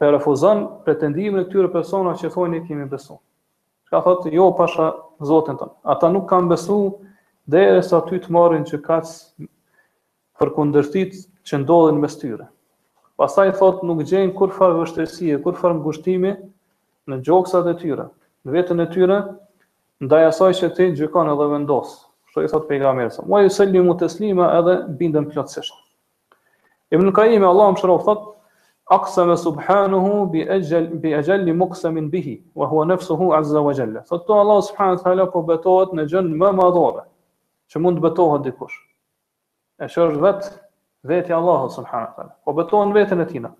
për 0.00 0.10
refuzon 0.16 0.58
pretendimin 0.88 1.40
e 1.40 1.44
këtyre 1.46 1.68
personave 1.78 2.18
që 2.24 2.28
thonë 2.34 2.64
kemi 2.66 2.88
besu. 2.96 3.18
Çka 3.86 4.02
thot, 4.08 4.26
jo 4.34 4.50
pasha 4.58 4.90
Zotin 5.22 5.56
ton. 5.62 5.70
Ata 5.84 6.08
nuk 6.10 6.26
kanë 6.30 6.48
besu 6.56 6.80
derisa 7.46 8.00
ty 8.10 8.16
të 8.18 8.30
marrin 8.34 8.64
që 8.66 8.76
kaç 8.90 9.06
përkundërtit 10.40 11.12
që 11.46 11.54
ndodhin 11.62 12.00
mes 12.02 12.18
tyre 12.18 12.48
pastaj 13.18 13.50
thot 13.58 13.80
nuk 13.88 14.04
gjejn 14.06 14.30
kur 14.38 14.52
farë 14.54 14.78
vështërsie, 14.82 15.38
kur 15.42 15.56
farë 15.58 15.78
ngushtimi 15.82 16.32
në 17.10 17.20
gjoksat 17.26 17.66
e 17.72 17.74
tyre, 17.80 18.06
në 18.46 18.54
vetën 18.54 18.82
e 18.84 18.88
tyre, 18.94 19.18
ndaj 20.06 20.28
asaj 20.30 20.52
që 20.60 20.70
ti 20.76 20.86
gjykon 21.00 21.30
edhe 21.32 21.48
vendos. 21.50 21.96
Kështu 22.28 22.44
i 22.46 22.50
thot 22.52 22.66
pejgamberi 22.68 23.10
sa. 23.10 23.24
Muaj 23.26 23.48
sallimu 23.56 23.96
teslima 23.98 24.52
edhe 24.60 24.74
bindem 25.00 25.24
plotësisht. 25.32 25.74
Ibn 26.94 27.10
Kaimi 27.16 27.42
Allahu 27.48 27.74
mëshiroft 27.74 28.06
thot 28.06 28.28
aqsama 28.94 29.34
subhanahu 29.36 30.28
bi 30.32 30.44
ajal 30.44 30.86
bi 31.02 31.16
ajal 31.18 31.48
muqsamin 31.58 32.06
bihi 32.12 32.36
wa 32.56 32.68
huwa 32.70 32.86
nafsuhu 32.92 33.32
azza 33.36 33.60
wa 33.60 33.74
jalla. 33.76 34.04
Thot 34.08 34.26
to 34.28 34.38
Allah 34.38 34.62
subhanahu 34.68 35.02
taala 35.02 35.26
po 35.32 35.42
betohet 35.50 35.96
në 35.98 36.06
gjën 36.12 36.30
më 36.44 36.52
madhore 36.60 37.02
që 37.72 37.82
mund 37.84 37.98
të 37.98 38.06
betohet 38.08 38.46
dikush. 38.46 38.78
E 39.82 39.88
shoh 39.90 40.14
vetë 40.24 40.54
veti 41.08 41.32
Allahu 41.34 41.68
subhanahu 41.70 42.06
wa 42.12 42.16
taala. 42.16 42.34
Po 42.44 42.52
betohen 42.52 42.92
veten 42.92 43.20
e 43.20 43.26
tina. 43.26 43.50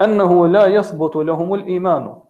Ennehu 0.00 0.48
la 0.50 0.66
yathbutu 0.66 1.24
lahumul 1.24 1.64
imanu 1.68 2.22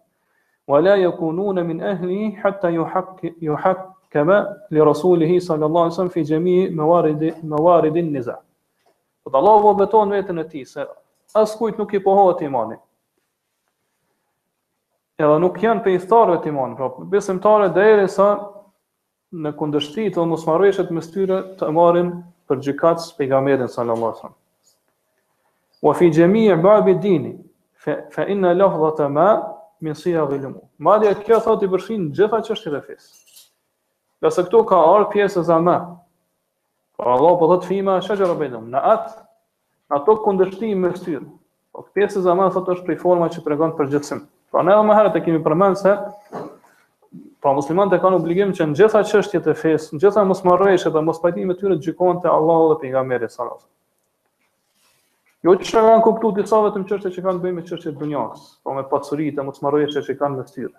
wa 0.67 0.79
la 0.79 0.95
yakununa 0.95 1.63
min 1.65 1.81
ahli 1.83 2.31
hatta 2.41 2.69
yuhakkama 2.69 4.45
li 4.71 4.79
rasulih 4.79 5.31
sallallahu 5.41 5.67
alaihi 5.67 5.93
wasallam 5.93 6.11
fi 6.11 6.21
jami' 6.23 6.69
mawarid 6.71 7.35
mawarid 7.43 7.95
an-niza. 7.97 8.39
Po 9.23 9.37
Allahu 9.37 9.61
po 9.61 9.73
betohen 9.75 10.09
veten 10.09 10.39
e 10.39 10.43
tij 10.47 10.65
se 10.67 10.87
askujt 11.35 11.77
nuk 11.77 11.93
i 11.93 11.99
pohohet 11.99 12.41
imani. 12.41 12.77
Edhe 15.19 15.39
nuk 15.39 15.59
janë 15.61 15.83
pe 15.83 15.91
istarëve 15.95 16.39
të 16.41 16.51
pra 16.77 16.87
besimtare 17.13 17.67
dhe 17.69 17.83
ere 17.93 18.07
sa 18.07 18.29
në 19.33 19.51
mos 20.27 20.43
të 20.45 20.83
me 20.83 20.89
më 20.97 21.01
styre 21.01 21.37
të 21.57 21.69
marin 21.73 22.09
për 22.47 22.57
gjikatës 22.65 23.11
pejgamerin 23.17 23.67
sallallahu 23.67 23.99
alaihi 23.99 24.19
wasallam 24.19 24.42
wa 25.83 25.93
fi 25.93 26.09
jami' 26.11 26.55
bab 26.61 26.87
ad-din 26.87 27.25
fa 28.11 28.23
inna 28.31 28.53
lafdhat 28.55 29.09
ma 29.11 29.27
min 29.83 29.93
siyaq 29.93 30.31
al-ilm. 30.31 30.55
Madje 30.79 31.11
kjo 31.27 31.39
thot 31.43 31.63
i 31.63 31.67
përfshin 31.73 32.09
gjitha 32.15 32.39
çështjet 32.47 32.77
e 32.77 32.81
fes. 32.87 33.11
se 34.35 34.43
këtu 34.43 34.63
ka 34.65 34.77
ardhur 34.79 35.09
pjesa 35.13 35.39
e 35.39 35.43
zama. 35.43 35.75
Po 36.97 37.03
Allah 37.03 37.35
po 37.39 37.47
thot 37.51 37.65
fima 37.67 37.99
shajara 38.01 38.33
bainum 38.39 38.69
na 38.69 38.79
at 38.79 39.11
na 39.89 39.99
to 40.05 40.15
kundërshtim 40.23 40.75
me 40.79 40.89
syr. 40.95 41.19
Po 41.73 41.83
pjesa 41.95 42.19
e 42.19 42.21
zama 42.21 42.49
thot 42.49 42.67
është 42.71 42.85
prej 42.85 42.97
forma 43.03 43.27
që 43.27 43.43
tregon 43.43 43.75
për 43.79 43.91
gjithësim. 43.91 44.23
Pra 44.51 44.63
ne 44.63 44.71
më 44.87 44.95
herët 44.95 45.19
e 45.19 45.25
kemi 45.25 45.43
përmend 45.43 45.75
se 45.83 45.97
pra 47.43 47.51
muslimanët 47.53 47.99
kanë 47.99 48.21
obligim 48.21 48.55
që 48.55 48.69
në 48.71 48.79
gjitha 48.79 49.03
çështjet 49.11 49.51
e 49.51 49.53
fes, 49.53 49.91
në 49.91 49.99
gjitha 49.99 50.23
mosmarrëshet 50.31 50.93
dhe 50.95 51.03
mospajtimet 51.11 51.57
e 51.57 51.59
tyre 51.59 51.75
gjikohen 51.83 52.23
te 52.23 52.31
Allah 52.31 52.69
dhe 52.71 52.79
pejgamberi 52.85 53.27
sallallahu 53.27 53.59
alaihi 53.59 53.73
Jo 55.43 55.53
që 55.59 55.65
shë 55.67 55.81
kanë 55.83 56.03
kuptu 56.05 56.29
disa 56.37 56.59
vetëm 56.63 56.85
qërqe 56.87 57.09
që 57.17 57.21
kanë 57.23 57.41
bëjmë 57.43 57.61
e 57.61 57.65
qërqe 57.67 57.91
të 57.91 57.99
dunjakës, 58.01 58.43
po 58.63 58.73
me 58.77 58.83
pasurit 58.91 59.39
e 59.39 59.43
më 59.43 59.53
të 59.57 59.63
marrëjeqe 59.65 60.01
që 60.07 60.13
kanë 60.21 60.37
me 60.39 60.43
styrë. 60.47 60.75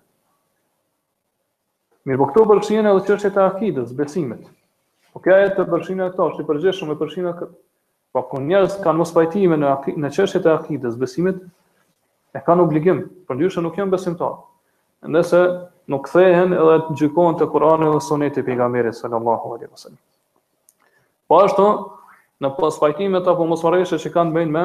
Mirë 2.09 2.21
po 2.23 2.29
këto 2.31 2.45
përshinë 2.53 2.89
edhe 2.95 3.03
qërqe 3.11 3.31
të 3.35 3.43
akidës, 3.45 3.93
besimit. 3.99 4.47
Po 5.13 5.21
kja 5.25 5.37
e 5.45 5.51
të 5.53 5.67
përshinë 5.75 6.07
e 6.07 6.15
këto, 6.15 6.31
që 6.37 6.41
i 6.41 6.47
përgjeshëm 6.49 6.95
e 6.95 6.97
përshinë 7.03 7.29
e 7.29 7.35
këtë. 7.43 7.57
Po 8.17 8.23
kënë 8.31 8.49
njerës 8.55 8.77
kanë 8.87 8.99
mos 9.03 9.13
pajtime 9.19 9.59
në, 9.61 9.69
akid, 9.75 9.99
në 10.01 10.11
qërqe 10.17 10.41
të 10.47 10.55
akidës, 10.55 10.95
besimit, 11.05 11.43
e 12.39 12.43
kanë 12.49 12.65
obligim, 12.65 13.03
për 13.29 13.39
ndyrëshë 13.39 13.65
nuk 13.67 13.77
jenë 13.83 13.93
besimtarë. 13.99 14.39
Nëse 15.13 15.43
nuk 15.93 16.09
thehen 16.09 16.57
edhe 16.57 16.79
të 16.87 16.97
gjykojnë 17.03 17.37
të 17.43 17.51
Kurani 17.53 17.91
dhe 17.93 18.01
Suneti 18.07 18.45
pejgamberit 18.47 18.97
sallallahu 18.97 19.51
alaihi 19.59 19.69
wasallam. 19.75 20.01
Po 21.29 21.43
ashtu, 21.43 21.67
në 22.43 22.49
pasfajtimet 22.59 23.27
apo 23.31 23.45
mosmarrëveshje 23.51 23.99
që 24.05 24.11
kanë 24.17 24.35
bënë 24.35 24.53
me 24.55 24.65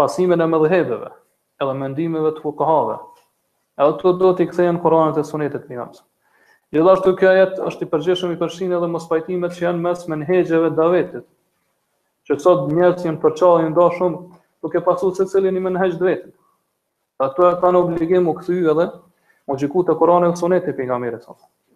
pasimin 0.00 0.40
e 0.40 0.46
mëdhëheve, 0.48 1.08
edhe 1.60 1.74
mendimeve 1.82 2.30
të 2.36 2.44
fuqahave. 2.44 2.96
Edhe 3.78 3.96
këto 3.98 4.12
do 4.20 4.30
të 4.38 4.46
kthehen 4.50 4.78
Kur'anit 4.82 5.18
dhe 5.18 5.24
Sunetit 5.28 5.62
të 5.62 5.68
Pejgamberit. 5.68 6.04
Gjithashtu 6.74 7.12
kjo 7.16 7.28
ajet 7.32 7.60
është 7.70 7.84
i 7.86 7.90
përgjithshëm 7.92 8.32
i 8.34 8.38
përfshin 8.40 8.74
edhe 8.78 8.88
mosfajtimet 8.92 9.54
që 9.56 9.64
janë 9.66 9.84
mes 9.84 10.02
menhexheve 10.12 10.70
davetit. 10.76 11.24
Që 12.28 12.38
sot 12.44 12.66
njerëzit 12.76 13.06
janë 13.08 13.22
përçallin 13.22 13.76
dashum 13.76 14.18
duke 14.66 14.82
pasur 14.84 15.14
secilin 15.16 15.56
i 15.56 15.62
menhex 15.68 15.96
të 16.00 16.16
Ato 17.18 17.48
kanë 17.62 17.78
obligim 17.82 18.28
u 18.30 18.34
kthy 18.38 18.58
edhe 18.70 18.86
u 19.50 19.56
gjikut 19.58 19.88
të 19.90 19.96
Kur'anit 20.00 20.32
dhe 20.34 20.40
Sunetit 20.42 20.76
të 20.78 20.84
Imamit. 20.84 21.22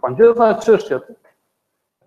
Po 0.02 0.08
gjithë 0.12 0.50
çështjet 0.66 1.08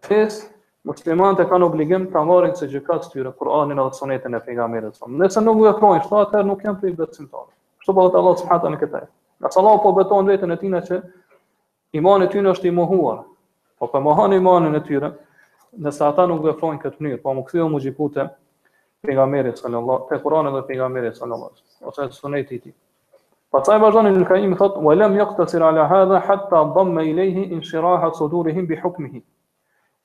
fesë 0.05 0.55
muslimanët 0.86 1.39
kanë 1.49 1.65
obligim 1.65 2.03
ta 2.13 2.21
marrin 2.29 2.51
se 2.57 2.67
gjykat 2.69 3.05
të 3.07 3.11
tyre 3.13 3.31
Kur'anin 3.39 3.79
dhe 3.81 3.95
Sunetën 3.99 4.38
e 4.38 4.41
pejgamberit 4.47 4.97
sa. 4.99 5.07
Nëse 5.21 5.41
nuk 5.45 5.61
e 5.61 5.67
kërkojnë, 5.71 6.03
thotë 6.03 6.27
atëherë 6.27 6.47
nuk 6.49 6.61
janë 6.67 6.81
prej 6.83 6.93
besimtarëve. 6.99 7.55
Kështu 7.81 7.95
bëhet 7.99 8.17
Allah 8.19 8.36
subhanahu 8.41 8.71
në 8.75 8.81
këtë. 8.83 9.01
Ka 9.45 9.51
sallahu 9.57 9.81
po 9.86 9.93
beton 9.99 10.29
vetën 10.29 10.53
e 10.53 10.57
tina 10.61 10.81
që 10.89 10.99
imani 11.99 12.27
i 12.29 12.31
tyre 12.36 12.53
është 12.53 12.69
i 12.69 12.73
mohuar. 12.79 13.23
Po 13.81 13.89
po 13.95 14.01
mohon 14.07 14.33
imanin 14.38 14.77
e 14.77 14.81
tyre 14.88 15.09
nëse 15.88 16.03
ata 16.09 16.27
nuk 16.29 16.43
veprojnë 16.49 16.81
këtë 16.86 17.01
mënyrë, 17.03 17.21
po 17.25 17.33
më 17.39 17.45
kthyo 17.49 17.69
më 17.73 17.81
gjikute 17.88 18.27
pejgamberit 19.05 19.59
sallallahu 19.63 20.07
te 20.11 20.21
Kur'ani 20.23 20.53
dhe 20.55 20.63
pejgamberit 20.69 21.17
sallallahu 21.17 21.88
ose 21.89 22.09
Suneti 22.19 22.59
i 22.59 22.59
tij. 22.63 22.75
Pastaj 23.53 23.79
vazhdon 23.83 24.07
Ibn 24.13 24.23
Kaimi 24.29 24.55
thotë: 24.61 24.81
"Wa 24.86 24.93
lam 24.95 25.15
yaqtasir 25.17 25.63
ala 25.65 25.86
hadha 25.91 26.19
hatta 26.29 26.63
damma 26.77 27.03
ilayhi 27.09 27.49
inshiraha 27.57 28.11
sudurihim 28.21 28.67
bi 28.67 28.75
hukmihi." 28.83 29.21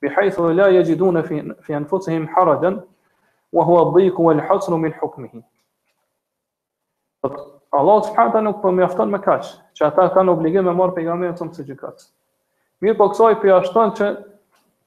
بحيث 0.01 0.39
لا 0.39 0.67
يجدون 0.67 1.21
في 1.21 1.53
في 1.61 1.77
انفسهم 1.77 2.27
حرجا 2.27 2.81
وهو 3.53 3.89
الضيق 3.89 4.19
والحصر 4.19 4.75
من 4.75 4.93
حكمه 4.93 5.41
الله 7.73 8.01
سبحانه 8.01 8.39
نو 8.39 8.61
po 8.61 8.71
mjafton 8.71 9.09
me 9.11 9.17
kaç 9.21 9.51
që 9.77 9.85
ata 9.85 10.07
kanë 10.15 10.31
obligim 10.33 10.65
me 10.67 10.71
marr 10.79 10.93
pejgamberin 10.95 11.33
tonë 11.39 11.57
së 11.57 11.63
gjykat 11.67 12.07
mirë 12.81 12.97
po 13.01 13.07
kësaj 13.11 13.35
po 13.41 13.47
jashton 13.51 13.91
që 13.99 14.09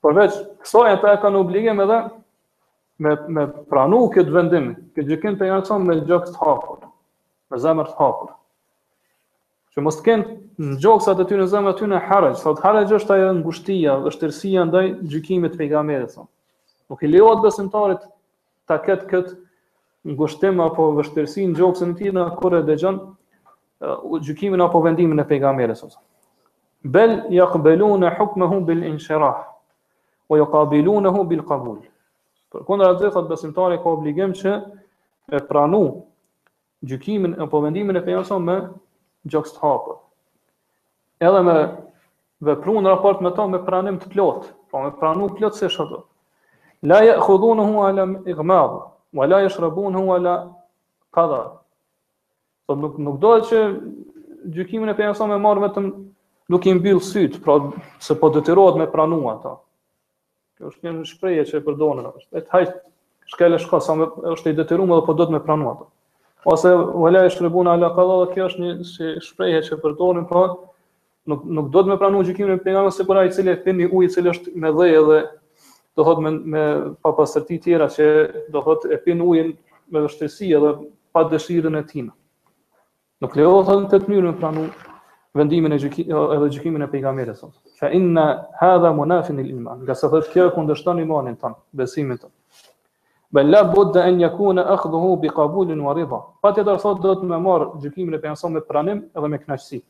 përveç 0.04 0.34
kësaj 0.64 0.92
ata 0.96 1.14
kanë 1.22 1.36
obligim 1.44 1.80
edhe 1.84 2.00
me 3.02 3.14
me 3.36 3.46
pranu 3.70 4.00
këtë 4.14 4.34
vendim 4.38 4.66
këtë 4.96 5.08
gjykim 5.12 5.38
pejgamberin 5.40 5.86
me 5.90 5.94
gjoks 6.10 6.30
të 6.30 6.78
me 7.50 7.56
zemër 7.66 7.86
të 7.94 8.10
Që 9.74 9.82
mos 9.82 9.96
të 9.98 10.04
kenë 10.06 10.34
në 10.64 10.74
gjoksa 10.82 11.14
të 11.18 11.24
ty 11.30 11.36
në 11.38 11.44
zemë 11.50 11.70
aty 11.74 11.86
në 11.90 11.98
haraj, 12.08 12.34
sa 12.38 12.52
të 12.58 12.84
është 12.98 13.10
ajo 13.16 13.30
ngushtia, 13.40 13.94
dhe 14.06 14.60
ndaj 14.70 14.82
gjykimit 15.12 15.56
të 15.58 15.64
i 15.66 15.70
gamere, 15.72 16.06
sa. 16.12 16.26
Nuk 16.92 17.02
i 17.02 17.10
leo 17.10 17.30
atë 17.34 17.42
besimtarit 17.48 18.04
ta 18.70 18.76
ketë 18.84 19.08
këtë 19.10 19.34
ngushtim 20.14 20.60
apo 20.68 20.86
dhe 21.00 21.08
në 21.26 21.54
gjoksa 21.58 21.88
në 21.90 21.94
ti 22.00 22.12
në 22.14 22.22
akore 22.28 22.60
dhe 22.68 22.76
gjën 22.82 23.00
uh, 23.02 24.20
gjykimin 24.28 24.62
apo 24.68 24.78
vendimin 24.86 25.18
e 25.18 25.26
pejga 25.32 25.50
sa. 25.80 25.90
Bel, 26.84 27.16
ja 27.34 27.48
këbelu 27.54 27.90
në 28.04 28.14
hukme 28.20 28.46
hu 28.52 28.60
bil 28.70 28.84
in 28.86 29.00
wa 29.10 29.38
o 30.28 31.00
në 31.00 31.10
hu 31.18 31.24
bil 31.32 31.42
qabul. 31.50 31.80
Për 32.52 32.62
këndër 32.68 32.94
atë 32.94 33.10
dhe 33.16 33.26
besimtarit 33.32 33.82
ka 33.82 33.90
obligim 33.96 34.32
që 34.38 34.54
e 35.32 35.40
pranu 35.50 35.82
gjykimin 36.86 37.40
apo 37.42 37.60
vendimin 37.66 37.96
e 37.96 38.04
pejga 38.06 38.38
me 38.48 38.60
gjokës 39.32 39.54
të 39.54 39.62
hapë. 39.64 39.94
Edhe 41.24 41.40
me 41.46 41.54
vepru 42.48 42.74
në 42.82 42.92
raport 42.92 43.22
me 43.24 43.30
to 43.38 43.46
me 43.48 43.60
pranim 43.68 43.98
të 44.02 44.10
plot, 44.12 44.48
po 44.72 44.82
me 44.84 44.92
pranu 45.00 45.30
plot 45.38 45.56
se 45.58 45.70
shëtë. 45.72 46.00
La 46.90 46.98
je 47.06 47.14
khudhu 47.24 47.54
në 47.56 47.66
hua 47.70 47.86
ala 47.92 48.06
i 48.28 48.34
gmadhu, 48.36 48.80
u 49.16 49.26
la 49.30 49.40
i 49.46 49.50
shrabu 49.54 49.88
në 49.94 50.02
hua 50.04 50.16
ala 50.20 50.34
kadha. 51.16 51.42
Po 52.66 52.76
nuk, 52.76 52.98
nuk 52.98 53.18
dohet 53.22 53.48
që 53.48 53.60
gjykimin 54.56 54.92
e 54.92 54.96
penjëso 54.98 55.28
me 55.28 55.38
marrë 55.40 55.64
vetëm 55.68 55.88
nuk 56.52 56.66
i 56.68 56.74
mbyll 56.76 57.00
sytë, 57.00 57.40
pra 57.44 57.56
se 58.04 58.16
po 58.20 58.28
dëtirohet 58.36 58.78
me 58.80 58.88
pranu 58.92 59.22
ato. 59.32 59.56
Kjo 60.58 60.70
është 60.70 60.90
një 60.90 61.08
shpreje 61.08 61.44
që 61.50 61.60
e 61.60 61.64
përdonën, 61.66 62.10
e 62.36 62.42
të 62.44 62.50
hajtë, 62.52 62.76
shkele 63.32 63.58
shka, 63.58 63.80
sa 63.80 63.96
me, 63.98 64.10
është 64.34 64.52
i 64.52 64.56
detyrum 64.58 64.92
edhe 64.92 65.06
po 65.08 65.16
do 65.16 65.24
të 65.26 65.38
me 65.38 65.40
pranu 65.44 65.70
ato 65.72 65.88
ose 66.44 66.68
vela 66.68 67.24
e 67.26 67.30
shrebun 67.32 67.66
ala 67.72 67.90
qada 67.96 68.16
dhe 68.22 68.28
kjo 68.34 68.46
është 68.50 68.62
një 68.64 68.72
si 68.88 69.10
shprehje 69.26 69.62
që 69.68 69.78
përdorin 69.84 70.26
pra 70.28 70.42
nuk 71.30 71.44
nuk 71.56 71.70
do 71.72 71.82
të 71.82 71.92
më 71.92 71.96
pranojë 72.02 72.28
gjykimin 72.30 72.58
e 72.58 72.62
pejgamberit 72.64 72.96
se 72.98 73.06
kur 73.08 73.16
ai 73.18 73.30
i 73.30 73.32
cili 73.32 73.54
e 73.54 73.60
uji 73.60 73.80
i 73.80 73.88
ujë 73.96 74.12
cili 74.16 74.32
është 74.34 74.52
me 74.64 74.72
dhë 74.76 74.88
edhe 75.00 75.20
do 75.96 76.04
thot 76.04 76.20
me 76.24 76.30
me 76.54 76.64
pa 77.02 77.14
pastërti 77.16 77.60
tjera 77.64 77.88
që 77.88 78.08
do 78.52 78.60
thot 78.62 78.84
e 78.92 78.98
pin 79.06 79.22
ujin 79.24 79.54
me 79.90 80.02
vështirësi 80.04 80.52
edhe 80.58 80.74
pa 81.12 81.24
dëshirën 81.24 81.78
e 81.80 81.84
tij. 81.90 82.08
Nuk 83.22 83.36
lejo 83.36 83.62
thon 83.64 83.88
të 83.88 84.02
të 84.04 84.10
mirë 84.12 84.34
pranu 84.40 84.68
vendimin 85.34 85.72
e 85.72 85.78
gjykimit 85.78 86.12
edhe 86.36 86.50
gjykimin 86.50 86.84
e 86.84 86.90
pejgamberit 86.92 87.40
Fa 87.80 87.90
inna 87.90 88.28
hadha 88.60 88.92
munafin 88.92 89.36
lil 89.40 89.54
iman. 89.56 89.84
Gjasa 89.86 90.08
thot 90.10 90.28
kjo 90.32 90.50
kundëston 90.54 91.00
imanin 91.02 91.36
ton, 91.36 91.54
besimin 91.72 92.18
ton. 92.18 92.30
Bel 93.32 93.50
la 93.50 93.64
budda 93.64 94.02
an 94.06 94.20
yakuna 94.20 94.62
akhdhuhu 94.74 95.16
bi 95.20 95.28
qabulin 95.28 95.80
wa 95.82 95.92
ridha. 95.94 96.20
Fati 96.42 96.64
do 96.64 96.76
thot 96.78 97.00
do 97.06 97.14
të 97.14 97.24
më 97.30 97.38
marr 97.44 97.66
gjykimin 97.82 98.14
e 98.14 98.20
pejgamberit 98.22 98.54
me 98.54 98.60
pranim 98.68 99.00
edhe 99.16 99.28
me 99.32 99.38
kënaqësi. 99.38 99.80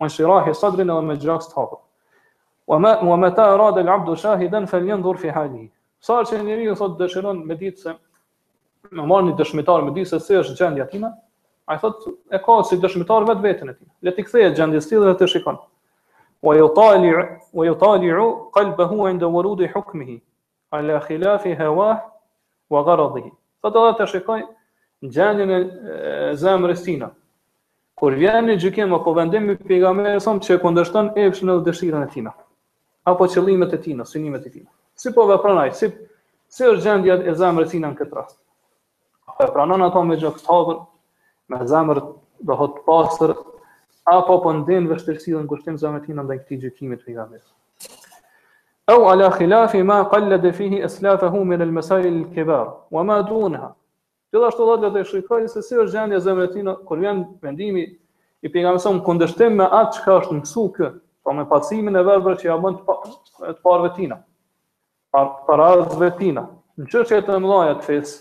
Wa 0.00 0.08
shirahi 0.08 0.54
sadrin 0.60 0.90
wa 0.94 1.00
majraks 1.00 1.48
tahab. 1.54 1.78
Wa 2.66 2.78
ma 2.78 2.94
wa 3.10 3.16
mata 3.16 3.46
arada 3.54 3.80
al-abd 3.80 4.16
shahidan 4.18 4.66
falyanzur 4.66 5.16
fi 5.18 5.28
halihi. 5.30 5.70
Sa 6.00 6.20
që 6.24 6.42
njëri 6.44 6.66
ju 6.68 6.74
thot 6.76 6.98
dëshiron 7.00 7.42
me 7.46 7.56
ditë 7.62 7.78
se 7.86 7.94
me 8.90 9.06
marrë 9.06 9.30
një 9.30 9.38
dëshmitar 9.38 9.82
me 9.84 9.94
ditë 9.96 10.10
se 10.14 10.20
si 10.26 10.34
është 10.36 10.56
gjendja 10.60 10.86
tina, 10.92 11.10
a 11.68 11.74
i 11.76 11.78
thot 11.78 12.04
e 12.32 12.38
ka 12.40 12.56
si 12.64 12.76
dëshmitar 12.80 13.24
vetë 13.28 13.42
vetën 13.46 13.68
e 13.70 13.74
tina. 13.74 13.92
Le 14.02 14.12
t'i 14.16 14.24
këthej 14.24 14.46
e 14.50 14.54
gjendjës 14.56 14.88
tila 14.90 15.16
shikon. 15.28 15.56
Wa 16.42 16.54
ju 17.68 17.76
tali 17.80 18.12
u 18.12 18.50
kalbë 18.56 18.84
hua 18.92 19.12
warudi 19.36 19.68
hukmihi, 19.72 20.20
ala 20.72 21.00
khilafi 21.00 21.54
hawah 21.54 21.96
wa 22.74 22.82
gharadhihi. 22.86 23.32
Sa 23.64 23.70
të 23.74 23.82
dhe 23.86 23.92
të 23.98 24.06
shikoj 24.12 24.38
në 24.44 25.10
gjenjën 25.16 25.54
e 25.56 25.60
zemrës 26.40 26.84
tina. 26.86 27.10
Kur 28.00 28.16
vjen 28.20 28.46
në 28.48 28.54
gjykim 28.62 28.94
apo 28.96 29.12
vendim 29.18 29.50
i 29.52 29.56
pejgamberit 29.70 30.22
sa 30.24 30.30
që 30.30 30.60
e 30.60 31.26
epshin 31.26 31.50
e 31.50 31.58
dëshirën 31.66 32.04
e 32.06 32.10
tina 32.14 32.32
apo 33.04 33.24
qëllimet 33.26 33.72
e 33.74 33.78
tina, 33.82 34.04
synimet 34.04 34.46
e 34.46 34.50
tina. 34.50 34.70
Si 34.94 35.12
po 35.12 35.26
vepron 35.26 35.58
ai? 35.58 35.72
Si 35.74 35.88
si 36.48 36.64
është 36.64 36.82
gjendja 36.82 37.14
e 37.30 37.34
zemrës 37.34 37.70
tina 37.70 37.88
në 37.90 37.96
këtë 37.98 38.14
rast? 38.16 38.38
Vepranon 39.40 39.54
pranon 39.54 39.84
ato 39.88 40.02
me 40.04 40.16
gjokës 40.18 40.44
të 40.44 40.78
me 41.50 41.66
zemër 41.66 42.00
dhe 42.46 42.54
hotë 42.60 42.84
pasër, 42.86 43.34
apo 44.14 44.40
po 44.44 44.52
ndin 44.60 44.88
vështirësinë 44.90 45.42
në 45.42 45.50
kushtin 45.52 45.80
zemrës 45.80 46.06
tina 46.06 46.22
ndaj 46.26 46.42
këtij 46.42 46.60
gjykimit 46.64 47.02
pejgamberit? 47.04 47.46
au 48.90 49.06
ala 49.08 49.30
khilafi 49.30 49.82
ma 49.82 50.04
qallad 50.10 50.52
fihi 50.52 50.82
aslafahu 50.82 51.44
min 51.44 51.60
al 51.62 51.70
masail 51.70 52.06
al 52.16 52.24
kibar 52.34 52.68
wa 52.90 53.02
ma 53.02 53.22
dunha 53.22 53.74
dhe 54.32 54.38
do 54.38 54.90
të 54.90 55.04
shikoj 55.10 55.46
se 55.50 55.62
si 55.62 55.74
është 55.74 55.92
gjendja 55.94 56.42
e 56.44 56.48
tina, 56.52 56.76
kur 56.84 56.98
vjen 56.98 57.24
vendimi 57.42 57.98
i 58.42 58.48
pejgamberit 58.48 59.04
ku 59.04 59.12
me 59.50 59.64
atë 59.64 59.92
çka 59.96 60.10
është 60.20 60.34
mësu 60.40 60.64
kë 60.76 60.88
pa 61.22 61.30
po 61.30 61.32
me 61.32 61.44
pacimin 61.46 61.96
e 61.96 62.02
vërtetë 62.08 62.38
që 62.40 62.46
ja 62.46 62.56
bën 62.62 62.74
të 62.74 63.60
parë 63.62 63.82
vetina 63.82 64.16
parazve 65.46 66.00
vetina 66.00 66.46
në 66.78 66.86
çështje 66.90 67.22
të 67.26 67.38
mëdha 67.42 67.72
të 67.80 67.86
fes 67.90 68.16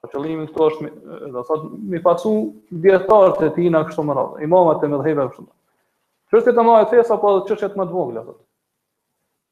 po 0.00 0.06
qëllimin 0.12 0.46
këtu 0.48 0.66
është 0.68 0.82
mi, 0.84 0.90
do 1.34 1.42
thotë 1.44 1.70
mi 1.92 2.00
pasu 2.06 2.32
dietar 2.70 3.34
të 3.40 3.50
tina 3.58 3.84
kështu 3.88 4.02
më 4.06 4.18
radh 4.18 4.44
imamat 4.48 4.84
e 4.86 4.90
mëdhëve 4.94 5.28
kështu 5.30 5.48
çështje 6.30 6.54
të 6.56 6.66
mëdha 6.66 6.84
të 6.90 6.96
fes 7.00 7.10
apo 7.16 7.34
çështje 7.48 7.74
më 7.76 7.86
të 7.86 7.92
vogla 7.96 8.22
thotë. 8.26 8.44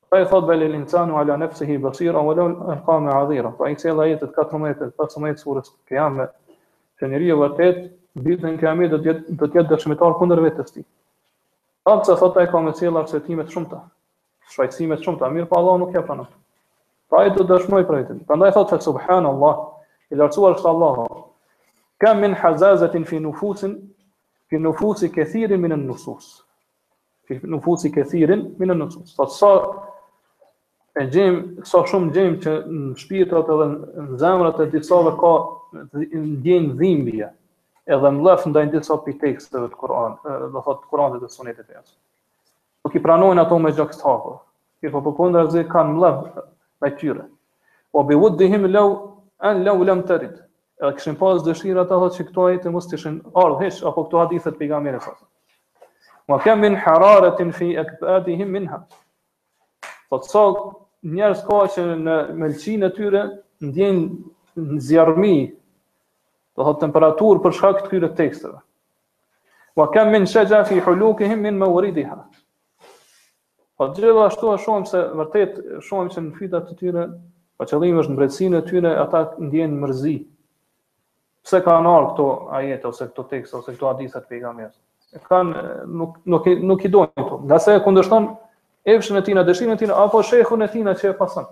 Pra 0.09 0.21
i 0.23 0.25
thot 0.25 0.45
belil 0.47 0.75
insanu 0.75 1.19
ala 1.19 1.37
nefsihi 1.37 1.79
basira, 1.83 2.21
o 2.21 2.35
lëll 2.35 2.55
e 2.73 2.77
ka 2.87 2.99
me 3.01 3.11
adhira. 3.11 3.51
Pra 3.59 3.71
i 3.73 3.75
cilë 3.75 4.05
ajetet 4.05 4.35
4 4.37 4.59
metet, 4.63 4.93
5 4.99 5.19
metet 5.23 5.43
surës 5.43 5.73
kjame, 5.91 6.29
që 7.01 7.09
njëri 7.11 7.33
e 7.35 7.39
vërtet, 7.41 7.81
ditën 8.29 8.59
kjame 8.61 8.87
dhe 8.93 9.01
tjetë, 9.03 9.35
dhe 9.41 9.49
tjetë 9.57 9.69
dërshmitar 9.73 10.15
kundër 10.21 10.43
vetës 10.47 10.77
ti. 10.77 10.85
Po 10.87 11.91
pra 11.91 11.97
thot 11.97 12.11
se 12.11 12.17
thot 12.21 12.39
e 12.39 12.47
ka 12.53 12.61
me 12.67 12.73
cilë 12.79 13.01
arsetimet 13.03 13.51
shumëta, 13.53 13.81
shfajtësimet 14.55 15.03
shumëta, 15.05 15.33
mirë 15.35 15.49
pa 15.51 15.59
Allah 15.59 15.77
nuk 15.83 15.95
ja 15.99 16.05
pranët. 16.07 16.31
Pra 17.11 17.25
i 17.29 17.35
të 17.35 17.43
dërshmoj 17.51 17.83
për 17.91 17.99
e 17.99 18.07
të. 18.13 18.17
Pra 18.31 18.51
thot 18.55 18.77
se 18.77 18.79
subhanë 18.87 19.27
Allah, 19.31 19.59
i 20.13 20.21
lartësuar 20.21 20.55
është 20.57 20.71
Allah, 20.71 21.03
kam 22.03 22.23
min 22.23 22.35
hazazetin 22.45 23.05
fi 23.07 23.19
nufusin, 23.23 23.75
fi 24.51 24.59
nufusi 24.63 25.11
këthirin 25.19 25.61
minë 25.67 25.81
në 25.83 25.89
nusus. 25.91 26.31
Fi 27.27 27.41
nufusi 27.43 27.91
këthirin 27.91 28.49
minë 28.63 28.75
në 28.75 28.81
nusus. 28.85 29.15
Thot 29.19 29.35
sa 29.35 29.53
e 30.97 31.05
gjem 31.13 31.35
sa 31.69 31.83
shumë 31.85 32.13
gjem 32.15 32.37
që 32.41 32.53
në 32.67 32.91
shpirtrat 33.03 33.51
edhe 33.53 33.65
në 33.71 34.17
zemrat 34.23 34.61
e 34.65 34.67
disa 34.73 34.97
ka 35.21 35.33
ndjen 35.93 36.71
dhimbje 36.79 37.29
edhe 37.97 38.11
mllaf 38.19 38.47
ndaj 38.49 38.65
disa 38.73 38.97
pikteksteve 39.05 39.69
të 39.73 39.77
Kuranit, 39.77 40.23
do 40.25 40.57
thotë 40.65 40.81
të 40.87 40.93
Kuranit 40.93 41.21
dhe 41.23 41.29
Sunetit 41.31 41.67
të 41.69 41.77
Jezus. 41.77 41.97
Nuk 42.87 42.97
i 42.97 43.03
pranojnë 43.05 43.43
ato 43.45 43.59
me 43.61 43.75
gjoks 43.77 44.01
hapo. 44.07 44.33
Ti 44.81 44.89
po 44.95 45.03
përkundër 45.05 45.51
se 45.53 45.67
kanë 45.69 45.99
mllaf 45.99 46.23
me 46.81 46.91
tyre. 47.01 47.27
O 47.93 48.03
bi 48.05 48.17
wuddihim 48.19 48.65
law 48.73 48.97
an 49.45 49.61
law 49.69 49.77
lam 49.85 50.01
tarid. 50.09 50.41
Edhe 50.81 50.95
kishin 50.97 51.19
pas 51.21 51.45
dëshirë 51.45 51.85
ata 51.85 52.01
thotë 52.01 52.17
se 52.23 52.27
këto 52.31 52.49
ajete 52.49 52.73
mos 52.73 52.89
të 52.89 52.97
ishin 52.97 53.21
ardh 53.45 53.61
hiç 53.67 53.83
apo 53.85 54.07
këto 54.09 54.25
hadithe 54.25 54.49
të 54.55 54.63
pejgamberit 54.65 55.05
sa. 55.05 55.13
Wa 56.29 56.41
kam 56.45 56.65
min 56.65 56.75
hararatin 56.77 57.53
fi 57.53 57.75
akbadihim 57.85 58.49
minha. 58.57 58.81
Po 60.09 60.21
sa 60.25 60.49
njerëz 61.15 61.43
ka 61.47 61.59
që 61.75 61.85
në 62.01 62.17
mëlçinë 62.41 62.89
e 62.91 62.95
tyre 62.97 63.23
ndjejnë 63.69 64.71
zjarmi, 64.81 65.35
do 66.57 66.63
të 66.65 66.67
thotë 66.69 66.83
temperaturë 66.87 67.43
për 67.45 67.55
shkak 67.59 67.79
të 67.81 67.87
këtyre 67.87 68.11
teksteve. 68.19 68.61
Wa 69.77 69.89
kam 69.93 70.11
min 70.15 70.25
shaja 70.27 70.63
fi 70.65 70.79
hulukihim 70.81 71.43
min 71.45 71.59
mawridiha. 71.61 72.17
Po 73.77 73.91
gjithashtu 73.93 74.23
ashtu 74.25 74.53
a 74.55 74.61
shumë 74.63 74.89
se 74.89 75.03
vërtet 75.21 75.59
shohim 75.85 76.09
se 76.15 76.23
në 76.25 76.33
fytyrat 76.39 76.71
të 76.71 76.79
tyre, 76.81 77.03
pa 77.61 77.67
qëllim 77.69 78.01
është 78.01 78.15
mbretësinë 78.17 78.63
e 78.63 78.65
tyre, 78.71 78.95
ata 79.03 79.23
ndjejnë 79.51 79.83
mërzi. 79.83 80.17
Pse 81.47 81.61
kanë 81.63 81.93
ardhur 81.93 82.09
këto 82.15 82.27
ajete 82.57 82.89
ose 82.91 83.07
këto 83.11 83.27
tekste 83.35 83.61
ose 83.61 83.77
këto 83.77 83.93
hadithe 83.93 84.19
të 84.25 84.33
pejgamberit? 84.35 84.75
kan 85.31 85.49
nuk 85.97 86.17
nuk 86.29 86.47
nuk 86.69 86.83
i, 86.85 86.89
i 86.89 86.91
dojnë 86.93 87.13
këto. 87.17 87.37
Ngase 87.49 87.77
kundërshton 87.85 88.25
epshën 88.87 89.19
e 89.19 89.23
tina, 89.27 89.43
dëshirën 89.45 89.73
e 89.75 89.79
tina, 89.81 89.95
apo 90.03 90.21
shekhën 90.23 90.63
e 90.63 90.69
tina 90.71 90.93
që 90.95 91.11
e 91.11 91.15
pasën. 91.19 91.47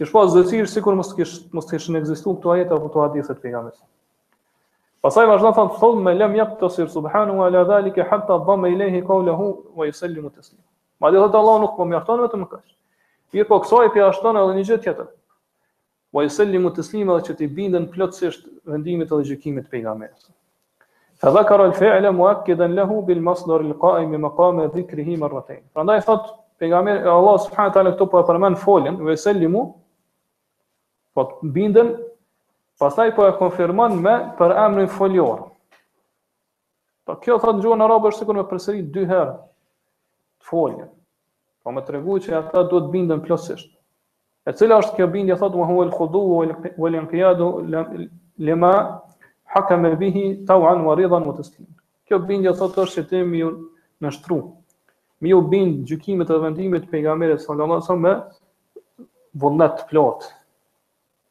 Kishë 0.00 0.14
pas 0.14 0.30
zëcirë, 0.36 0.68
sikur, 0.72 0.96
mështë 1.00 1.26
mos 1.58 1.66
të 1.68 1.76
kishë 1.76 1.94
në 1.94 2.00
egzistu 2.02 2.36
këtu 2.36 2.52
ajetë 2.54 2.76
apo 2.76 2.90
të 2.94 3.00
hadithet 3.06 3.40
për 3.42 3.50
jamës. 3.56 3.78
Pasaj 5.04 5.26
vazhdo 5.28 5.50
thonë, 5.58 5.74
thëllë 5.80 6.02
me 6.06 6.14
lem 6.20 6.38
jep 6.38 6.54
të 6.60 6.70
sirë, 6.76 6.90
subhanu 6.94 7.38
wa 7.40 7.50
la 7.52 7.80
ke 7.96 8.06
hatta 8.12 8.38
dhamme 8.46 8.70
i 8.72 8.76
lehi 8.78 9.02
kau 9.08 9.20
lehu, 9.26 9.48
wa 9.74 9.88
i 9.88 9.92
sellim 9.92 10.30
të 10.30 10.44
slim. 10.46 10.62
Ma 11.00 11.10
dhe 11.10 11.18
dhe 11.20 11.38
Allah 11.42 11.58
nuk 11.64 11.76
po 11.76 11.84
mjafton 11.88 12.22
me 12.22 12.28
të 12.28 12.40
më 12.42 12.48
kash. 12.54 12.70
Pirë 13.32 13.48
po 13.48 13.58
kësoj 13.64 13.88
për 13.94 14.06
ashtonë, 14.10 14.44
edhe 14.46 14.56
një 14.58 14.64
gjithë 14.68 14.82
tjetër. 14.86 15.10
Wa 16.14 16.24
i 16.26 16.30
sellim 16.34 16.66
të 16.74 16.84
edhe 16.84 17.18
që 17.28 17.38
të 17.38 17.50
bindën 17.56 17.88
plotësisht 17.94 18.46
vendimit 18.68 19.10
edhe 19.12 19.26
gjikimit 19.32 19.66
për 19.72 19.84
jamës. 19.88 20.20
Fadhakara 21.20 21.64
al-fi'la 21.68 22.10
muakkidan 22.16 22.72
lahu 22.76 23.02
bil 23.06 23.20
masdar 23.20 23.60
al-qa'im 23.60 24.10
maqam 24.22 24.56
dhikrihi 24.74 25.16
marratayn. 25.20 25.60
Prandaj 25.74 26.00
thot 26.06 26.22
pejgamberi 26.58 27.02
Allah 27.08 27.34
subhanahu 27.44 27.74
teala 27.74 27.90
këtu 27.92 28.06
po 28.10 28.20
e 28.20 28.24
përmend 28.30 28.56
folën 28.62 28.96
ve 29.06 29.16
selimu 29.20 29.62
po 31.14 31.22
bindën 31.58 31.90
pastaj 32.80 33.12
po 33.18 33.26
e 33.28 33.34
konfirmon 33.40 34.00
me 34.04 34.14
për 34.38 34.54
emrin 34.64 34.88
foljor. 34.96 35.42
Po 37.04 37.18
kjo 37.20 37.36
thot 37.44 37.60
gjuhën 37.60 37.76
në 37.76 37.84
arabisht 37.90 38.24
sikur 38.24 38.40
me 38.40 38.46
përsëri 38.54 38.80
dy 38.94 39.04
herë 39.12 39.36
folën. 40.48 40.88
Po 41.64 41.76
më 41.76 41.84
tregu 41.90 42.16
që 42.24 42.38
ata 42.40 42.64
duhet 42.72 42.88
bindën 42.96 43.20
plotësisht. 43.28 43.74
E 44.48 44.56
cila 44.56 44.80
është 44.86 44.96
kjo 44.96 45.10
bindje 45.18 45.36
thot 45.36 45.52
muhul 45.60 45.92
khudu 45.92 46.24
wal 46.80 46.98
inqiyadu 47.04 47.52
lima 48.38 49.04
hakem 49.50 49.86
e 49.86 49.96
bihi 50.00 50.24
tawan 50.46 50.84
wa 50.84 50.94
ridan 50.94 51.24
wa 51.26 51.34
taslim. 51.36 51.66
Kjo 52.08 52.18
bindje 52.28 52.52
thotë 52.58 52.84
është 52.86 52.94
se 52.94 53.06
ti 53.10 53.22
më 53.26 53.48
në 54.06 54.10
shtru. 54.16 54.40
mi 55.20 55.34
u 55.36 55.42
bindë 55.52 55.82
gjykimet 55.84 56.30
dhe 56.32 56.36
vendimet 56.40 56.84
e 56.86 56.88
pejgamberit 56.88 57.42
sallallahu 57.42 57.82
alajhi 57.82 57.88
wasallam 57.88 59.56
me 59.58 59.66
të 59.74 59.82
plot, 59.90 60.22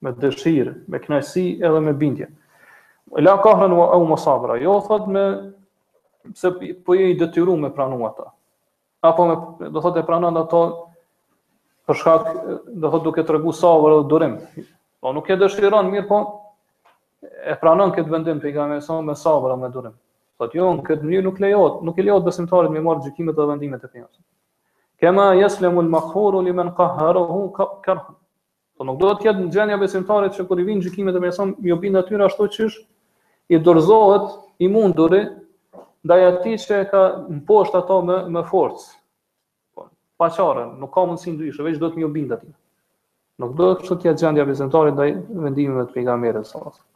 me 0.05 0.11
dëshirë, 0.21 0.73
me 0.93 0.99
knajsi, 1.01 1.45
edhe 1.65 1.79
me 1.81 1.93
bindje. 1.97 2.27
La 3.25 3.33
kahran 3.41 3.73
wa 3.73 3.87
au 3.95 4.05
masabra. 4.05 4.59
Jo 4.61 4.75
thot 4.85 5.07
me 5.07 5.23
se 6.35 6.51
po 6.85 6.93
i 6.93 7.17
detyru 7.17 7.57
me 7.57 7.73
pranua 7.73 8.11
ata. 8.13 8.27
Apo 9.09 9.25
me 9.25 9.35
do 9.73 9.81
thotë 9.81 10.05
pranon 10.05 10.37
ato 10.43 10.61
për 11.89 11.95
shkak 11.95 12.29
do 12.77 12.91
thotë 12.93 13.03
duke 13.09 13.25
tregu 13.25 13.53
sabër 13.63 13.97
dhe 13.97 14.07
durim. 14.13 14.37
Po 15.01 15.15
nuk 15.17 15.29
e 15.33 15.39
dëshiron 15.39 15.89
mirë 15.89 16.07
po 16.07 16.19
e 17.51 17.55
pranon 17.59 17.91
këtë 17.95 18.11
vendim 18.13 18.37
pe 18.41 18.51
gamë 18.55 18.75
sa 18.83 18.99
më 19.03 19.15
sa 19.21 19.33
me 19.61 19.69
durim. 19.73 19.95
Po 20.37 20.47
ti 20.47 20.59
on 20.63 20.79
këtë 20.83 21.03
mënyrë 21.03 21.23
nuk 21.25 21.39
lejohet, 21.43 21.81
nuk 21.83 21.97
i 21.99 22.03
lejohet 22.05 22.23
besimtarit 22.23 22.71
me 22.71 22.79
marr 22.79 23.01
gjykimet 23.03 23.37
e 23.37 23.45
vendimeve 23.49 23.81
të 23.83 23.91
tij. 23.91 24.03
Kema 24.99 25.25
yaslamu 25.35 25.81
al-makhur 25.83 26.39
li 26.43 26.53
qahharahu 26.77 27.39
karh. 27.83 28.05
Po 28.77 28.83
nuk 28.83 28.99
duhet 29.01 29.19
të 29.19 29.27
jetë 29.27 29.45
në 29.45 29.51
gjendje 29.55 29.77
besimtarit 29.81 30.33
që 30.37 30.45
kur 30.47 30.59
i 30.59 30.63
vijnë 30.69 30.81
gjykimet 30.85 31.15
e 31.15 31.19
mëson, 31.25 31.53
më 31.59 31.79
bin 31.83 31.93
natyrë 31.99 32.25
ashtu 32.25 32.47
që 32.55 32.69
i 33.55 33.59
dorëzohet 33.59 34.31
i 34.63 34.67
munduri 34.71 35.21
ndaj 36.07 36.21
atij 36.29 36.55
që 36.63 36.81
ka 36.91 37.01
mposht 37.41 37.75
ato 37.75 38.01
me 38.01 38.17
me 38.35 38.43
forcë. 38.47 38.85
Po 39.75 39.89
pa 40.17 40.29
çare, 40.29 40.65
nuk 40.79 40.93
ka 40.93 41.03
mundësi 41.03 41.33
ndryshe, 41.35 41.63
veç 41.67 41.79
do 41.83 41.89
të 41.91 41.99
më 41.99 42.11
bin 42.15 42.31
atij. 42.31 42.53
Nuk 43.39 43.55
duhet 43.59 43.83
të 43.83 44.13
jetë 44.13 44.23
gjendja 44.23 44.45
besimtarit 44.47 44.95
ndaj 44.95 45.11
vendimeve 45.47 45.87
të 45.89 45.97
pejgamberit 45.99 46.47
sallallahu 46.47 46.71
alaihi 46.75 46.87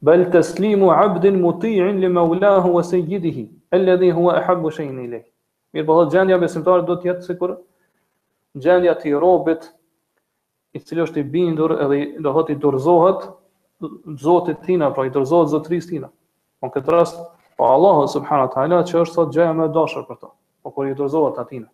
bal 0.00 0.24
taslimu 0.32 0.90
abdin 0.90 1.40
muti'in 1.40 2.00
li 2.02 2.08
mawlahi 2.08 2.70
wa 2.72 2.82
sayyidihi 2.82 3.50
alladhi 3.72 4.10
huwa 4.12 4.36
ahabbu 4.40 4.70
shay'in 4.70 4.98
ilayh. 5.04 5.24
Mir 5.72 5.84
bodh 5.86 6.08
po, 6.08 6.10
gjendja 6.12 6.38
besimtarit 6.40 6.86
do 6.88 6.96
të 6.96 7.10
jetë 7.10 7.26
sikur 7.28 7.52
gjendja 8.58 8.96
e 9.04 9.10
robit 9.20 9.68
i 10.74 10.80
cili 10.80 11.02
është 11.02 11.20
i 11.20 11.22
bindur 11.22 11.72
edhe 11.80 12.22
do 12.22 12.32
të 12.32 12.56
dorëzohet 12.62 13.28
Zoti 13.80 14.20
zotit 14.22 14.56
tina, 14.64 14.90
pra 14.92 15.04
i 15.06 15.10
dorëzohet 15.10 15.48
Zoti 15.48 15.80
tina. 15.88 16.08
Po 16.60 16.66
në 16.68 16.72
këtë 16.74 16.90
rast, 16.92 17.16
po 17.56 17.64
Allahu 17.64 18.08
subhanahu 18.12 18.48
wa 18.48 18.50
ta'ala 18.52 18.80
që 18.88 18.98
është 19.04 19.14
thotë 19.16 19.32
gjaja 19.34 19.52
më 19.56 19.68
dashur 19.72 20.02
për 20.08 20.16
to, 20.20 20.32
po 20.62 20.70
kur 20.70 20.88
i 20.88 20.92
dorëzohet 20.94 21.38
atina. 21.40 21.66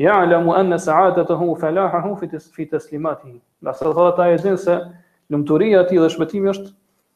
Ya'lamu 0.00 0.54
anna 0.56 0.78
sa'adatahu 0.78 1.50
wa 1.52 2.16
fi 2.16 2.66
taslimatihi. 2.66 3.36
Nëse 3.62 3.84
thotë 3.98 4.30
e 4.34 4.38
zin 4.38 4.56
se 4.56 4.78
lumturia 5.30 5.82
e 5.84 5.88
tij 5.88 5.98
dhe 6.00 6.08
shpëtimi 6.08 6.48
është 6.48 6.70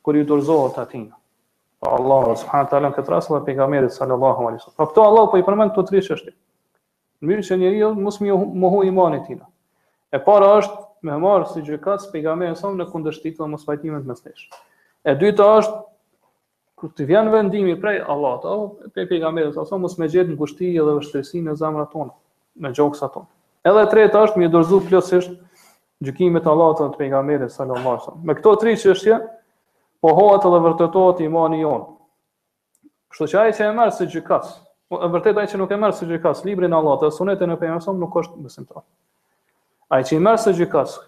kër 0.06 0.20
ju 0.22 0.26
dorëzohet 0.30 0.76
të 0.76 0.82
atina. 0.84 1.16
Pa 1.82 1.90
Allah, 1.98 2.28
subhanët 2.40 2.70
talën 2.72 2.94
këtë 2.96 3.12
rasë 3.12 3.32
dhe 3.34 3.40
pejgamerit, 3.50 3.92
sallallahu 3.92 4.46
alai 4.46 4.60
sallam. 4.62 4.76
Pa 4.78 4.86
këto 4.90 5.02
Allah 5.06 5.26
për 5.28 5.32
po 5.34 5.40
i 5.42 5.46
përmend 5.46 5.72
këto 5.74 5.84
tri 5.90 6.02
qështi. 6.06 6.32
Në 7.22 7.30
mirë 7.30 7.46
që 7.48 7.58
njëri 7.60 7.82
jo, 7.82 7.90
mos 8.06 8.18
më 8.22 8.38
muhu 8.62 8.84
imanit 8.88 9.26
tina. 9.28 9.48
E 10.14 10.20
para 10.22 10.52
është 10.60 11.08
me 11.10 11.18
marë 11.26 11.50
si 11.52 11.64
gjykat 11.66 12.06
së 12.06 12.12
pejgamerit 12.14 12.62
në 12.78 12.88
kundështit 12.92 13.38
dhe 13.40 13.50
mos 13.52 13.66
fajtimet 13.66 14.06
më 14.08 14.16
stesh. 14.20 14.46
E 15.06 15.14
dyta 15.20 15.46
është, 15.60 15.82
kër 16.80 16.92
të 16.96 17.06
vjen 17.10 17.30
vendimi 17.34 17.76
prej 17.80 18.00
Allah, 18.10 18.38
të 18.42 18.52
oh, 18.54 18.76
pe 18.94 19.06
pejgamerit 19.10 19.58
mos 19.58 19.98
me 20.00 20.06
gjithë 20.12 20.30
në 20.32 20.36
kushti 20.40 20.72
dhe 20.76 20.92
vështërisi 21.00 21.42
në 21.46 21.54
zamra 21.60 21.86
tonë, 21.92 22.14
në 22.64 22.72
gjokës 22.78 23.02
tonë. 23.04 23.28
Edhe 23.66 23.86
treta 23.90 24.22
është, 24.28 24.38
mi 24.38 24.48
dorëzu 24.52 24.80
plësisht 24.86 25.36
gjykimet 26.06 26.46
Allah 26.46 26.74
të 26.78 26.90
pejgamerit 26.98 27.52
sallallahu 27.52 27.92
alai 27.96 28.04
sallam. 28.06 28.20
Me 28.30 28.34
këto 28.38 28.54
tri 28.62 28.76
qështje, 28.78 29.16
pohohet 30.06 30.46
edhe 30.48 30.58
vërtetohet 30.68 31.20
imani 31.26 31.58
jon. 31.64 31.86
Kështu 33.10 33.28
që 33.32 33.40
ai 33.42 33.54
që 33.56 33.64
e 33.68 33.72
merr 33.74 33.92
si 33.96 34.06
gjykas, 34.14 34.52
e 34.94 35.08
vërtet 35.14 35.40
ai 35.40 35.46
që 35.50 35.58
nuk 35.58 35.72
e 35.74 35.78
merr 35.82 35.96
si 35.98 36.06
gjykas 36.10 36.44
librin 36.46 36.74
e 36.74 36.78
Allahut, 36.78 37.08
sunetën 37.18 37.54
e 37.54 37.58
pejgamberit 37.62 38.02
nuk 38.04 38.18
është 38.22 38.42
besimtar. 38.44 38.84
Ai 39.94 40.04
që 40.06 40.18
i 40.18 40.22
merr 40.28 40.38
si 40.42 40.52
gjykas 40.60 40.98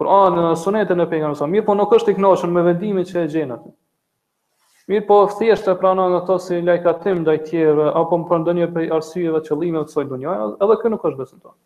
Kur'anin 0.00 0.44
dhe 0.50 0.54
sunetën 0.64 1.00
e 1.04 1.08
pejgamberit, 1.12 1.50
mirë 1.54 1.66
po 1.68 1.74
nuk 1.78 1.94
është 1.96 2.12
i 2.12 2.18
kënaqur 2.18 2.52
me 2.54 2.62
vendimin 2.68 3.06
që 3.08 3.22
e 3.24 3.30
gjen 3.32 3.54
atë. 3.56 3.72
Mirë 4.92 5.06
po 5.08 5.16
thjesht 5.38 5.66
e 5.68 5.74
pranon 5.80 6.14
ato 6.20 6.36
si 6.42 6.60
lajkatim 6.68 7.22
ndaj 7.24 7.40
tjerëve 7.48 7.88
apo 8.02 8.20
më 8.20 8.28
për 8.30 8.42
ndonjë 8.44 8.68
prej 8.76 8.86
arsyeve 8.98 9.40
të 9.42 9.50
qëllimeve 9.50 9.84
të 9.88 9.94
sotë 9.96 10.12
dunjaja, 10.12 10.46
edhe 10.64 10.76
kë 10.84 10.92
nuk 10.94 11.08
është 11.10 11.20
besimtar. 11.24 11.56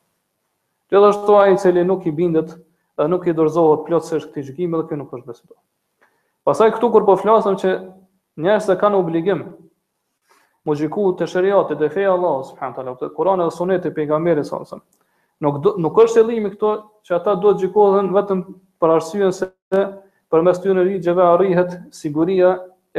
Gjithashtu 0.92 1.36
ai 1.42 1.52
i 1.54 1.60
cili 1.62 1.84
nuk 1.86 2.06
i 2.08 2.14
bindet, 2.18 2.56
nuk 3.12 3.28
i 3.30 3.36
dorëzohet 3.36 3.84
plotësisht 3.90 4.32
këtij 4.32 4.48
gjykimi, 4.48 4.80
edhe 4.80 4.88
kë 4.94 4.98
nuk 5.04 5.12
është 5.18 5.28
besimtar. 5.30 5.60
Pasaj 6.46 6.70
këtu 6.74 6.88
kur 6.94 7.04
po 7.06 7.14
flasëm 7.20 7.56
që 7.62 7.72
njerës 8.44 8.66
e 8.74 8.74
kanë 8.80 8.98
obligim 9.02 9.42
më 10.68 10.74
gjiku 10.80 11.04
të 11.20 11.28
shëriatit 11.30 11.78
dhe 11.82 11.90
feja 11.96 12.14
Allah, 12.16 12.40
subhanë 12.48 12.74
të 12.78 12.84
lëpëtë, 12.88 13.10
kuran 13.18 13.42
e 13.44 13.46
sunet 13.58 13.86
e 13.86 13.92
pengamberi, 13.98 14.42
sa 14.48 14.58
Nuk, 15.42 15.56
do, 15.64 15.70
nuk 15.84 15.96
është 16.04 16.20
e 16.20 16.22
limi 16.26 16.50
këto 16.52 16.68
që 17.06 17.14
ata 17.16 17.32
do 17.44 17.50
të 17.52 17.62
gjikohen 17.64 18.10
vetëm 18.14 18.42
për 18.82 18.90
arsyën 18.96 19.32
se 19.38 19.48
për 20.32 20.44
mes 20.48 20.60
të 20.62 20.74
në 20.74 21.12
a 21.12 21.26
arrihet 21.32 21.70
siguria 22.00 22.50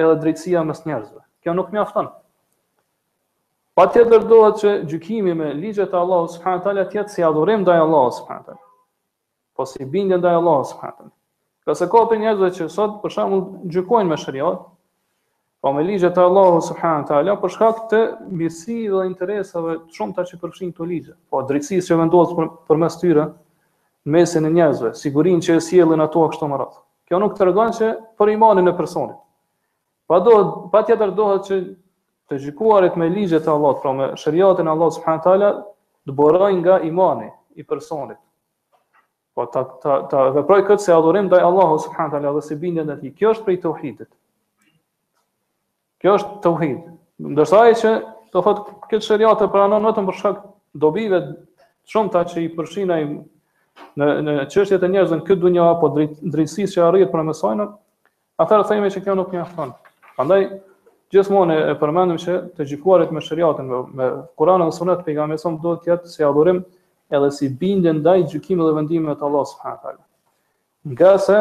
edhe 0.03 0.15
drejtsia 0.23 0.63
mes 0.69 0.81
njerëzve. 0.85 1.21
Kjo 1.43 1.53
nuk 1.55 1.71
mi 1.71 1.79
aftan. 1.83 2.09
Pa 3.79 3.85
tjetër 3.93 4.27
dohet 4.33 4.59
që 4.63 4.71
gjykimi 4.91 5.33
me 5.43 5.53
ligjet 5.61 5.93
e 5.93 5.97
Allah, 6.01 6.27
subhanë 6.35 6.63
të 6.67 6.75
jetë 6.95 7.07
si 7.15 7.23
adhurim 7.29 7.63
dhe 7.69 7.73
Allah, 7.85 8.09
subhanë 8.19 8.57
Po 9.55 9.65
si 9.71 9.85
bindjen 9.95 10.21
dhe 10.21 10.29
Allah, 10.41 10.65
subhanë 10.73 11.09
Ka 11.63 11.75
se 11.79 11.87
ka 11.89 11.99
të 12.11 12.17
njerëzve 12.19 12.47
që 12.57 12.65
sot 12.71 12.97
për 13.03 13.13
shkakun 13.13 13.43
gjykojnë 13.71 14.09
me 14.11 14.17
sharia, 14.19 14.47
pa 15.63 15.69
po 15.69 15.71
me 15.77 15.83
ligjet 15.87 16.17
e 16.17 16.19
Allahut 16.29 16.65
subhanallahu 16.67 17.07
teala 17.11 17.35
për 17.43 17.53
shkak 17.53 17.77
të 17.93 18.01
mirësi 18.41 18.79
dhe 18.91 19.03
interesave 19.09 19.77
të 19.85 19.95
shumta 19.99 20.25
që 20.31 20.39
përfshin 20.41 20.73
këto 20.73 20.87
ligje. 20.89 21.15
Po 21.31 21.39
drejtësisë 21.51 21.87
që 21.93 21.99
vendos 22.01 22.33
përmes 22.67 22.97
për 22.97 22.99
tyre 23.05 23.25
në 23.29 24.15
mesin 24.17 24.49
e 24.49 24.51
njerëzve, 24.57 24.91
sigurinë 25.05 25.45
që 25.47 25.55
e 25.55 25.61
sjellin 25.69 26.03
ato 26.07 26.25
ashtu 26.27 26.51
më 26.51 26.59
radh. 26.63 26.75
Kjo 27.07 27.21
nuk 27.23 27.39
tregon 27.39 27.71
se 27.79 27.93
për 28.19 28.33
imanin 28.35 28.67
e 28.67 28.75
personit. 28.81 29.15
Pa 30.11 30.19
do 30.27 30.35
patjetër 30.75 31.15
dohet 31.21 31.47
që 31.47 31.61
të 32.27 32.41
gjykuarit 32.43 32.99
me 32.99 33.07
ligjet 33.15 33.47
e 33.47 33.55
Allahut, 33.55 33.79
pra 33.85 33.95
me 33.95 34.11
shariatin 34.25 34.67
e 34.67 34.75
Allahut 34.75 34.99
subhanallahu 34.99 35.25
teala, 35.29 35.53
të 36.09 36.19
borojnë 36.19 36.59
nga 36.65 36.79
imani 36.91 37.31
i 37.55 37.63
personit. 37.71 38.19
Po 39.35 39.45
ta 39.45 39.63
ta 39.81 39.93
ta 40.07 40.23
veproj 40.35 40.61
kët 40.67 40.83
se 40.85 40.93
adhurim 40.93 41.25
ndaj 41.25 41.41
Allahut 41.45 41.81
subhanahu 41.81 42.13
teala 42.15 42.33
dhe 42.35 42.41
se 42.47 42.55
bindja 42.63 42.83
ndaj 42.85 42.99
tij. 43.01 43.13
Kjo 43.17 43.29
është 43.33 43.45
prej 43.47 43.59
tauhidit. 43.63 44.09
Kjo 46.01 46.13
është 46.19 46.35
tauhid. 46.43 46.81
Ndërsa 47.33 47.61
ai 47.63 47.77
që 47.81 47.93
do 48.35 48.43
thot 48.45 48.61
këtë 48.91 49.05
sheria 49.07 49.31
të 49.39 49.47
pranon 49.55 49.85
vetëm 49.89 50.09
për 50.11 50.17
shkak 50.19 50.43
dobive 50.85 51.21
shumë 51.93 52.11
ta 52.15 52.21
që 52.29 52.43
i 52.45 52.51
përfshin 52.59 52.93
ai 52.97 53.01
në 54.01 54.09
në 54.27 54.35
çështjet 54.53 54.85
e 54.87 54.91
njerëzve 54.93 55.19
këtu 55.27 55.37
në 55.37 55.43
dunja 55.47 55.65
apo 55.71 55.89
drejtësisë 55.97 56.75
që 56.77 56.83
arrihet 56.87 57.11
për 57.13 57.25
mesajnat, 57.31 57.73
atëherë 58.45 58.67
themi 58.69 58.91
se 58.93 59.01
kjo 59.05 59.15
nuk 59.17 59.33
mjafton. 59.33 59.73
Prandaj 60.17 60.39
gjithmonë 61.13 61.57
e 61.73 61.73
përmendëm 61.81 62.21
se 62.25 62.37
të 62.57 62.69
gjikuarit 62.73 63.11
me 63.17 63.21
shariatën 63.21 63.73
me 64.01 64.11
Kur'anin 64.37 64.69
dhe 64.69 64.77
Sunetin 64.77 65.09
pejgamberit 65.09 65.61
do 65.65 65.73
të 65.83 65.93
jetë 65.93 66.13
se 66.17 66.27
adhurim 66.29 66.61
edhe 67.15 67.31
si 67.31 67.49
bindje 67.59 67.93
ndaj 67.99 68.23
gjykimit 68.31 68.65
dhe 68.65 68.75
vendimeve 68.77 69.15
të 69.19 69.27
Allah 69.27 69.45
subhanahu 69.51 69.85
taala. 69.85 70.03
Nga 70.91 71.11
se 71.27 71.39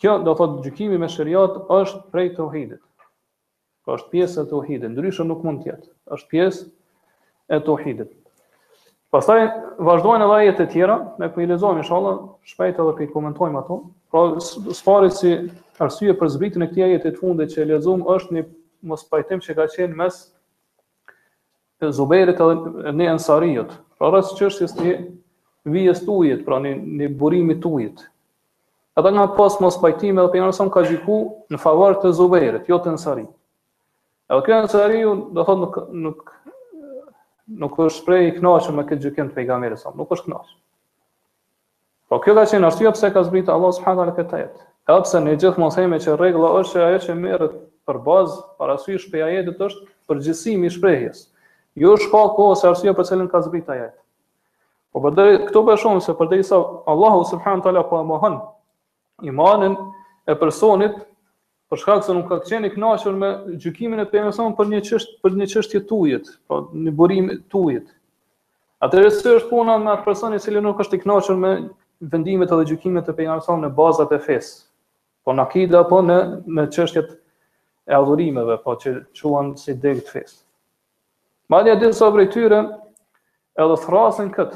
kjo 0.00 0.16
do 0.26 0.34
thotë 0.38 0.64
gjykimi 0.68 0.98
me 1.00 1.08
shariat 1.10 1.58
është 1.80 2.04
prej 2.14 2.32
tauhidit. 2.38 2.82
Po 3.82 3.96
është 3.96 4.12
pjesë 4.12 4.42
e 4.44 4.48
tauhidit, 4.52 4.90
ndryshe 4.94 5.26
nuk 5.26 5.42
mund 5.46 5.64
të 5.64 5.72
jetë. 5.72 5.88
Është 6.14 6.30
pjesë 6.30 6.66
e 7.56 7.60
tauhidit. 7.66 8.12
Pastaj 9.12 9.40
vazhdojnë 9.84 10.24
edhe 10.24 10.36
ajet 10.38 10.60
e 10.62 10.66
tjera, 10.72 10.96
ne 11.20 11.28
po 11.28 11.42
i 11.42 11.48
lexojmë 11.50 11.82
inshallah 11.82 12.14
shpejt 12.52 12.78
edhe 12.80 12.94
po 12.98 13.04
i 13.04 13.10
komentojmë 13.12 13.58
ato. 13.62 13.80
Pra, 14.12 14.22
sfari 14.72 15.10
si 15.16 15.32
arsye 15.82 16.14
për 16.20 16.30
zbritjen 16.36 16.64
e 16.66 16.70
këtij 16.70 16.84
ajeti 16.86 17.12
të 17.16 17.20
fundit 17.20 17.52
që 17.52 17.64
e 17.64 17.68
lexuam 17.72 18.04
është 18.14 18.36
një 18.38 18.44
mos 18.88 19.04
pajtim 19.10 19.40
që 19.42 19.54
ka 19.58 19.66
qenë 19.74 19.98
mes 20.02 20.20
Zubejrit 21.90 22.38
dhe 22.38 23.06
Ansariut, 23.10 23.72
Pra 24.02 24.08
rrës 24.10 24.32
që 24.34 24.48
është 24.50 24.84
një 24.86 24.92
vijës 25.74 26.00
të 26.02 26.10
ujit, 26.20 26.40
pra 26.46 26.56
një, 26.64 26.72
një 27.00 27.06
burimi 27.20 27.54
të 27.62 27.70
ujit. 27.76 28.00
Ata 28.98 29.12
nga 29.14 29.28
pas 29.36 29.60
mos 29.62 29.76
pajtime 29.78 30.18
dhe 30.24 30.32
për 30.32 30.42
nërësëm 30.42 30.70
ka 30.74 30.82
gjiku 30.88 31.18
në 31.54 31.60
favar 31.62 31.94
të 32.02 32.10
zuberit, 32.18 32.66
jo 32.66 32.80
të 32.82 32.96
nësari. 32.96 33.22
E 34.34 34.40
kjo 34.48 34.58
nësari 34.66 35.04
ju 35.04 35.12
dhe 35.38 35.44
thot 35.46 35.62
nuk, 35.62 35.78
nuk, 36.08 36.34
nuk 37.62 37.78
është 37.86 38.04
prej 38.08 38.20
i 38.26 38.34
knaqën 38.40 38.74
me 38.80 38.88
këtë 38.90 39.06
gjykim 39.06 39.30
të 39.30 39.38
pejga 39.38 39.60
mire 39.62 39.78
nuk 40.00 40.10
është 40.18 40.32
knaqën. 40.32 40.58
Po 42.10 42.18
kjo 42.26 42.34
ka 42.40 42.48
qenë 42.56 42.72
ashtu 42.72 42.88
jo 42.90 42.94
ka 42.98 43.22
zbritë 43.30 43.54
Allah 43.54 43.70
së 43.78 43.86
përhanë 43.86 44.10
në 44.10 44.16
këtë 44.18 44.40
ajetë. 44.40 44.66
E 44.66 44.98
dhe 44.98 45.02
pëse 45.06 45.18
në 45.28 45.36
gjithë 45.38 45.62
mos 45.62 45.78
hejme 45.78 46.02
që 46.02 46.18
regla 46.18 46.50
është 46.58 46.72
që 46.74 46.86
aje 46.90 47.02
që 47.06 47.20
merët 47.22 47.54
për 47.86 48.02
bazë, 48.10 48.38
parasuj 48.58 48.98
shpeja 49.06 49.30
jetit 49.38 49.64
është 49.70 50.50
i 50.50 50.70
shprehjes. 50.74 51.28
Jo 51.80 51.94
shkaku 51.96 52.44
ose 52.52 52.68
arsye 52.68 52.92
për 52.92 53.06
cilën 53.08 53.28
ka 53.32 53.40
zbrit 53.46 53.68
ajo. 53.72 53.86
Po 54.92 55.00
përdej, 55.06 55.38
këto 55.48 55.62
për 55.68 55.78
shumë 55.80 56.02
se 56.04 56.14
përderi 56.18 56.44
sa 56.44 56.58
Allahu 56.92 57.22
subhanu 57.30 57.64
tala 57.64 57.80
po 57.88 58.00
e 58.00 58.04
mohën 58.10 58.34
imanin 59.30 59.76
e 60.28 60.34
personit 60.36 60.98
për 61.72 61.80
shkak 61.80 62.02
se 62.04 62.12
nuk 62.12 62.26
ka 62.28 62.38
qenë 62.44 62.70
knashur 62.74 63.16
me 63.16 63.30
gjykimin 63.62 64.02
e 64.04 64.06
pejgamberit 64.10 64.58
për 64.58 64.70
një 64.74 64.82
çështje 64.90 65.22
për 65.24 65.38
një 65.40 65.48
çështje 65.54 65.80
tujit, 65.92 66.28
po 66.50 66.60
një 66.84 66.92
burim 67.00 67.32
tujit. 67.54 67.88
Atëherë 68.84 69.14
se 69.16 69.34
është 69.38 69.48
puna 69.54 69.78
me 69.80 69.94
atë 69.94 70.04
person 70.10 70.36
i 70.36 70.42
cili 70.44 70.60
nuk 70.60 70.84
është 70.84 70.98
i 70.98 71.02
knashur 71.06 71.40
me 71.40 71.54
vendimet 72.12 72.52
edhe 72.52 72.68
gjykimet 72.74 73.08
e 73.08 73.16
pejgamberit 73.22 73.64
në 73.64 73.72
bazat 73.80 74.12
e 74.12 74.20
fes, 74.28 74.52
po 75.24 75.32
në 75.32 75.48
akida 75.48 75.86
apo 75.86 76.02
në 76.04 76.20
me 76.58 76.68
çështjet 76.74 77.16
e 77.88 77.96
adhurimeve, 78.02 78.60
po 78.66 78.76
që 78.84 78.98
quhen 79.16 79.54
si 79.56 79.72
degë 79.86 80.04
të 80.08 80.18
fesë. 80.18 80.41
Madje 81.52 81.74
disa 81.76 82.08
prej 82.12 82.30
tyre 82.32 82.58
edhe 83.60 83.74
thrasin 83.84 84.30
kët. 84.32 84.54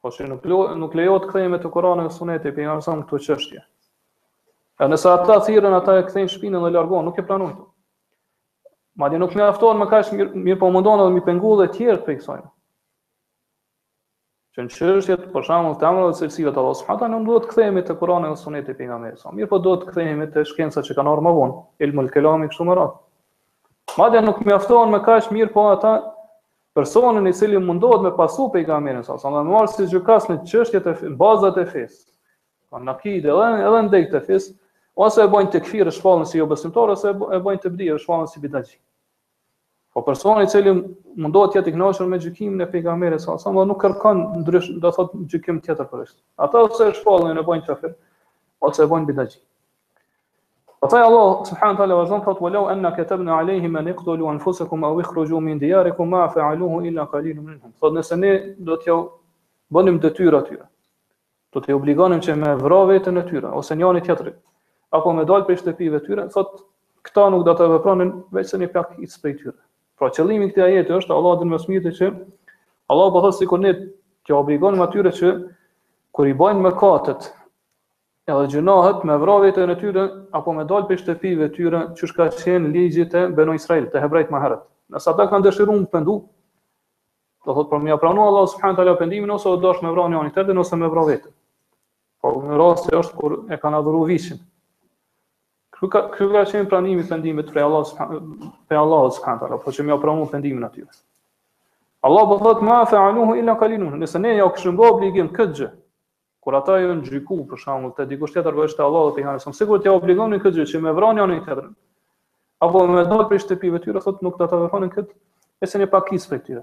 Po 0.00 0.08
që 0.14 0.28
nuk 0.30 0.46
nuk 0.80 0.94
lejohet 0.96 1.26
kthejmë 1.28 1.58
të 1.60 1.70
Kur'anit 1.74 2.08
dhe 2.08 2.14
Suneti, 2.16 2.52
për 2.56 2.70
arsye 2.74 2.94
këto 3.02 3.18
çështje. 3.26 3.60
E 4.80 4.88
nëse 4.88 5.10
ata 5.12 5.36
thirrën 5.48 5.76
ata 5.78 5.98
e 6.00 6.06
kthejnë 6.06 6.32
shpinën 6.38 6.64
dhe 6.64 6.70
largohen, 6.78 7.04
nuk 7.10 7.18
e 7.20 7.24
pranojnë 7.28 7.56
këtë. 7.58 7.66
Madje 9.00 9.20
nuk 9.20 9.36
mjaftohen 9.36 9.80
më 9.82 9.88
kaq 9.92 10.14
mirë, 10.16 10.30
mirë 10.46 10.60
po 10.62 10.70
mundon 10.72 11.02
edhe 11.04 11.12
mi 11.18 11.24
pengu 11.26 11.52
dhe 11.60 11.66
tjerë 11.76 11.98
për 12.06 12.16
kësaj. 12.22 12.38
Që 14.56 14.64
në 14.66 14.72
çështjet, 14.76 15.28
për 15.36 15.46
shembull, 15.50 15.76
të 15.82 15.88
amrave 15.90 16.16
të 16.16 16.22
cilësive 16.22 16.54
të 16.56 16.62
Allahut 16.64 16.80
subhanahu 16.80 17.12
nuk 17.12 17.28
duhet 17.28 17.46
të 17.46 17.52
kthehemi 17.52 17.84
te 17.90 17.98
Kurani 18.00 18.32
ose 18.32 18.46
Suneti 18.48 18.74
pejgamberit. 18.80 19.28
Mirë 19.36 19.52
po 19.52 19.60
duhet 19.68 19.84
të 19.84 19.92
kthehemi 19.92 20.30
te 20.36 20.48
shkenca 20.48 20.86
që 20.88 20.96
kanë 20.96 21.12
ardhur 21.12 21.28
më 21.28 21.36
vonë, 21.42 21.60
ilmul 21.88 22.10
kelami 22.16 22.48
kështu 22.50 22.70
më 22.72 22.80
radhë. 22.80 22.98
Madje 23.98 24.20
nuk 24.22 24.40
mjaftohen 24.46 24.92
me 24.94 25.00
kaq 25.02 25.30
mirë 25.34 25.50
po 25.54 25.64
ata 25.72 25.94
personin 26.78 27.26
i 27.26 27.32
cili 27.34 27.58
mundohet 27.60 28.04
me 28.04 28.12
pasu 28.16 28.46
pejgamberin 28.52 29.02
sa 29.02 29.16
sallallahu 29.18 29.48
alaihi 29.48 29.72
wasallam, 29.72 29.88
si 29.88 29.94
gjykas 29.94 30.28
në 30.30 30.36
çështjet 30.50 30.86
e 30.92 31.14
bazat 31.18 31.58
e 31.58 31.64
fesë. 31.72 32.02
Po 32.70 32.78
në 32.78 32.94
kide 33.00 33.32
edhe 33.34 33.64
edhe 33.70 33.80
ndej 33.88 34.04
të 34.12 34.20
fesë, 34.28 34.54
ose 34.94 35.24
e 35.24 35.32
bojnë 35.32 35.50
të 35.56 35.62
kfirë 35.66 35.94
shpallën 35.96 36.28
si 36.30 36.38
jo 36.38 36.46
besimtar 36.50 36.92
ose 36.94 37.10
e 37.14 37.42
bojnë 37.48 37.64
të 37.64 37.72
bdijë 37.74 37.98
shpallën 38.04 38.30
si 38.30 38.44
bidaxhi. 38.44 38.78
Po 39.90 40.04
personi 40.06 40.46
i 40.46 40.50
cili 40.52 40.76
mundohet 41.18 41.56
të 41.56 41.60
jetë 41.60 41.72
i 41.72 41.76
kënaqur 41.76 42.06
me 42.12 42.20
gjykimin 42.22 42.62
e 42.62 42.70
pejgamberit 42.70 43.24
sa 43.24 43.34
sallallahu 43.42 43.72
nuk 43.72 43.80
kërkon 43.82 44.20
ndrysh, 44.44 44.70
do 44.84 44.92
thotë 44.94 45.24
gjykim 45.34 45.58
tjetër 45.66 45.90
për 45.90 46.04
këtë. 46.06 46.18
Ata 46.46 46.62
ose 46.70 46.92
e 46.92 46.98
shpallën 47.00 47.34
e 47.42 47.48
bojnë 47.48 47.66
kafir, 47.72 47.96
ose 48.62 48.84
e 48.86 48.90
bojnë 48.94 49.10
bidaxhi. 49.10 49.40
Pastaj 50.80 51.00
po 51.02 51.06
Allah 51.06 51.42
subhanahu 51.46 51.76
taala 51.78 51.94
vazhdon 51.94 52.22
thot 52.24 52.38
walau 52.40 52.70
anna 52.72 52.88
katabna 52.96 53.32
alayhim 53.36 53.74
an 53.78 53.84
yaqtulu 53.90 54.24
anfusakum 54.30 54.84
aw 54.88 54.94
yukhruju 54.96 55.40
min 55.40 55.58
diyarikum 55.60 56.08
ma 56.08 56.22
fa'aluhu 56.32 56.78
illa 56.88 57.04
qalilun 57.06 57.44
minhum. 57.44 57.72
Thot 57.80 57.92
nëse 57.92 58.16
ne 58.16 58.30
do 58.56 58.76
t'ju 58.80 58.96
bënim 59.76 59.98
detyrë 60.00 60.38
atyre. 60.38 60.64
Do 61.52 61.60
t'i 61.60 61.76
obligonim 61.76 62.20
që 62.24 62.36
me 62.40 62.54
vra 62.62 62.78
vetën 62.88 63.20
e 63.20 63.24
tyre 63.28 63.50
ose 63.60 63.76
një 63.76 63.90
anë 63.90 64.00
tjetër 64.06 64.32
apo 64.96 65.12
me 65.20 65.24
dal 65.28 65.44
prej 65.44 65.58
shtëpive 65.60 66.00
të 66.00 66.06
tyre, 66.06 66.24
thot 66.32 66.62
këta 67.04 67.28
nuk 67.36 67.44
do 67.44 67.52
të 67.60 67.66
vepronin 67.76 68.12
veçse 68.32 68.56
një 68.64 68.70
pak 68.72 68.94
i 68.98 69.06
spej 69.18 69.34
tyre. 69.42 69.56
Pra 70.00 70.08
qëllimi 70.08 70.46
i 70.48 70.54
këtij 70.54 70.70
ajeti 70.70 70.96
është 71.02 71.14
Allah 71.18 71.36
dhe 71.42 71.50
mësmitë 71.52 71.92
që 72.00 72.08
Allah 72.96 73.12
po 73.12 73.20
thot 73.28 73.36
sikur 73.36 73.60
ne 73.60 73.74
t'ju 74.24 74.38
obligonim 74.40 74.80
atyre 74.88 75.12
që 75.12 75.34
kur 76.16 76.26
i 76.26 76.34
bajnë 76.40 76.64
mëkatet, 76.70 77.30
edhe 78.34 78.46
gjunohet 78.54 79.04
me 79.08 79.16
vrodhjet 79.20 79.58
e 79.58 79.64
në 79.68 79.76
tyre, 79.80 80.04
apo 80.36 80.52
me 80.54 80.64
dalë 80.68 80.88
për 80.90 81.00
shtëpive 81.02 81.48
tyre, 81.56 81.80
që 81.98 82.10
shka 82.10 82.26
qenë 82.40 82.70
ligjit 82.74 83.16
e 83.18 83.24
beno 83.34 83.54
Israel, 83.56 83.88
të 83.92 84.02
hebrejt 84.04 84.30
herët. 84.34 84.62
Nësë 84.90 85.10
ata 85.12 85.26
kanë 85.30 85.46
dëshiru 85.48 85.72
po 85.74 85.78
më 85.80 85.90
pëndu, 85.94 86.16
do 87.46 87.54
thotë 87.56 87.70
për 87.70 87.82
mja 87.88 87.98
pranu 88.02 88.26
Allah 88.28 88.46
subhanët 88.52 88.80
ala 88.82 88.94
pëndimin, 89.00 89.32
ose 89.34 89.48
do 89.48 89.56
dosh 89.64 89.82
me 89.84 89.92
vrodhjet 89.94 90.38
e 90.38 90.52
një 90.56 90.60
ose 90.64 90.76
me 90.82 90.88
vrodhjet 90.92 91.26
Po 92.20 92.34
në 92.46 92.56
rast 92.60 92.90
e 92.92 92.96
është 93.00 93.14
kur 93.16 93.36
e 93.48 93.56
kanë 93.62 93.78
adhuru 93.80 94.02
vishin. 94.10 94.40
Kërë 95.74 95.88
ka, 95.94 96.00
kërë 96.18 96.32
ka 96.34 96.42
qenë 96.52 96.68
pranimi 96.68 97.04
pëndimit 97.08 97.52
për 97.54 97.62
Allah 97.64 97.84
subhanët, 97.88 98.50
për 98.68 98.76
Allah 98.82 99.04
subhanët 99.16 99.46
ala, 99.46 99.58
po 99.62 99.72
që 99.72 99.86
mja 99.88 99.96
pranu 100.02 100.26
pëndimin 100.28 100.66
atyre. 100.68 100.90
Allah 102.04 102.26
po 102.28 102.36
thotë 102.40 102.64
ma 102.64 102.82
anuhu 102.84 103.38
illa 103.40 103.56
qalilun. 103.60 103.96
Nëse 104.00 104.18
ne 104.20 104.34
ja 104.36 104.50
kishim 104.52 104.76
bë 104.76 104.84
obligim 104.90 105.32
këtë 105.36 105.56
gjë, 105.56 105.70
Kur 106.44 106.56
ata 106.58 106.76
ju 106.82 106.92
ndjiku 107.02 107.36
për 107.48 107.58
shkak 107.62 107.82
të 107.96 108.04
dikush 108.12 108.32
tjetër 108.34 108.54
që 108.58 108.62
është 108.70 108.82
Allahu 108.84 109.10
te 109.16 109.22
hanë, 109.26 109.54
sigurt 109.56 109.84
ja 109.88 109.92
obligonin 109.96 110.40
këtë 110.44 110.58
gjë 110.60 110.68
që 110.70 110.78
me 110.86 110.92
vranë 110.98 111.22
onin 111.24 111.40
tjetër. 111.48 111.66
Apo 112.68 112.84
me 112.92 113.02
dal 113.10 113.24
për 113.32 113.42
shtëpive 113.42 113.80
të 113.82 113.88
tyre 113.90 114.00
thotë 114.04 114.24
nuk 114.26 114.38
do 114.40 114.46
ta 114.52 114.60
vranin 114.62 114.92
këtë, 114.94 115.10
pse 115.64 115.80
ne 115.82 115.88
pak 115.96 116.06
kis 116.12 116.24
për 116.30 116.38
tyre. 116.46 116.62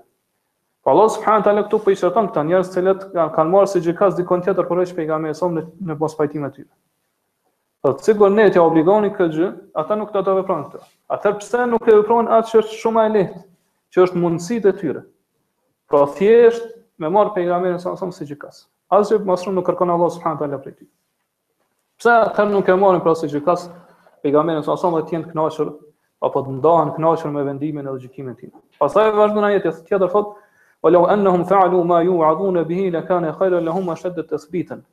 Po 0.86 0.95
Allah 0.95 1.11
subhanahu 1.17 1.45
taala 1.45 1.63
këtu 1.67 1.80
po 1.86 1.93
i 1.93 1.99
shërton 1.99 2.30
këta 2.32 2.43
njerëz 2.49 2.71
që 2.78 2.86
kanë 3.17 3.28
kan 3.36 3.51
marrë 3.53 3.69
si 3.75 3.82
gjykas 3.86 4.15
dikon 4.17 4.41
tjetër 4.47 4.67
për 4.71 4.80
rreth 4.82 4.93
pejgamberit 4.97 5.38
son 5.41 5.53
në, 5.59 5.63
në 5.91 5.95
bospajtim 6.01 6.47
aty. 6.49 6.65
Po 7.86 7.91
sigurt 8.05 8.34
ne 8.38 8.47
ja 8.49 8.63
obligoni 8.65 9.11
këtë 9.17 9.36
gjë, 9.38 9.49
ata 9.84 9.99
nuk 10.01 10.09
do 10.17 10.23
të 10.25 10.36
vranin 10.39 10.71
këtë. 10.73 10.88
Atë 11.17 11.36
pse 11.43 11.67
nuk 11.73 11.86
e 11.93 11.99
vranin 11.99 12.32
atë 12.39 12.49
që 12.55 12.63
është 12.63 12.80
shumë 12.82 13.05
e 13.05 13.13
lehtë, 13.17 13.43
që 13.93 14.01
është 14.07 14.23
mundësitë 14.25 14.73
e 14.73 14.78
tyre. 14.82 15.05
Pra 15.89 16.05
thjesht 16.17 16.65
me 16.99 17.13
marr 17.17 17.36
pejgamberin 17.38 17.80
son 17.86 18.15
si 18.21 18.25
gjykas 18.34 18.65
asgjë 18.95 19.21
më 19.27 19.35
shumë 19.41 19.55
nuk 19.59 19.65
kërkon 19.67 19.91
Allah 19.95 20.11
subhanahu 20.17 20.39
taala 20.41 20.59
prej 20.65 20.75
ti. 20.81 20.88
Pse 21.99 22.11
ata 22.27 22.45
nuk 22.47 22.67
e 22.69 22.73
morën 22.79 23.01
pra 23.03 23.15
si 23.19 23.27
gjykas 23.31 23.67
pejgamberin 24.23 24.63
sa 24.63 24.77
sa 24.79 24.91
më 24.93 25.01
të 25.07 25.15
jenë 25.15 25.31
kënaqur 25.31 25.71
apo 26.27 26.41
të 26.45 26.53
ndahen 26.59 26.93
kënaqur 26.95 27.31
me 27.35 27.43
vendimin 27.47 27.88
e 27.91 27.95
gjykimin 28.03 28.35
tim. 28.39 28.51
Pastaj 28.79 29.11
vazhdon 29.15 29.43
ajo 29.49 29.59
tjetër 29.59 29.83
tjetër 29.89 30.11
thot 30.13 30.29
wa 30.83 30.91
law 30.93 31.07
annahum 31.13 31.43
fa'alu 31.49 31.83
ma 31.89 31.99
yu'aduna 32.05 32.63
bihi 32.69 32.91
lakana 32.95 33.33
khayran 33.39 33.65
lahum 33.65 33.89
ashadda 33.89 34.23
tathbitan. 34.23 34.83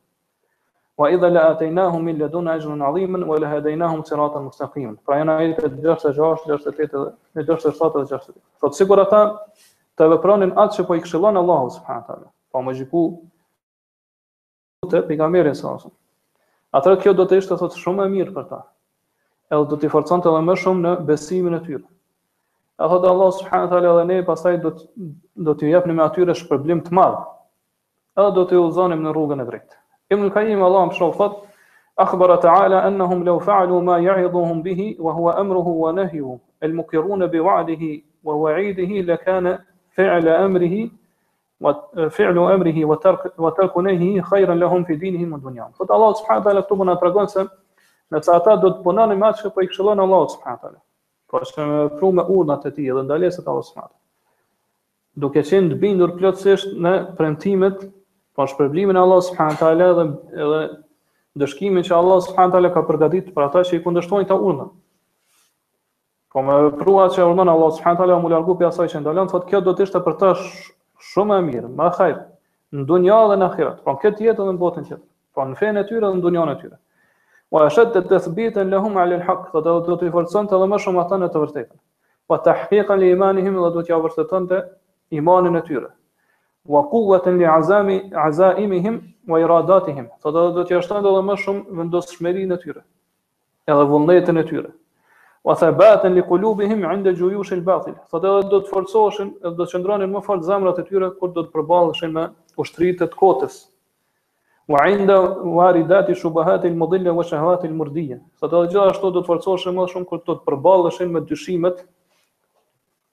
Wa 0.98 1.08
idha 1.10 1.30
la'atainahum 1.30 2.02
min 2.06 2.18
ladun 2.18 2.48
ajrin 2.48 3.22
wa 3.28 3.38
lahadainahum 3.38 4.02
siratan 4.04 4.44
mustaqim. 4.48 4.96
Pra 5.06 5.18
janë 5.18 5.36
ajo 5.38 5.54
të 5.60 5.70
gjithë 5.84 6.00
se 6.00 6.10
6, 6.18 6.48
68 6.50 7.04
dhe 7.34 7.44
67 7.46 8.02
dhe 8.02 8.18
68. 8.18 8.34
Thot 8.60 9.36
të 9.96 10.08
vepronin 10.10 10.50
atë 10.58 10.72
që 10.76 10.86
po 10.88 10.94
i 10.96 11.00
këshillon 11.04 11.36
Allahu 11.38 11.70
subhanahu 11.70 12.06
taala. 12.06 12.26
Po 12.52 12.58
më 12.62 12.72
gjiku 12.80 13.02
të 14.92 15.00
pejgamberin 15.08 15.54
sa 15.56 15.74
ose. 15.76 15.90
Atë 16.74 16.94
kjo 17.04 17.12
do 17.18 17.26
të 17.30 17.38
ishte 17.42 17.56
thotë 17.60 17.80
shumë 17.82 18.06
e 18.08 18.12
mirë 18.14 18.34
për 18.36 18.48
ta. 18.52 18.58
Edhe 19.52 19.68
do 19.72 19.78
të 19.82 19.90
forconte 19.92 20.30
edhe 20.30 20.42
më 20.48 20.56
shumë 20.64 20.82
në 20.86 20.94
besimin 21.10 21.58
e 21.58 21.60
tyre. 21.66 21.84
Ai 22.82 22.88
thotë 22.90 23.10
Allah 23.10 23.32
subhanahu 23.36 23.72
teala 23.72 23.92
dhe 24.00 24.06
ne 24.10 24.20
pastaj 24.28 24.56
do 24.64 24.72
të 24.76 25.08
do 25.46 25.54
t'ju 25.58 25.70
japnim 25.74 26.00
atyre 26.04 26.34
shpërblim 26.40 26.80
të 26.86 26.96
madh. 26.98 27.20
Edhe 28.18 28.30
do 28.40 28.44
t'ju 28.50 28.64
udhëzonim 28.68 29.04
në 29.04 29.12
rrugën 29.14 29.42
e 29.44 29.48
drejtë. 29.50 29.78
Im 30.14 30.24
al-Qayyim 30.28 30.64
Allah 30.68 30.88
më 30.92 30.98
shoq 31.00 31.18
thotë 31.20 31.52
Akhbara 32.02 32.34
ta'ala 32.42 32.80
anahum 32.88 33.20
lau 33.22 33.36
fa'alu 33.38 33.76
ma 33.86 34.00
ya'iduhum 34.02 34.62
bihi 34.64 34.96
wa 34.98 35.12
huwa 35.14 35.34
amruhu 35.38 35.74
wa 35.82 35.92
nahyuhu 35.94 36.32
al-mukiruna 36.66 37.28
bi 37.30 37.38
wa'dihi 37.38 37.90
wa 38.26 38.34
wa'idihi 38.34 39.04
lakana 39.06 39.52
fa'ala 39.96 40.40
amrihi 40.42 40.80
fi'lu 42.10 42.44
amrihi 42.50 42.84
wa 42.84 42.96
tark 42.96 43.32
wa 43.38 43.50
tarku 43.50 43.80
nehi 43.82 44.20
khayran 44.22 44.58
lahum 44.58 44.84
fi 44.86 44.96
dinihim 44.96 45.32
wa 45.32 45.38
dunyahum. 45.38 45.72
Fot 45.72 45.90
Allah 45.90 46.14
subhanahu 46.14 46.44
wa 46.44 46.50
taala 46.50 46.60
këtu 46.62 46.76
më 46.76 46.78
po 46.78 46.84
na 46.84 46.96
tregon 46.96 47.28
se 47.28 47.44
nëse 48.10 48.30
ata 48.34 48.56
do 48.58 48.68
të 48.70 48.82
punonin 48.82 49.18
më 49.18 49.26
atë 49.28 49.50
po 49.54 49.60
i 49.62 49.66
këshillon 49.70 50.00
Allah 50.02 50.24
subhanahu 50.28 50.60
wa 50.62 50.70
taala. 50.70 50.80
Po 51.30 51.38
është 51.40 51.68
me 51.68 51.84
prumë 51.98 52.24
urdhat 52.36 52.66
e 52.66 52.70
tij 52.74 52.90
dhe 52.94 53.02
ndalesa 53.06 53.42
të 53.44 53.50
Allahut 53.50 53.92
Duke 55.16 55.42
qenë 55.46 55.70
të 55.70 55.78
bindur 55.78 56.10
plotësisht 56.18 56.74
në 56.84 56.92
premtimet, 57.16 57.78
pa 58.34 58.42
po 58.42 58.46
shpërblimin 58.50 58.96
e 58.96 59.00
Allah 59.04 59.20
subhanahu 59.22 59.54
wa 59.54 59.60
taala 59.62 59.92
dhe 60.00 60.04
edhe 60.34 60.60
ndëshkimin 61.38 61.86
që 61.86 61.94
Allah 61.94 62.18
subhanahu 62.26 62.50
wa 62.50 62.54
taala 62.58 62.72
ka 62.74 62.82
përgatitur 62.88 63.34
për 63.34 63.46
ata 63.46 63.60
që 63.68 63.78
i 63.78 63.84
kundërshtojnë 63.84 64.26
ta 64.28 64.34
urdhën. 64.36 64.70
Po 66.34 66.42
me 66.42 66.56
prua 66.82 67.06
që 67.14 67.22
urdhon 67.30 67.48
Allah 67.48 67.70
subhanahu 67.78 67.98
wa 67.98 68.02
taala 68.02 68.22
më 68.24 68.30
largu 68.34 68.56
pjesa 68.58 68.88
që 68.90 69.04
ndalon, 69.04 69.30
thotë 69.30 69.48
kjo 69.52 69.60
do 69.68 69.74
të 69.78 69.86
ishte 69.86 70.02
për 70.02 70.16
të 70.18 70.32
shumë 71.14 71.38
e 71.40 71.44
mirë, 71.48 71.68
më 71.78 71.88
hajrë, 71.98 72.22
në 72.74 72.84
dunja 72.88 73.18
dhe 73.30 73.36
në 73.38 73.48
akhirat, 73.50 73.78
pra 73.84 73.94
në 73.94 74.02
këtë 74.04 74.26
jetë 74.26 74.44
dhe 74.44 74.54
në 74.54 74.62
botën 74.62 74.86
qëtë, 74.88 75.06
pra 75.34 75.42
po, 75.44 75.48
në 75.50 75.58
fejnë 75.60 75.82
e 75.84 75.88
tyre 75.88 76.10
dhe 76.10 76.18
në 76.18 76.24
dunja 76.26 76.46
në 76.50 76.54
tyre. 76.62 76.78
Wa 77.54 77.62
ashad 77.68 77.92
të 77.94 78.02
të 78.10 78.18
thbitën 78.26 78.70
lehum 78.74 78.96
haq, 79.28 79.46
dhe 79.54 79.62
dhe 79.66 79.80
të 79.86 79.98
të 80.00 80.06
i 80.06 80.46
të 80.50 80.60
dhe 80.62 80.70
më 80.74 80.78
shumë 80.84 81.02
atë 81.04 81.18
në 81.22 81.28
të 81.34 81.42
vërtetën. 81.44 81.78
Wa 82.30 82.38
të 82.44 82.54
hqiqën 82.62 83.02
li 83.02 83.10
imanihim 83.14 83.54
dhe 83.60 83.70
dhe 83.76 83.84
të 83.84 83.92
ja 83.92 83.98
vërtetën 84.02 84.46
të 84.50 84.58
imanin 85.18 85.56
e 85.56 85.62
tyre. 85.68 85.90
Wa 86.66 86.80
quwwatan 86.92 87.36
li 87.38 87.44
azami, 87.46 87.98
azaimihim 88.16 88.94
wa 89.30 89.42
iradatihim, 89.42 90.06
dhe 90.24 90.32
dhe 90.34 90.46
të 90.56 90.64
të 90.66 90.78
jashtën 90.78 91.04
dhe 91.04 91.12
më 91.28 91.36
shumë 91.44 91.78
vendosshmërinë 91.82 92.54
e 92.56 92.60
tyre, 92.64 92.80
edhe 93.70 93.86
vullnetin 93.92 94.40
e 94.40 94.46
tyre 94.48 94.72
wa 95.44 95.54
thabatan 95.60 96.14
li 96.16 96.22
qulubihim 96.24 96.84
inda 96.88 97.12
juyush 97.14 97.52
al-batil. 97.56 97.94
Fatë 98.08 98.28
edhe 98.30 98.46
do 98.48 98.60
të 98.64 98.70
forcoheshin, 98.72 99.34
edhe 99.44 99.54
do 99.58 99.66
të 99.68 99.74
qëndronin 99.76 100.12
më 100.14 100.22
fort 100.24 100.44
zemrat 100.46 100.78
e 100.80 100.84
tyre 100.88 101.10
kur 101.20 101.34
do 101.36 101.44
të 101.44 101.52
përballeshin 101.56 102.14
me 102.16 102.24
ushtritë 102.64 103.10
të 103.12 103.18
kotës. 103.20 103.58
Wa 104.72 104.86
inda 104.88 105.18
waridati 105.58 106.16
shubahat 106.16 106.64
al-mudilla 106.70 107.12
wa 107.12 107.26
shahawat 107.28 107.66
al-murdiyya. 107.68 108.22
Fatë 108.40 108.62
edhe 108.62 108.72
gjithashtu 108.72 109.10
do 109.12 109.20
të 109.20 109.26
forcoheshin 109.34 109.76
më 109.76 109.86
shumë 109.92 110.08
kur 110.12 110.22
do 110.24 110.38
të 110.38 110.48
përballeshin 110.48 111.12
me 111.12 111.24
dyshimet 111.28 111.84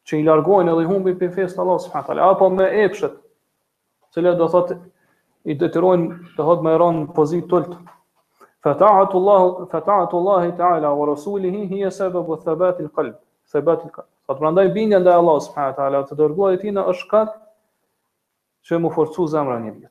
që 0.08 0.22
i 0.22 0.26
largojnë 0.32 0.72
edhe 0.72 0.88
i 0.88 0.92
humbin 0.94 1.20
pe 1.20 1.28
fesë 1.36 1.60
Allah 1.62 1.82
subhanahu 1.84 2.14
taala 2.14 2.30
apo 2.32 2.48
me 2.56 2.70
epshet, 2.86 3.20
të 4.12 4.22
cilat 4.22 4.40
do 4.40 4.48
thotë 4.56 4.80
i 5.52 5.58
detyrojnë 5.66 6.38
të 6.38 6.48
hodë 6.48 6.64
me 6.70 6.80
rën 6.80 7.04
pozitë 7.18 7.52
tolt. 7.52 7.76
فطاعه 8.62 9.10
الله 9.18 9.66
فطاعه 9.66 10.10
الله 10.14 10.50
تعالى 10.50 10.88
ورسوله 10.88 11.68
هي 11.72 11.90
سبب 11.90 12.34
الثبات 12.34 12.80
القلب 12.80 13.16
ثبات 13.48 13.86
القلب 13.86 14.06
فقط 14.26 14.40
برانداي 14.40 14.68
بينيا 14.68 15.00
ndaj 15.00 15.16
الله 15.18 15.40
سبحانه 15.40 15.74
وتعالى 15.76 15.98
të 16.10 16.16
dërguar 16.20 16.54
i 16.54 16.58
tij 16.62 16.72
në 16.76 16.84
është 16.92 17.10
kat 17.14 17.30
që 18.70 18.78
më 18.84 18.92
forcu 18.96 19.26
zemra 19.34 19.58
njeriu 19.64 19.90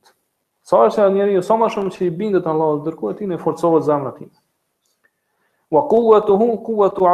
sa 0.71 0.77
është 0.87 1.09
njeriu 1.16 1.43
sa 1.43 1.55
më 1.59 1.68
shumë 1.75 1.91
që 1.97 2.03
i 2.07 2.11
bindet 2.21 2.47
Allahut 2.47 2.85
dërguar 2.87 3.14
i 3.14 3.16
tij 3.18 3.27
në 3.33 3.39
forcohet 3.43 3.85
zemra 3.89 4.12
tim 4.21 4.31
wa 5.75 5.83
quwwatuhu 5.91 6.47
quwwatu 6.66 7.07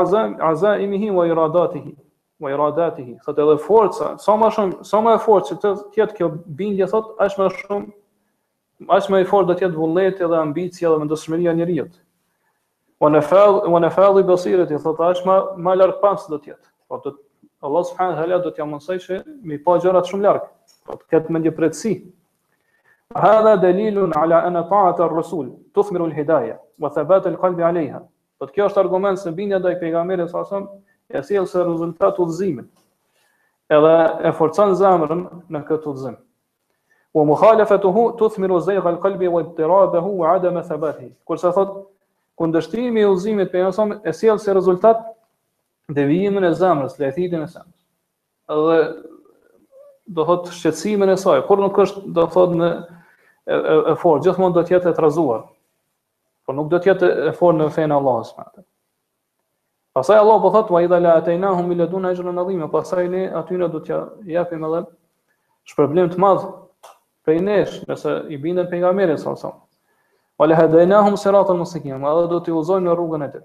azaimihi 0.52 1.10
wa 1.10 1.24
iradatihi 1.26 1.96
wa 2.40 2.50
iradatihi 2.52 3.16
sa 3.24 3.32
të 3.32 3.48
forca 3.64 4.12
sa 4.26 4.32
më 4.40 4.48
shumë 4.56 4.84
sa 4.92 5.00
më 5.06 5.14
e 5.16 5.20
fortë 5.26 5.56
të 5.64 5.74
jetë 5.98 6.14
kjo 6.20 6.26
bindje 6.60 6.86
thot 6.92 7.06
aq 7.18 7.32
më 7.40 7.48
shumë 7.60 7.88
as 8.92 9.06
më 9.10 9.20
i 9.24 9.28
fortë 9.28 9.48
do 9.48 9.54
të 9.56 9.64
jetë 9.66 9.78
vullneti 9.80 10.26
dhe 10.28 10.38
ambicia 10.40 10.90
dhe 10.90 10.98
mendësmëria 11.00 11.52
e 11.52 11.56
njerëzit. 11.60 11.94
Wa 13.00 13.08
nafal 13.10 13.62
wa 13.72 13.80
nafal 13.80 14.22
basirati 14.24 14.76
thotë 14.76 15.04
as 15.10 15.20
më 15.26 15.36
më 15.64 15.76
larg 15.76 16.00
pas 16.02 16.26
do 16.28 16.38
të 16.38 16.50
jetë. 16.52 16.66
Po 16.88 16.98
të 17.00 17.14
Allah 17.64 17.84
subhanahu 17.88 18.30
wa 18.30 18.38
do 18.44 18.50
t'ja 18.50 18.64
mësoj 18.68 18.98
se 19.00 19.18
me 19.42 19.56
pa 19.58 19.78
gjëra 19.80 20.02
shumë 20.04 20.22
larg. 20.26 20.44
Po 20.86 20.96
të 21.00 21.08
ketë 21.10 21.32
mendje 21.34 21.50
prëtsi. 21.56 21.94
Hadha 23.16 23.56
dalilun 23.62 24.12
ala 24.18 24.44
an 24.44 24.58
ta'ata 24.70 25.04
ar-rasul 25.04 25.54
tuthmiru 25.74 26.04
al-hidaya 26.04 26.58
wa 26.78 26.90
thabat 26.90 27.26
al-qalbi 27.26 27.62
'alayha. 27.62 28.00
Po 28.38 28.46
kjo 28.46 28.68
është 28.68 28.80
argument 28.82 29.18
se 29.18 29.30
bindja 29.32 29.58
ndaj 29.58 29.80
pejgamberit 29.80 30.30
sa 30.30 30.44
sa 30.44 30.60
e 31.08 31.22
sjell 31.22 31.46
se 31.46 31.64
rezultati 31.64 32.20
udhëzimit. 32.22 32.68
Edhe 33.68 34.28
e 34.28 34.32
forcon 34.32 34.74
zemrën 34.76 35.24
në 35.50 35.64
këtë 35.68 35.88
udhëzim 35.90 36.16
wa 37.16 37.24
mukhalafatuhu 37.24 38.12
tuthmiru 38.18 38.58
zayqa 38.60 38.88
al-qalbi 38.88 39.28
wa 39.28 39.40
ittirabahu 39.42 40.18
wa 40.18 40.32
adama 40.34 40.60
thabatihi. 40.62 41.12
Kur 41.24 41.38
sa 41.40 41.50
thot 41.52 41.72
kundërshtimi 42.40 43.00
i 43.00 43.06
udhëzimit 43.08 43.48
për 43.52 43.62
njerëzon 43.62 43.94
e 44.04 44.12
sjell 44.12 44.38
se 44.38 44.52
rezultat 44.52 45.00
devijimin 45.96 46.44
e 46.44 46.50
zemrës, 46.58 46.98
lehtësinë 47.00 47.40
e 47.46 47.48
zemrës. 47.54 48.52
Edhe 48.52 48.76
do 50.18 50.26
thot 50.28 50.50
shqetësimin 50.58 51.14
e 51.14 51.16
saj, 51.22 51.40
por 51.48 51.62
nuk 51.64 51.80
është 51.86 52.02
do 52.18 52.26
thot 52.36 52.52
në 52.60 52.68
e 53.94 53.96
fort, 54.02 54.20
gjithmonë 54.26 54.58
do 54.58 54.66
të 54.68 54.76
jetë 54.76 54.92
e 54.92 54.96
trazuar. 55.00 55.46
Por 56.46 56.54
nuk 56.58 56.68
do 56.70 56.82
të 56.84 56.92
jetë 56.92 57.10
e 57.30 57.34
fort 57.38 57.56
në 57.56 57.70
fenë 57.78 57.96
Allahu 57.96 58.28
subhanahu. 58.28 58.66
Pastaj 59.96 60.20
Allah 60.20 60.42
po 60.44 60.52
thot 60.52 60.68
wa 60.70 60.84
idha 60.84 61.00
la 61.00 61.16
atainahum 61.22 61.72
illa 61.72 61.88
dun 61.88 62.04
ajrun 62.12 62.42
adhim, 62.44 62.68
pastaj 62.70 63.08
ne 63.08 63.24
aty 63.42 63.56
ne 63.56 63.72
do 63.72 63.80
t'ja 63.80 64.04
japim 64.36 64.68
edhe 64.68 64.84
shpërblim 65.72 66.12
të 66.12 66.20
madh 66.20 66.44
prej 67.26 67.40
nesh, 67.42 67.78
nëse 67.90 68.12
i 68.30 68.38
bindën 68.38 68.68
për 68.70 68.84
nga 68.84 68.92
merin, 68.94 69.18
sa 69.18 69.34
sa. 69.38 69.50
Wa 70.38 70.46
le 70.46 70.56
hedajna 70.56 71.02
hum 71.02 71.16
siratën 71.18 71.58
mësikim, 71.58 72.04
edhe 72.10 72.26
do 72.30 72.38
t'i 72.44 72.52
uzojmë 72.54 72.86
në 72.86 72.94
rrugën 72.96 73.24
e 73.24 73.28
të. 73.32 73.40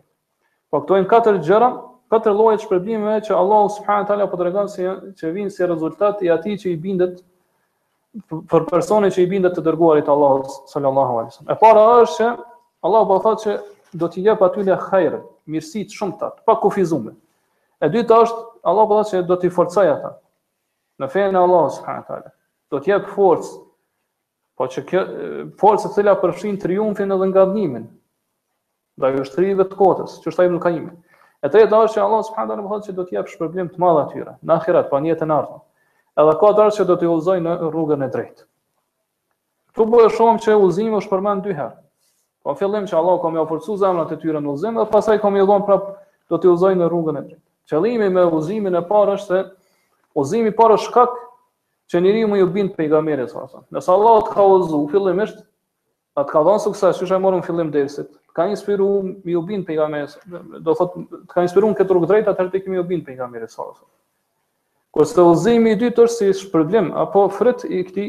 Po 0.71 0.83
këtojnë 0.83 1.07
katër 1.09 1.39
gjëra, 1.47 1.69
katër 2.13 2.35
lojët 2.37 2.65
shpërblimeve 2.67 3.23
që 3.27 3.33
Allah 3.37 3.65
subhanët 3.77 4.13
ala 4.13 4.27
po 4.31 4.37
të 4.39 4.47
regon 4.49 4.69
si, 4.71 4.85
që 5.17 5.31
vinë 5.37 5.53
si 5.55 5.65
rezultat 5.67 6.21
i 6.21 6.29
ati 6.31 6.53
që 6.61 6.69
i 6.69 6.77
bindët 6.83 7.17
për 8.51 8.65
personi 8.69 9.09
që 9.15 9.23
i 9.23 9.27
bindët 9.31 9.55
të 9.57 9.63
dërguarit 9.69 10.09
Allah 10.13 10.43
sallallahu 10.71 11.17
alai 11.17 11.31
sallam. 11.33 11.49
E 11.49 11.57
para 11.61 11.85
është 12.03 12.17
që 12.17 12.29
Allah 12.87 13.03
po 13.11 13.17
thotë 13.25 13.43
që 13.45 13.57
do 14.01 14.11
t'i 14.11 14.23
jepë 14.27 14.49
atyle 14.49 14.77
khajrë, 14.91 15.21
mirësit 15.51 15.95
shumë 15.97 16.19
të 16.21 16.29
pa 16.47 16.57
kufizume. 16.63 17.15
E 17.81 17.89
dyta 17.89 18.19
është, 18.27 18.43
Allah 18.67 18.85
po 18.87 18.99
thotë 19.01 19.11
që 19.15 19.23
do 19.31 19.39
t'i 19.41 19.49
forcaj 19.51 19.87
ata, 19.95 20.13
në 21.01 21.11
fejnë 21.15 21.39
Allah 21.41 21.65
subhanët 21.79 22.11
ala. 22.19 22.35
Do 22.71 22.79
t'i 22.83 22.91
jepë 22.93 23.15
forcë, 23.15 23.55
Po 24.61 24.67
që 24.69 24.81
kjo 24.85 24.99
forca 25.57 25.89
e 25.89 25.91
cila 25.95 26.11
përfshin 26.21 26.59
triumfin 26.61 27.09
edhe 27.15 27.27
ngadhimin. 27.31 27.87
Dhe 29.01 29.07
ajo 29.09 29.23
është 29.25 29.41
rive 29.41 29.65
të 29.71 29.77
kotës, 29.79 30.19
që 30.21 30.27
është 30.29 30.43
ajo 30.43 30.51
nuk 30.53 30.61
ka 30.67 30.71
një. 30.75 30.91
E 31.41 31.49
treta 31.49 31.79
është 31.87 31.95
që 31.97 32.03
Allah 32.03 32.19
subhanahu 32.27 32.61
wa 32.69 32.77
taala 32.77 32.85
që 32.85 32.93
do 32.99 33.05
të 33.07 33.15
jap 33.17 33.31
shpërblim 33.31 33.71
të 33.73 33.81
madh 33.81 33.97
atyre, 34.03 34.35
në 34.45 34.57
ahirat, 34.61 34.85
pa 34.91 34.99
po 34.99 34.99
një 35.01 35.15
të 35.17 35.29
ardhmë. 35.33 35.57
Edhe 36.21 36.35
ka 36.43 36.51
dorë 36.59 36.75
që 36.77 36.85
do 36.91 36.97
të 37.01 37.09
ulzoj 37.09 37.39
në 37.41 37.55
rrugën 37.63 38.05
e 38.05 38.11
drejtë. 38.17 38.45
Ktu 39.71 39.87
bëhet 39.95 40.15
shumë 40.19 40.43
që 40.45 40.59
ulzimi 40.61 40.95
është 41.01 41.13
përmend 41.15 41.45
dy 41.49 41.57
herë. 41.57 41.75
Po 42.45 42.53
fillim 42.61 42.85
që 42.91 42.99
Allah 43.01 43.17
ka 43.25 43.33
më 43.33 43.41
ofruar 43.47 43.81
zemrat 43.81 44.13
e 44.13 44.19
tyre 44.21 44.43
në 44.45 44.53
ulzim 44.53 44.77
dhe 44.77 44.85
pastaj 44.93 45.17
ka 45.25 45.33
më 45.33 45.47
dhon 45.49 45.65
prap 45.65 45.89
do 46.29 46.37
të 46.37 46.53
ulzoj 46.53 46.75
në 46.77 46.91
rrugën 46.93 47.17
e 47.17 47.25
drejtë. 47.31 47.41
Qëllimi 47.73 48.13
me 48.13 48.29
ulzimin 48.37 48.77
e 48.77 48.85
parë 48.93 49.17
është 49.17 49.25
se 49.25 49.43
ulzimi 50.21 50.53
i 50.53 50.53
parë 50.61 50.77
është 50.77 50.91
shkak 50.91 51.20
që 51.91 51.99
njëri 51.99 52.21
më 52.31 52.37
ju 52.39 52.45
bindë 52.55 52.77
pejgamberi, 52.79 53.25
sa 53.27 53.43
sa. 53.51 53.61
Nësë 53.75 53.89
Allah 53.93 54.21
të 54.27 54.31
ka 54.35 54.43
ozu, 54.55 54.79
fillimisht, 54.93 55.41
të 56.15 56.23
ka 56.29 56.43
dhanë 56.47 56.63
sukses, 56.63 56.99
që 57.01 57.07
shë 57.09 57.17
e 57.17 57.23
morë 57.25 57.39
në 57.41 57.47
fillim 57.47 57.71
dërësit, 57.73 58.11
ka 58.37 58.45
inspiru 58.47 58.87
më 59.25 59.33
ju 59.35 59.41
bindë 59.49 60.03
do 60.67 60.75
thotë, 60.79 61.03
ka 61.33 61.43
inspiru 61.43 61.67
në 61.73 61.79
këtë 61.81 61.97
rukë 61.97 62.09
drejtë, 62.13 62.31
atër 62.33 62.51
të 62.53 62.61
kemi 62.65 62.79
ju 62.79 62.85
bindë 62.93 63.07
pejgamberi, 63.09 63.49
sa 63.51 63.65
sa. 63.75 63.83
Kërse 64.95 65.25
ozimi 65.31 65.73
i 65.75 65.79
dytë 65.83 66.05
është 66.05 66.15
si 66.31 66.45
shpërblim, 66.45 66.93
apo 67.05 67.25
frit 67.35 67.67
i 67.67 67.83
këti, 67.87 68.07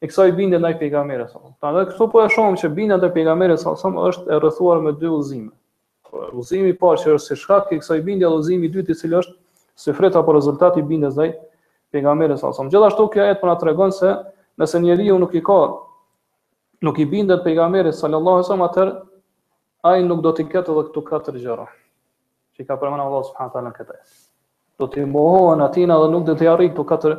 e 0.00 0.08
kësa 0.10 0.26
i 0.30 0.34
bindë 0.40 0.62
ndaj 0.62 0.78
pejgamberi, 0.80 1.28
sa 1.28 1.42
sa. 1.44 1.52
Ta 1.60 2.06
po 2.14 2.24
e 2.24 2.30
shumë 2.32 2.62
që 2.64 2.72
bindë 2.80 3.00
ndaj 3.02 3.12
pejgamberi, 3.18 3.58
sa 3.60 3.76
është 3.76 4.32
e 4.36 4.40
rëthuar 4.46 4.80
me 4.84 4.94
dy 5.00 5.12
ozime. 5.18 5.52
Ozimi 6.40 6.72
parë 6.74 7.04
që 7.04 7.18
është 7.20 7.38
shkak, 7.44 7.68
e 7.76 7.82
kësa 7.84 8.00
i 8.00 8.02
dytë 8.02 9.12
i 9.96 10.00
është 10.04 10.12
apo 10.20 10.32
rezultati 10.36 10.80
pejgamberit 11.90 12.38
sa 12.38 12.52
sa. 12.54 12.64
Gjithashtu 12.64 13.02
kjo 13.10 13.20
ajet 13.24 13.40
po 13.42 13.46
na 13.46 13.56
tregon 13.58 13.92
se 13.92 14.10
nëse 14.58 14.80
njeriu 14.80 15.18
nuk 15.18 15.34
i 15.34 15.42
ka 15.42 15.58
nuk 16.82 16.98
i 16.98 17.04
bindet 17.06 17.44
pejgamberit 17.44 17.94
sallallahu 17.94 18.40
alaihi 18.40 18.46
wasallam 18.46 18.66
atë 18.66 18.84
ai 19.90 20.02
nuk 20.06 20.22
do 20.24 20.30
të 20.32 20.48
ketë 20.52 20.70
edhe 20.72 20.82
këto 20.88 21.02
katër 21.10 21.34
gjëra. 21.42 21.66
Çi 22.56 22.64
ka 22.64 22.76
përmendur 22.76 23.06
Allah 23.06 23.24
subhanahu 23.28 23.52
taala 23.54 23.72
këtë. 23.78 23.96
Do 24.80 24.86
të 24.88 25.06
mohon 25.06 25.62
atin 25.66 25.90
edhe 25.90 26.10
nuk 26.14 26.24
do 26.30 26.34
të 26.34 26.48
arrijë 26.52 26.74
këto 26.74 26.84
katër 26.92 27.16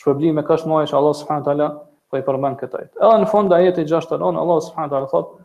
shpërblime 0.00 0.44
kësaj 0.48 0.68
mëshirë 0.70 0.88
që 0.92 0.96
Allah 1.00 1.14
subhanahu 1.22 1.44
taala 1.48 1.68
po 2.10 2.18
i 2.20 2.24
përmend 2.28 2.58
këtë. 2.60 2.84
Edhe 3.00 3.16
në 3.24 3.30
fund 3.32 3.52
ajeti 3.56 3.86
69 3.88 4.42
Allah 4.44 4.60
subhanahu 4.68 4.92
taala 4.96 5.10
thotë 5.16 5.39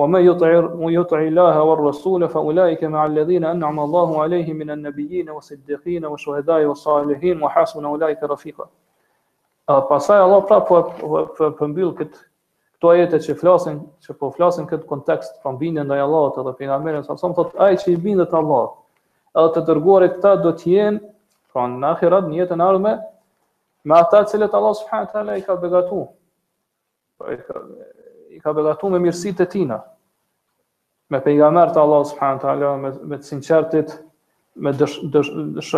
qome 0.00 0.20
yutir 0.24 0.62
mu 0.80 0.88
yutihallaha 0.90 1.64
war 1.68 1.84
rasul 1.84 2.24
fa 2.28 2.40
ulaika 2.40 2.88
ma 2.88 3.02
alldhina 3.04 3.50
an'ama 3.50 3.82
allahu 3.82 4.22
alayhi 4.24 4.54
minan 4.54 4.80
nabiyina 4.82 5.34
wasiddiqina 5.36 6.08
wa 6.08 6.16
shuhada 6.16 6.56
wa 6.68 6.74
salihin 6.74 7.40
wa 7.42 7.48
hasuna 7.52 7.90
ulaika 7.92 8.26
rafiqah. 8.26 8.64
Pastaj 9.68 10.20
Allah 10.24 10.40
prapu 10.46 10.80
pmbyl 11.36 11.36
po 11.36 11.50
po 11.52 11.68
po 11.74 11.92
kët 12.00 12.14
këto 12.80 12.86
ajete 12.94 13.20
që 13.28 13.36
flasin, 13.42 13.76
që 14.00 14.16
po 14.16 14.32
flasin 14.32 14.64
kët 14.66 14.88
kontekst 14.88 15.36
qombinde 15.44 15.84
ndaj 15.84 16.00
Allahut 16.06 16.40
edhe 16.42 16.56
pejgamberit, 16.58 17.04
saqem 17.06 17.36
thot 17.36 17.52
ai 17.60 17.76
që 17.76 17.92
i 17.92 18.00
bindet 18.00 18.32
Allahut, 18.34 18.72
edhe 19.36 19.52
të 19.58 19.66
dërguarit 19.68 20.16
këta 20.16 20.32
do 20.42 20.54
të 20.58 20.74
jenë, 20.74 20.98
pra 21.52 21.66
në 21.70 21.86
ahirat 21.92 22.26
niyetë 22.32 22.56
ardhme, 22.70 22.96
me 23.84 24.00
ata 24.00 24.24
selet 24.32 24.56
Allah 24.58 24.74
subhanahu 24.80 25.12
teala 25.12 25.36
i 25.38 25.44
ka 25.46 25.58
përgatitur 25.60 27.56
i 28.30 28.38
ka 28.40 28.52
begatu 28.54 28.88
me 28.90 28.98
mirësit 29.02 29.40
e 29.42 29.46
tina, 29.50 29.80
me 31.10 31.18
pejgamert 31.24 31.74
e 31.76 31.80
Allah 31.82 32.04
subhanët 32.12 32.44
ala, 32.52 32.68
me, 32.78 32.92
me 33.12 33.18
të 33.20 33.26
sinqertit, 33.32 33.96
me 34.66 34.72
dësh, 34.82 34.94
dësh, 35.14 35.30
dësh, 35.56 35.70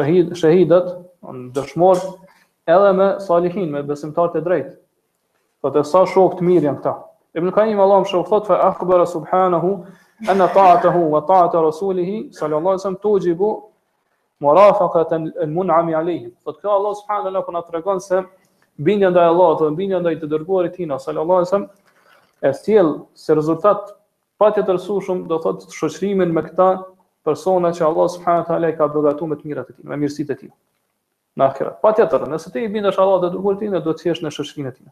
shahidat, 0.43 0.91
në 1.39 1.49
dëshmor, 1.57 2.03
edhe 2.77 2.93
me 3.01 3.09
salihin, 3.25 3.71
me 3.73 3.83
besimtar 3.89 4.29
të 4.35 4.45
drejt. 4.47 4.71
Dhe 5.63 5.73
të 5.77 5.85
sa 5.89 6.05
shok 6.13 6.39
të 6.41 6.49
mirë 6.51 6.69
janë 6.71 6.81
këta. 6.83 6.95
Ibn 7.41 7.51
Kajim 7.57 7.79
Allah 7.81 8.03
më 8.05 8.11
shok 8.13 8.29
thot, 8.29 8.49
fa 8.51 8.59
akbara 8.69 9.07
subhanahu, 9.09 9.71
anna 10.29 10.49
taatahu, 10.53 11.07
wa 11.17 11.23
taata 11.29 11.61
e 11.61 11.65
rasulihi, 11.71 12.17
salallahu 12.37 12.83
sëmë 12.85 13.01
të 13.05 13.13
ujibu, 13.17 13.53
morafa 14.45 14.91
ka 14.97 15.05
të 15.13 15.23
në 15.49 15.83
alihi. 16.05 16.35
Thot 16.45 16.61
kjo 16.61 16.75
Allah 16.77 16.97
subhanahu, 17.01 17.33
në 17.39 17.45
po 17.49 17.57
në 17.57 17.65
të 17.69 17.79
regon 17.81 18.01
se, 18.11 18.23
Bindja 18.83 19.11
ndaj 19.13 19.27
Allah 19.29 19.51
dhe 19.61 19.67
bindja 19.77 19.99
ndaj 20.01 20.15
të 20.23 20.27
dërguarit 20.33 20.73
tina, 20.79 20.97
sallallahu 20.99 21.39
alaihi 21.43 21.49
wasallam, 21.51 21.67
e 22.43 22.51
thjell 22.51 22.91
se 23.23 23.35
rezultat 23.39 23.85
pa 24.43 24.49
të 24.51 24.65
tërësushëm 24.67 25.21
do 25.31 25.39
thot 25.45 25.61
të 25.71 25.77
shoqërimin 25.79 26.33
me 26.35 26.43
këta 26.49 26.67
persona 27.29 27.71
që 27.77 27.85
Allah 27.87 28.09
subhanahu 28.17 28.49
taala 28.49 28.71
i 28.73 28.77
ka 28.81 28.89
beqatuar 28.97 29.31
me 29.33 29.39
të 29.39 29.49
mirat 29.51 29.71
e 29.71 29.77
tij, 29.77 29.85
me 29.91 29.99
mirësitë 30.03 30.35
e 30.35 30.39
tij. 30.41 30.51
Në 31.39 31.47
ahiret. 31.49 31.77
Patjetër, 31.85 32.25
nëse 32.33 32.51
ti 32.53 32.65
i 32.67 32.71
bindesh 32.75 32.99
Allah 33.01 33.21
dhe 33.25 33.31
duhur 33.37 33.57
ti, 33.61 33.71
do 33.71 33.95
të 33.95 34.09
jesh 34.11 34.25
në 34.27 34.33
shoqërinë 34.41 34.73
e 34.73 34.75
tij. 34.81 34.91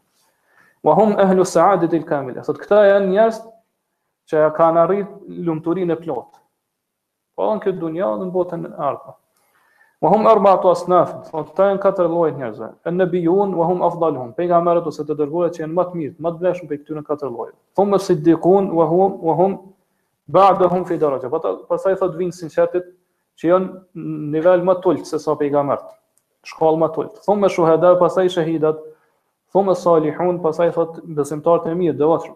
Wa 0.87 0.95
hum 0.97 1.11
ahlu 1.21 1.43
sa'adati 1.45 1.99
al-kamila. 2.01 2.45
Sot 2.47 2.61
këta 2.63 2.79
janë 2.87 3.11
njerëz 3.11 3.41
që 4.31 4.47
kanë 4.57 4.83
arrit 4.85 5.11
lumturinë 5.49 5.97
e 5.97 6.03
plotë. 6.05 6.39
Po 7.35 7.49
anë 7.51 7.65
këtë 7.67 7.81
dunjë 7.83 8.07
dhe 8.13 8.29
në 8.29 8.35
botën 8.39 8.65
e 8.71 8.71
ardhme. 8.73 9.17
وهم 10.01 10.27
أربعة 10.27 10.71
أصناف 10.71 11.35
فتاين 11.35 11.77
كتر 11.77 12.05
الله 12.05 12.27
ينزع 12.27 12.69
النبيون 12.87 13.53
وهم 13.53 13.83
أفضلهم 13.83 14.33
بيجا 14.37 14.59
مرد 14.59 14.87
وستدرجولة 14.87 15.51
ين 15.59 15.69
مات 15.69 15.95
ميت 15.95 16.21
مات 16.21 16.33
بلاش 16.33 16.65
بيكتون 16.65 17.01
كتر 17.01 17.27
الله 17.27 17.47
ثم 17.73 17.93
الصديقون 17.93 18.69
وهم 18.71 19.25
وهم 19.25 19.65
بعدهم 20.27 20.83
في 20.83 20.97
درجة 20.97 21.27
بسيطة 21.71 22.07
دوين 22.07 22.31
سنشاتت 22.31 22.85
شين 23.35 23.81
نيفال 23.95 24.65
ما 24.65 24.73
تولت 24.73 25.05
سسا 25.05 25.33
بيجا 25.33 25.61
مرد 25.61 25.83
شخال 26.43 26.79
ما 26.79 26.87
تولت 26.87 27.17
ثم 27.17 27.45
الشهداء 27.45 27.93
بسي 28.03 28.29
شهيدة 28.29 28.79
ثم 29.53 29.69
الصالحون 29.69 30.41
بسيطة 30.41 30.93
بسمتار 31.05 31.59
تنمية 31.59 31.91
دواتر 31.91 32.33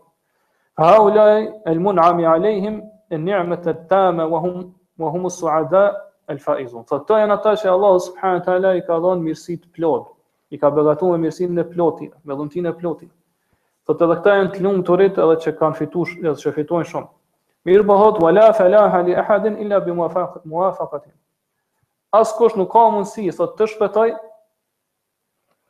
هؤلاء 0.79 1.61
المنعم 1.67 2.25
عليهم 2.25 2.89
النعمة 3.11 3.61
التامة 3.67 4.25
وهم 4.25 4.73
وهم 4.99 5.25
السعداء 5.25 6.14
el 6.27 6.39
faizun. 6.41 6.83
Sot 6.85 7.05
to 7.09 7.17
janë 7.19 7.35
ata 7.37 7.51
që 7.59 7.69
Allahu 7.71 7.99
subhanahu 8.07 8.39
wa 8.39 8.45
taala 8.45 8.71
i 8.79 8.83
ka 8.87 8.97
dhënë 9.03 9.25
mirësi 9.27 9.55
të 9.61 9.67
plot. 9.77 10.09
I 10.53 10.57
ka 10.61 10.71
beqatuar 10.73 11.17
me 11.19 11.25
mirësinë 11.27 11.61
e 11.63 11.67
plotë, 11.71 12.09
me 12.23 12.37
dhuntinë 12.39 12.71
e 12.71 12.77
plotë. 12.79 13.07
Sot 13.85 14.01
edhe 14.01 14.17
këta 14.19 14.35
janë 14.39 14.53
të 14.55 14.63
lumturit 14.65 15.19
edhe 15.21 15.37
që 15.45 15.55
kanë 15.59 15.79
fituar, 15.81 16.13
edhe 16.23 16.35
që 16.43 16.53
fitojnë 16.57 16.89
shumë. 16.91 17.09
Mir 17.65 17.83
bëhot, 17.85 18.19
po 18.19 18.27
wala 18.29 18.47
falaha 18.53 19.01
li 19.05 19.15
ahadin 19.17 19.57
illa 19.65 19.79
bi 19.81 19.93
muwafaqati 19.97 20.49
muwafaqati. 20.49 21.11
As 22.13 22.33
kush 22.37 22.57
nuk 22.57 22.71
ka 22.73 22.85
mundësi 22.93 23.27
sot 23.33 23.55
të 23.59 23.67
shpëtoj 23.73 24.13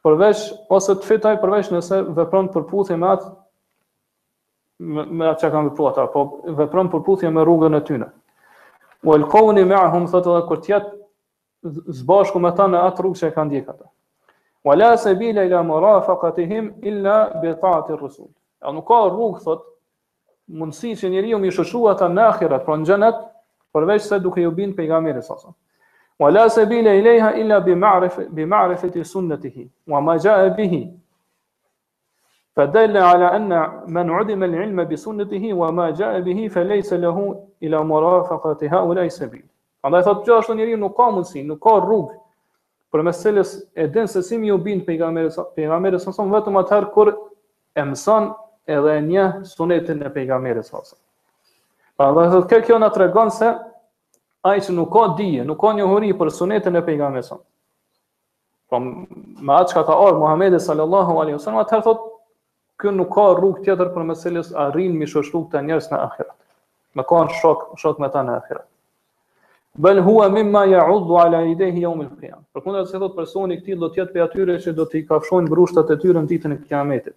përveç 0.06 0.43
ose 0.76 0.93
të 1.01 1.08
fitoj 1.10 1.36
përveç 1.41 1.72
nëse 1.74 2.03
vepron 2.18 2.51
përputhje 2.53 2.97
me 3.01 3.08
atë 3.10 3.32
me 5.18 5.26
atë 5.32 5.39
që 5.41 5.49
kanë 5.51 5.72
vepruar 5.72 5.95
ata, 5.95 6.03
po 6.12 6.26
vepron 6.60 6.91
përputhje 6.93 7.32
me 7.34 7.43
rrugën 7.47 7.76
e 7.76 7.84
tyre 7.88 8.12
u 9.06 9.14
elkohuni 9.16 9.66
me 9.66 9.76
ahum, 9.76 10.08
thot 10.08 10.26
edhe 10.28 12.14
kur 12.32 12.39
me 12.41 12.51
ta 12.56 12.66
në 12.70 12.82
atë 12.89 13.01
rrugë 13.03 13.32
që 13.36 13.64
ata. 13.70 13.86
U 14.66 14.72
ala 14.72 14.93
ila 14.93 15.64
mëra 15.64 15.97
illa 16.82 17.18
betaat 17.41 17.89
i 17.89 17.93
rësul. 17.95 18.30
A 18.62 18.72
nuk 18.72 18.88
ka 18.88 18.99
rrugë, 19.10 19.39
thot, 19.43 19.62
mundësi 20.49 20.95
që 20.97 21.10
njëri 21.10 21.30
ju 21.32 21.38
mi 21.39 21.51
shëshua 21.51 21.93
ta 21.97 22.08
në 22.10 22.22
akhirat, 22.22 22.66
pra 22.66 23.82
në 23.86 23.99
se 23.99 24.20
duke 24.20 24.41
ju 24.41 24.51
binë 24.51 24.76
pejgamiri 24.76 25.22
sasën. 25.22 25.53
Wala 26.20 26.49
sabila 26.49 26.93
ilayha 26.95 27.34
illa 27.36 27.60
bi 27.60 27.76
ma'rif 27.76 28.20
bi 28.32 28.45
ma'rifati 28.45 29.03
sunnatihi 29.03 29.68
wa 29.88 29.99
ma 30.01 30.16
ja'a 30.16 30.49
bihi. 30.56 30.86
Fadalla 32.56 33.10
ala 33.12 33.32
anna 33.36 33.84
man 33.88 34.08
'udima 34.10 34.45
al-'ilma 34.45 34.86
bi 34.88 34.97
sunnatihi 34.97 35.51
wa 35.53 35.72
ma 35.72 35.89
ja'a 35.91 36.22
bihi 36.24 36.49
falaysa 36.49 36.97
lahu 36.97 37.36
ila 37.66 37.84
marafaqatiha 37.84 38.80
wala 38.88 39.09
sabil. 39.09 39.43
thot 39.82 40.05
thotë 40.05 40.38
ashtu 40.39 40.53
njeriu 40.55 40.78
nuk 40.78 40.95
ka 40.97 41.05
mundësi, 41.11 41.43
nuk 41.45 41.61
ka 41.61 41.78
rrugë 41.82 42.16
për 42.93 43.03
meseles 43.03 43.49
e 43.76 43.88
den 43.88 44.07
se 44.07 44.22
si 44.24 44.38
mi 44.38 44.51
u 44.51 44.57
bind 44.57 44.86
pejgamberit 44.86 45.34
pejgamberit 45.55 46.01
sa 46.01 46.11
son 46.13 46.32
vetëm 46.34 46.55
atëherë 46.61 46.91
kur 46.93 47.09
e 47.76 47.82
mëson 47.84 48.30
edhe 48.68 48.93
e 48.93 49.01
sunetën 49.01 49.43
sunetin 49.45 50.03
e 50.05 50.09
pejgamberit 50.13 50.66
sa 50.66 50.80
son. 50.84 50.99
Prandaj 51.97 52.32
thot, 52.32 52.47
kjo 52.49 52.59
kjo 52.66 52.80
na 52.80 52.89
tregon 52.89 53.32
se 53.32 53.51
ai 54.43 54.59
që 54.61 54.74
nuk 54.74 54.89
ka 54.93 55.13
dije, 55.18 55.43
nuk 55.45 55.59
ka 55.61 55.74
njohuri 55.74 56.13
për 56.18 56.30
sunetin 56.32 56.76
e 56.76 56.82
pejgamberit 56.86 57.26
sa 57.30 57.38
Po 58.66 58.80
me 58.80 59.53
atë 59.53 59.70
që 59.76 59.84
ka 59.86 59.93
orë 60.05 60.18
Muhammedi 60.18 60.57
sallallahu 60.59 61.20
alaihi 61.22 61.38
wasallam, 61.38 61.61
atëherë 61.61 61.86
thotë 61.86 62.11
kjo 62.82 62.91
nuk 62.91 63.11
ka 63.13 63.28
rrugë 63.38 63.61
tjetër 63.68 63.91
për 63.93 64.03
mes 64.07 64.53
arrin 64.63 64.95
mi 64.97 65.05
të 65.05 65.61
njerëz 65.68 65.91
në 65.91 65.99
ahiret 66.01 66.34
me 66.96 67.04
kanë 67.04 67.36
shok 67.41 67.66
shok 67.82 68.00
me 68.04 68.10
ta 68.12 68.22
në 68.24 68.38
ahiret. 68.39 68.68
Bel 69.84 70.00
huwa 70.04 70.30
mimma 70.32 70.62
ya'udhu 70.72 71.18
ala 71.20 71.41
yadihi 71.43 71.82
yawm 71.84 72.04
al-qiyam. 72.06 72.41
Për 72.56 72.64
kundër 72.64 72.86
se 72.91 73.00
thot 73.02 73.16
personi 73.18 73.58
i 73.58 73.62
këtij 73.64 73.80
do 73.82 73.89
të 73.91 74.00
jetë 74.02 74.14
pe 74.14 74.22
atyre 74.24 74.56
që 74.64 74.74
do 74.78 74.86
t'i 74.91 75.02
kafshojnë 75.10 75.52
brushtat 75.52 75.91
e 75.91 75.98
tyre 76.00 76.22
në 76.24 76.30
ditën 76.32 76.54
e 76.56 76.60
Kiametit. 76.62 77.16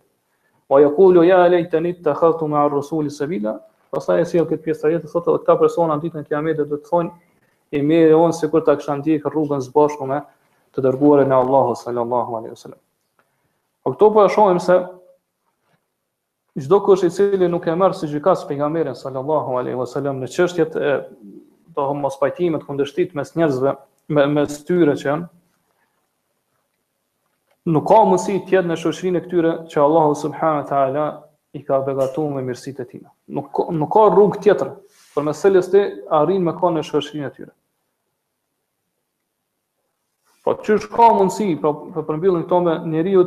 Wa 0.69 0.81
yaqulu 0.83 1.23
ya 1.29 1.45
laytani 1.55 1.93
ittakhadhtu 1.95 2.49
ma 2.51 2.65
ar-rasul 2.67 3.07
sabila. 3.15 3.53
Pastaj 3.95 4.23
e 4.23 4.27
sjell 4.33 4.49
këtë 4.51 4.65
pjesë 4.67 4.91
tjetër 4.91 5.13
thot 5.13 5.31
edhe 5.31 5.43
këta 5.45 5.55
persona 5.63 5.95
në 5.97 6.03
ditën 6.09 6.25
e 6.25 6.29
Kiametit 6.33 6.67
do 6.69 6.77
të 6.83 6.91
thonë 6.91 7.79
i 7.79 7.85
mirë 7.91 8.19
on 8.19 8.35
sikur 8.35 8.67
ta 8.67 8.75
kisha 8.77 8.99
ndjek 8.99 9.31
rrugën 9.31 9.63
së 9.65 9.73
bashku 9.77 10.11
me 10.11 10.19
të 10.75 10.83
dërguarin 10.89 11.31
e 11.33 11.39
Allahut 11.39 11.79
sallallahu 11.79 12.37
alaihi 12.41 12.57
wasallam. 12.59 12.81
Po 13.99 14.11
po 14.13 14.25
e 14.25 14.29
shohim 14.35 14.59
se 14.61 14.83
çdo 16.61 16.83
kush 16.83 17.05
i 17.05 17.11
cili 17.11 17.49
nuk 17.51 17.67
e 17.69 17.75
merr 17.75 17.93
si 17.95 18.07
gjykas 18.11 18.47
pejgamberin 18.49 18.93
sallallahu 18.95 19.59
alaihi 19.61 19.77
wasallam 19.79 20.19
në 20.23 20.29
çështjet 20.35 20.77
e 20.77 20.93
do 21.77 21.83
të 21.89 21.97
mos 22.01 22.17
pajtimet 22.21 22.65
kundërshtit 22.67 23.15
mes 23.19 23.33
njerëzve 23.37 23.75
me 24.09 24.25
me 24.35 24.43
që 24.45 25.07
janë 25.09 25.29
nuk 27.75 27.89
ka 27.89 27.99
mundësi 28.09 28.39
të 28.47 28.57
jetë 28.57 28.69
në 28.73 28.77
shoqërinë 28.83 29.21
e 29.21 29.25
këtyre 29.27 29.53
që 29.71 29.81
Allahu 29.87 30.15
subhanahu 30.25 30.63
wa 30.63 30.69
taala 30.71 31.05
i 31.59 31.63
ka 31.65 31.79
begatuar 31.87 32.33
me 32.35 32.43
mirësitë 32.49 32.81
e 32.85 32.89
tij. 32.91 33.03
Nuk 33.37 33.63
nuk 33.73 33.93
ka 33.95 34.09
rrugë 34.11 34.41
tjetër 34.45 34.73
për 35.15 35.27
mes 35.27 35.43
së 35.43 35.53
lëste 35.53 35.85
arrin 36.19 36.45
me 36.45 36.53
kanë 36.59 36.83
në 36.83 37.27
e 37.27 37.31
tyre. 37.37 37.53
Po 40.45 40.57
çu 40.65 40.79
ka 40.97 41.07
mundësi 41.19 41.53
për 41.55 41.63
po, 41.63 41.75
po 41.95 42.03
për 42.03 42.19
këto 42.25 42.63
me 42.67 42.79
njeriu 42.93 43.27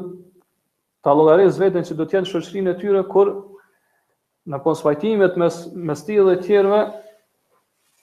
ta 1.02 1.14
llogaris 1.18 1.58
veten 1.60 1.86
që 1.86 1.96
do 1.98 2.06
të 2.06 2.20
jenë 2.20 2.30
shoqërinë 2.32 2.74
e 2.74 2.80
tyre 2.82 3.02
kur 3.10 3.32
në 4.54 4.60
konsfajtimet 4.66 5.38
mes 5.42 5.58
mes 5.92 6.04
tij 6.06 6.20
dhe 6.28 6.36
të 6.40 6.46
tjerëve 6.48 6.82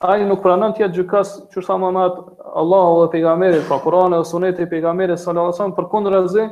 ai 0.08 0.26
nuk 0.26 0.42
pranon 0.44 0.74
të 0.74 0.84
jetë 0.84 0.96
gjykas 0.98 1.32
çu 1.54 1.62
sa 1.66 1.76
më 1.82 1.92
nat 1.98 2.16
Allahu 2.62 3.00
dhe 3.04 3.10
pejgamberi 3.16 3.60
pa 3.68 3.76
po 3.78 3.82
Kur'an 3.86 4.14
dhe 4.16 4.20
Sunet 4.26 4.58
e 4.62 4.66
pejgamberit 4.70 5.18
sallallahu 5.18 5.52
alajhi 5.52 5.56
wasallam 5.58 5.78
përkundër 5.78 6.18
asaj 6.20 6.48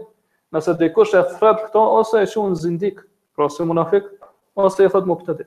nëse 0.55 0.75
dikush 0.83 1.15
e 1.19 1.23
thret 1.35 1.63
këto 1.67 1.83
ose 2.01 2.23
e 2.23 2.27
shon 2.31 2.55
zindik 2.55 3.01
pra 3.37 3.49
se 3.51 3.65
munafik 3.67 4.05
ose 4.55 4.85
e 4.87 4.91
thot 4.91 5.07
muftedi 5.07 5.47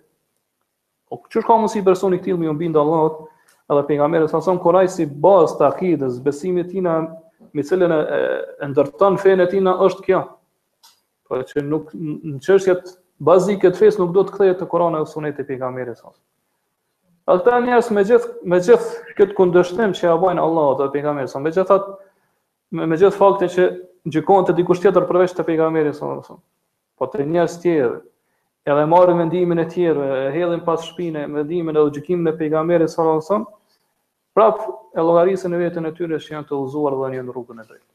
o 1.09 1.15
po 1.17 1.25
çu 1.31 1.41
ka 1.41 1.57
mos 1.57 1.75
i 1.75 1.83
personi 1.83 2.19
i 2.19 2.23
tillë 2.25 2.43
më 2.43 2.49
umbind 2.53 2.75
Allahut 2.75 3.29
edhe 3.71 3.83
pejgamberi 3.87 4.27
sallallahu 4.27 4.35
alajhi 4.35 4.35
wasallam 4.35 4.65
kurajsi 4.67 5.07
bazë 5.25 5.59
takidës 5.63 6.19
besimit 6.23 6.71
tina 6.71 6.97
me 7.53 7.63
cilën 7.63 7.91
e 8.61 8.67
ndërton 8.73 9.15
fenën 9.17 9.47
tina 9.49 9.77
është 9.87 10.03
kjo 10.07 10.21
Po 11.29 11.37
që 11.45 11.61
nuk 11.61 11.91
në 11.93 12.39
çështjet 12.41 12.95
bazike 13.27 13.69
të 13.69 13.77
fesë 13.83 14.01
nuk 14.01 14.13
do 14.17 14.23
të 14.25 14.33
kthehet 14.35 14.57
te 14.63 14.67
Kurani 14.69 14.97
ose 14.99 15.13
Suneti 15.13 15.43
i 15.45 15.45
pejgamberit 15.45 15.99
sa. 15.99 16.09
Ata 17.29 17.59
njerëz 17.61 17.91
me 17.93 18.03
gjith 18.09 18.23
me 18.53 18.57
gjith 18.65 18.87
këtë 19.19 19.35
kundërshtim 19.37 19.93
që 19.99 20.07
ja 20.07 20.15
bojnë 20.23 20.41
Allahu 20.41 20.79
te 20.79 20.87
pejgamberi 20.95 21.29
sa, 21.29 21.41
megjithatë 21.45 21.91
me, 22.79 22.87
me 22.89 22.97
gjith 22.97 23.17
faktin 23.19 23.51
që 23.53 23.67
gjikohen 24.15 24.47
te 24.49 24.55
dikush 24.57 24.81
tjetër 24.81 25.05
përveç 25.11 25.35
te 25.37 25.45
pejgamberi 25.45 25.93
sa. 25.99 26.09
Po 26.97 27.09
te 27.13 27.21
njerëz 27.29 27.59
tjerë 27.61 28.01
edhe 28.73 28.87
marrë 28.93 29.13
vendimin 29.21 29.61
e 29.63 29.67
tjerë, 29.71 30.07
e 30.23 30.25
hedhin 30.33 30.65
pas 30.65 30.81
shpinë 30.89 31.27
vendimin 31.37 31.77
edhe 31.77 31.93
gjykimin 31.99 32.33
e 32.33 32.35
pejgamberit 32.41 32.91
sa. 32.95 33.05
Prap 34.37 34.65
e 34.95 35.01
llogarisën 35.05 35.53
e 35.53 35.59
veten 35.61 35.85
e 35.89 35.93
tyre 35.97 36.17
që 36.21 36.33
janë 36.35 36.49
të 36.49 36.57
uzuar 36.63 36.97
dhe 36.97 37.13
në 37.19 37.29
rrugën 37.29 37.61
e 37.61 37.67
drejtë. 37.69 37.87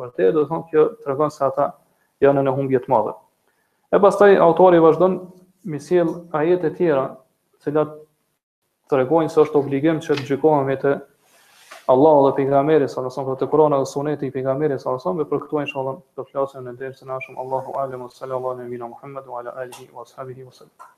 Vërtet 0.00 0.34
do 0.36 0.44
të 0.44 0.48
thonë 0.52 0.68
kjo 0.72 0.82
tregon 1.04 1.32
se 1.34 1.44
ata 1.46 1.70
janë 2.24 2.42
në 2.46 2.52
humbje 2.56 2.80
të 2.84 2.90
madhe. 2.92 3.14
E 3.90 3.98
pastaj 4.04 4.36
autori 4.44 4.80
vazhdon 4.84 5.16
me 5.72 5.80
sjell 5.82 6.12
ajete 6.40 6.68
të 6.70 6.76
tjera, 6.78 7.04
të 7.56 7.66
cilat 7.70 7.96
tregojnë 8.92 9.32
se 9.34 9.40
është 9.44 9.60
obligim 9.62 10.00
që 10.04 10.16
të 10.20 10.28
gjykohemi 10.30 10.76
te 10.84 10.92
Allahu 11.90 12.24
dhe 12.28 12.32
pejgamberi 12.36 12.86
sallallahu 12.86 13.10
alajhi 13.10 13.16
wasallam, 13.16 13.30
pra 13.30 13.40
të 13.42 13.50
Kurani 13.50 13.80
dhe 13.82 13.90
Suneti 13.92 14.28
i 14.30 14.34
pejgamberit 14.36 14.78
sallallahu 14.78 15.00
alajhi 15.00 15.26
wasallam, 15.26 15.32
për 15.32 15.42
këtu 15.46 15.62
inshallah 15.64 15.98
do 15.98 16.22
të 16.26 16.32
flasim 16.32 16.68
në 16.70 16.76
dersën 16.84 17.10
e 17.10 17.16
arshëm 17.18 17.40
Allahu 17.44 17.76
alemu 17.84 18.08
sallallahu 18.14 18.54
alaihi 18.54 18.70
wa 18.76 18.78
sallam 18.78 18.94
Muhammadu 18.96 19.38
ala 19.42 19.56
alihi 19.64 19.90
wa 19.98 20.08
sahbihi 20.14 20.46
wasallam. 20.52 20.90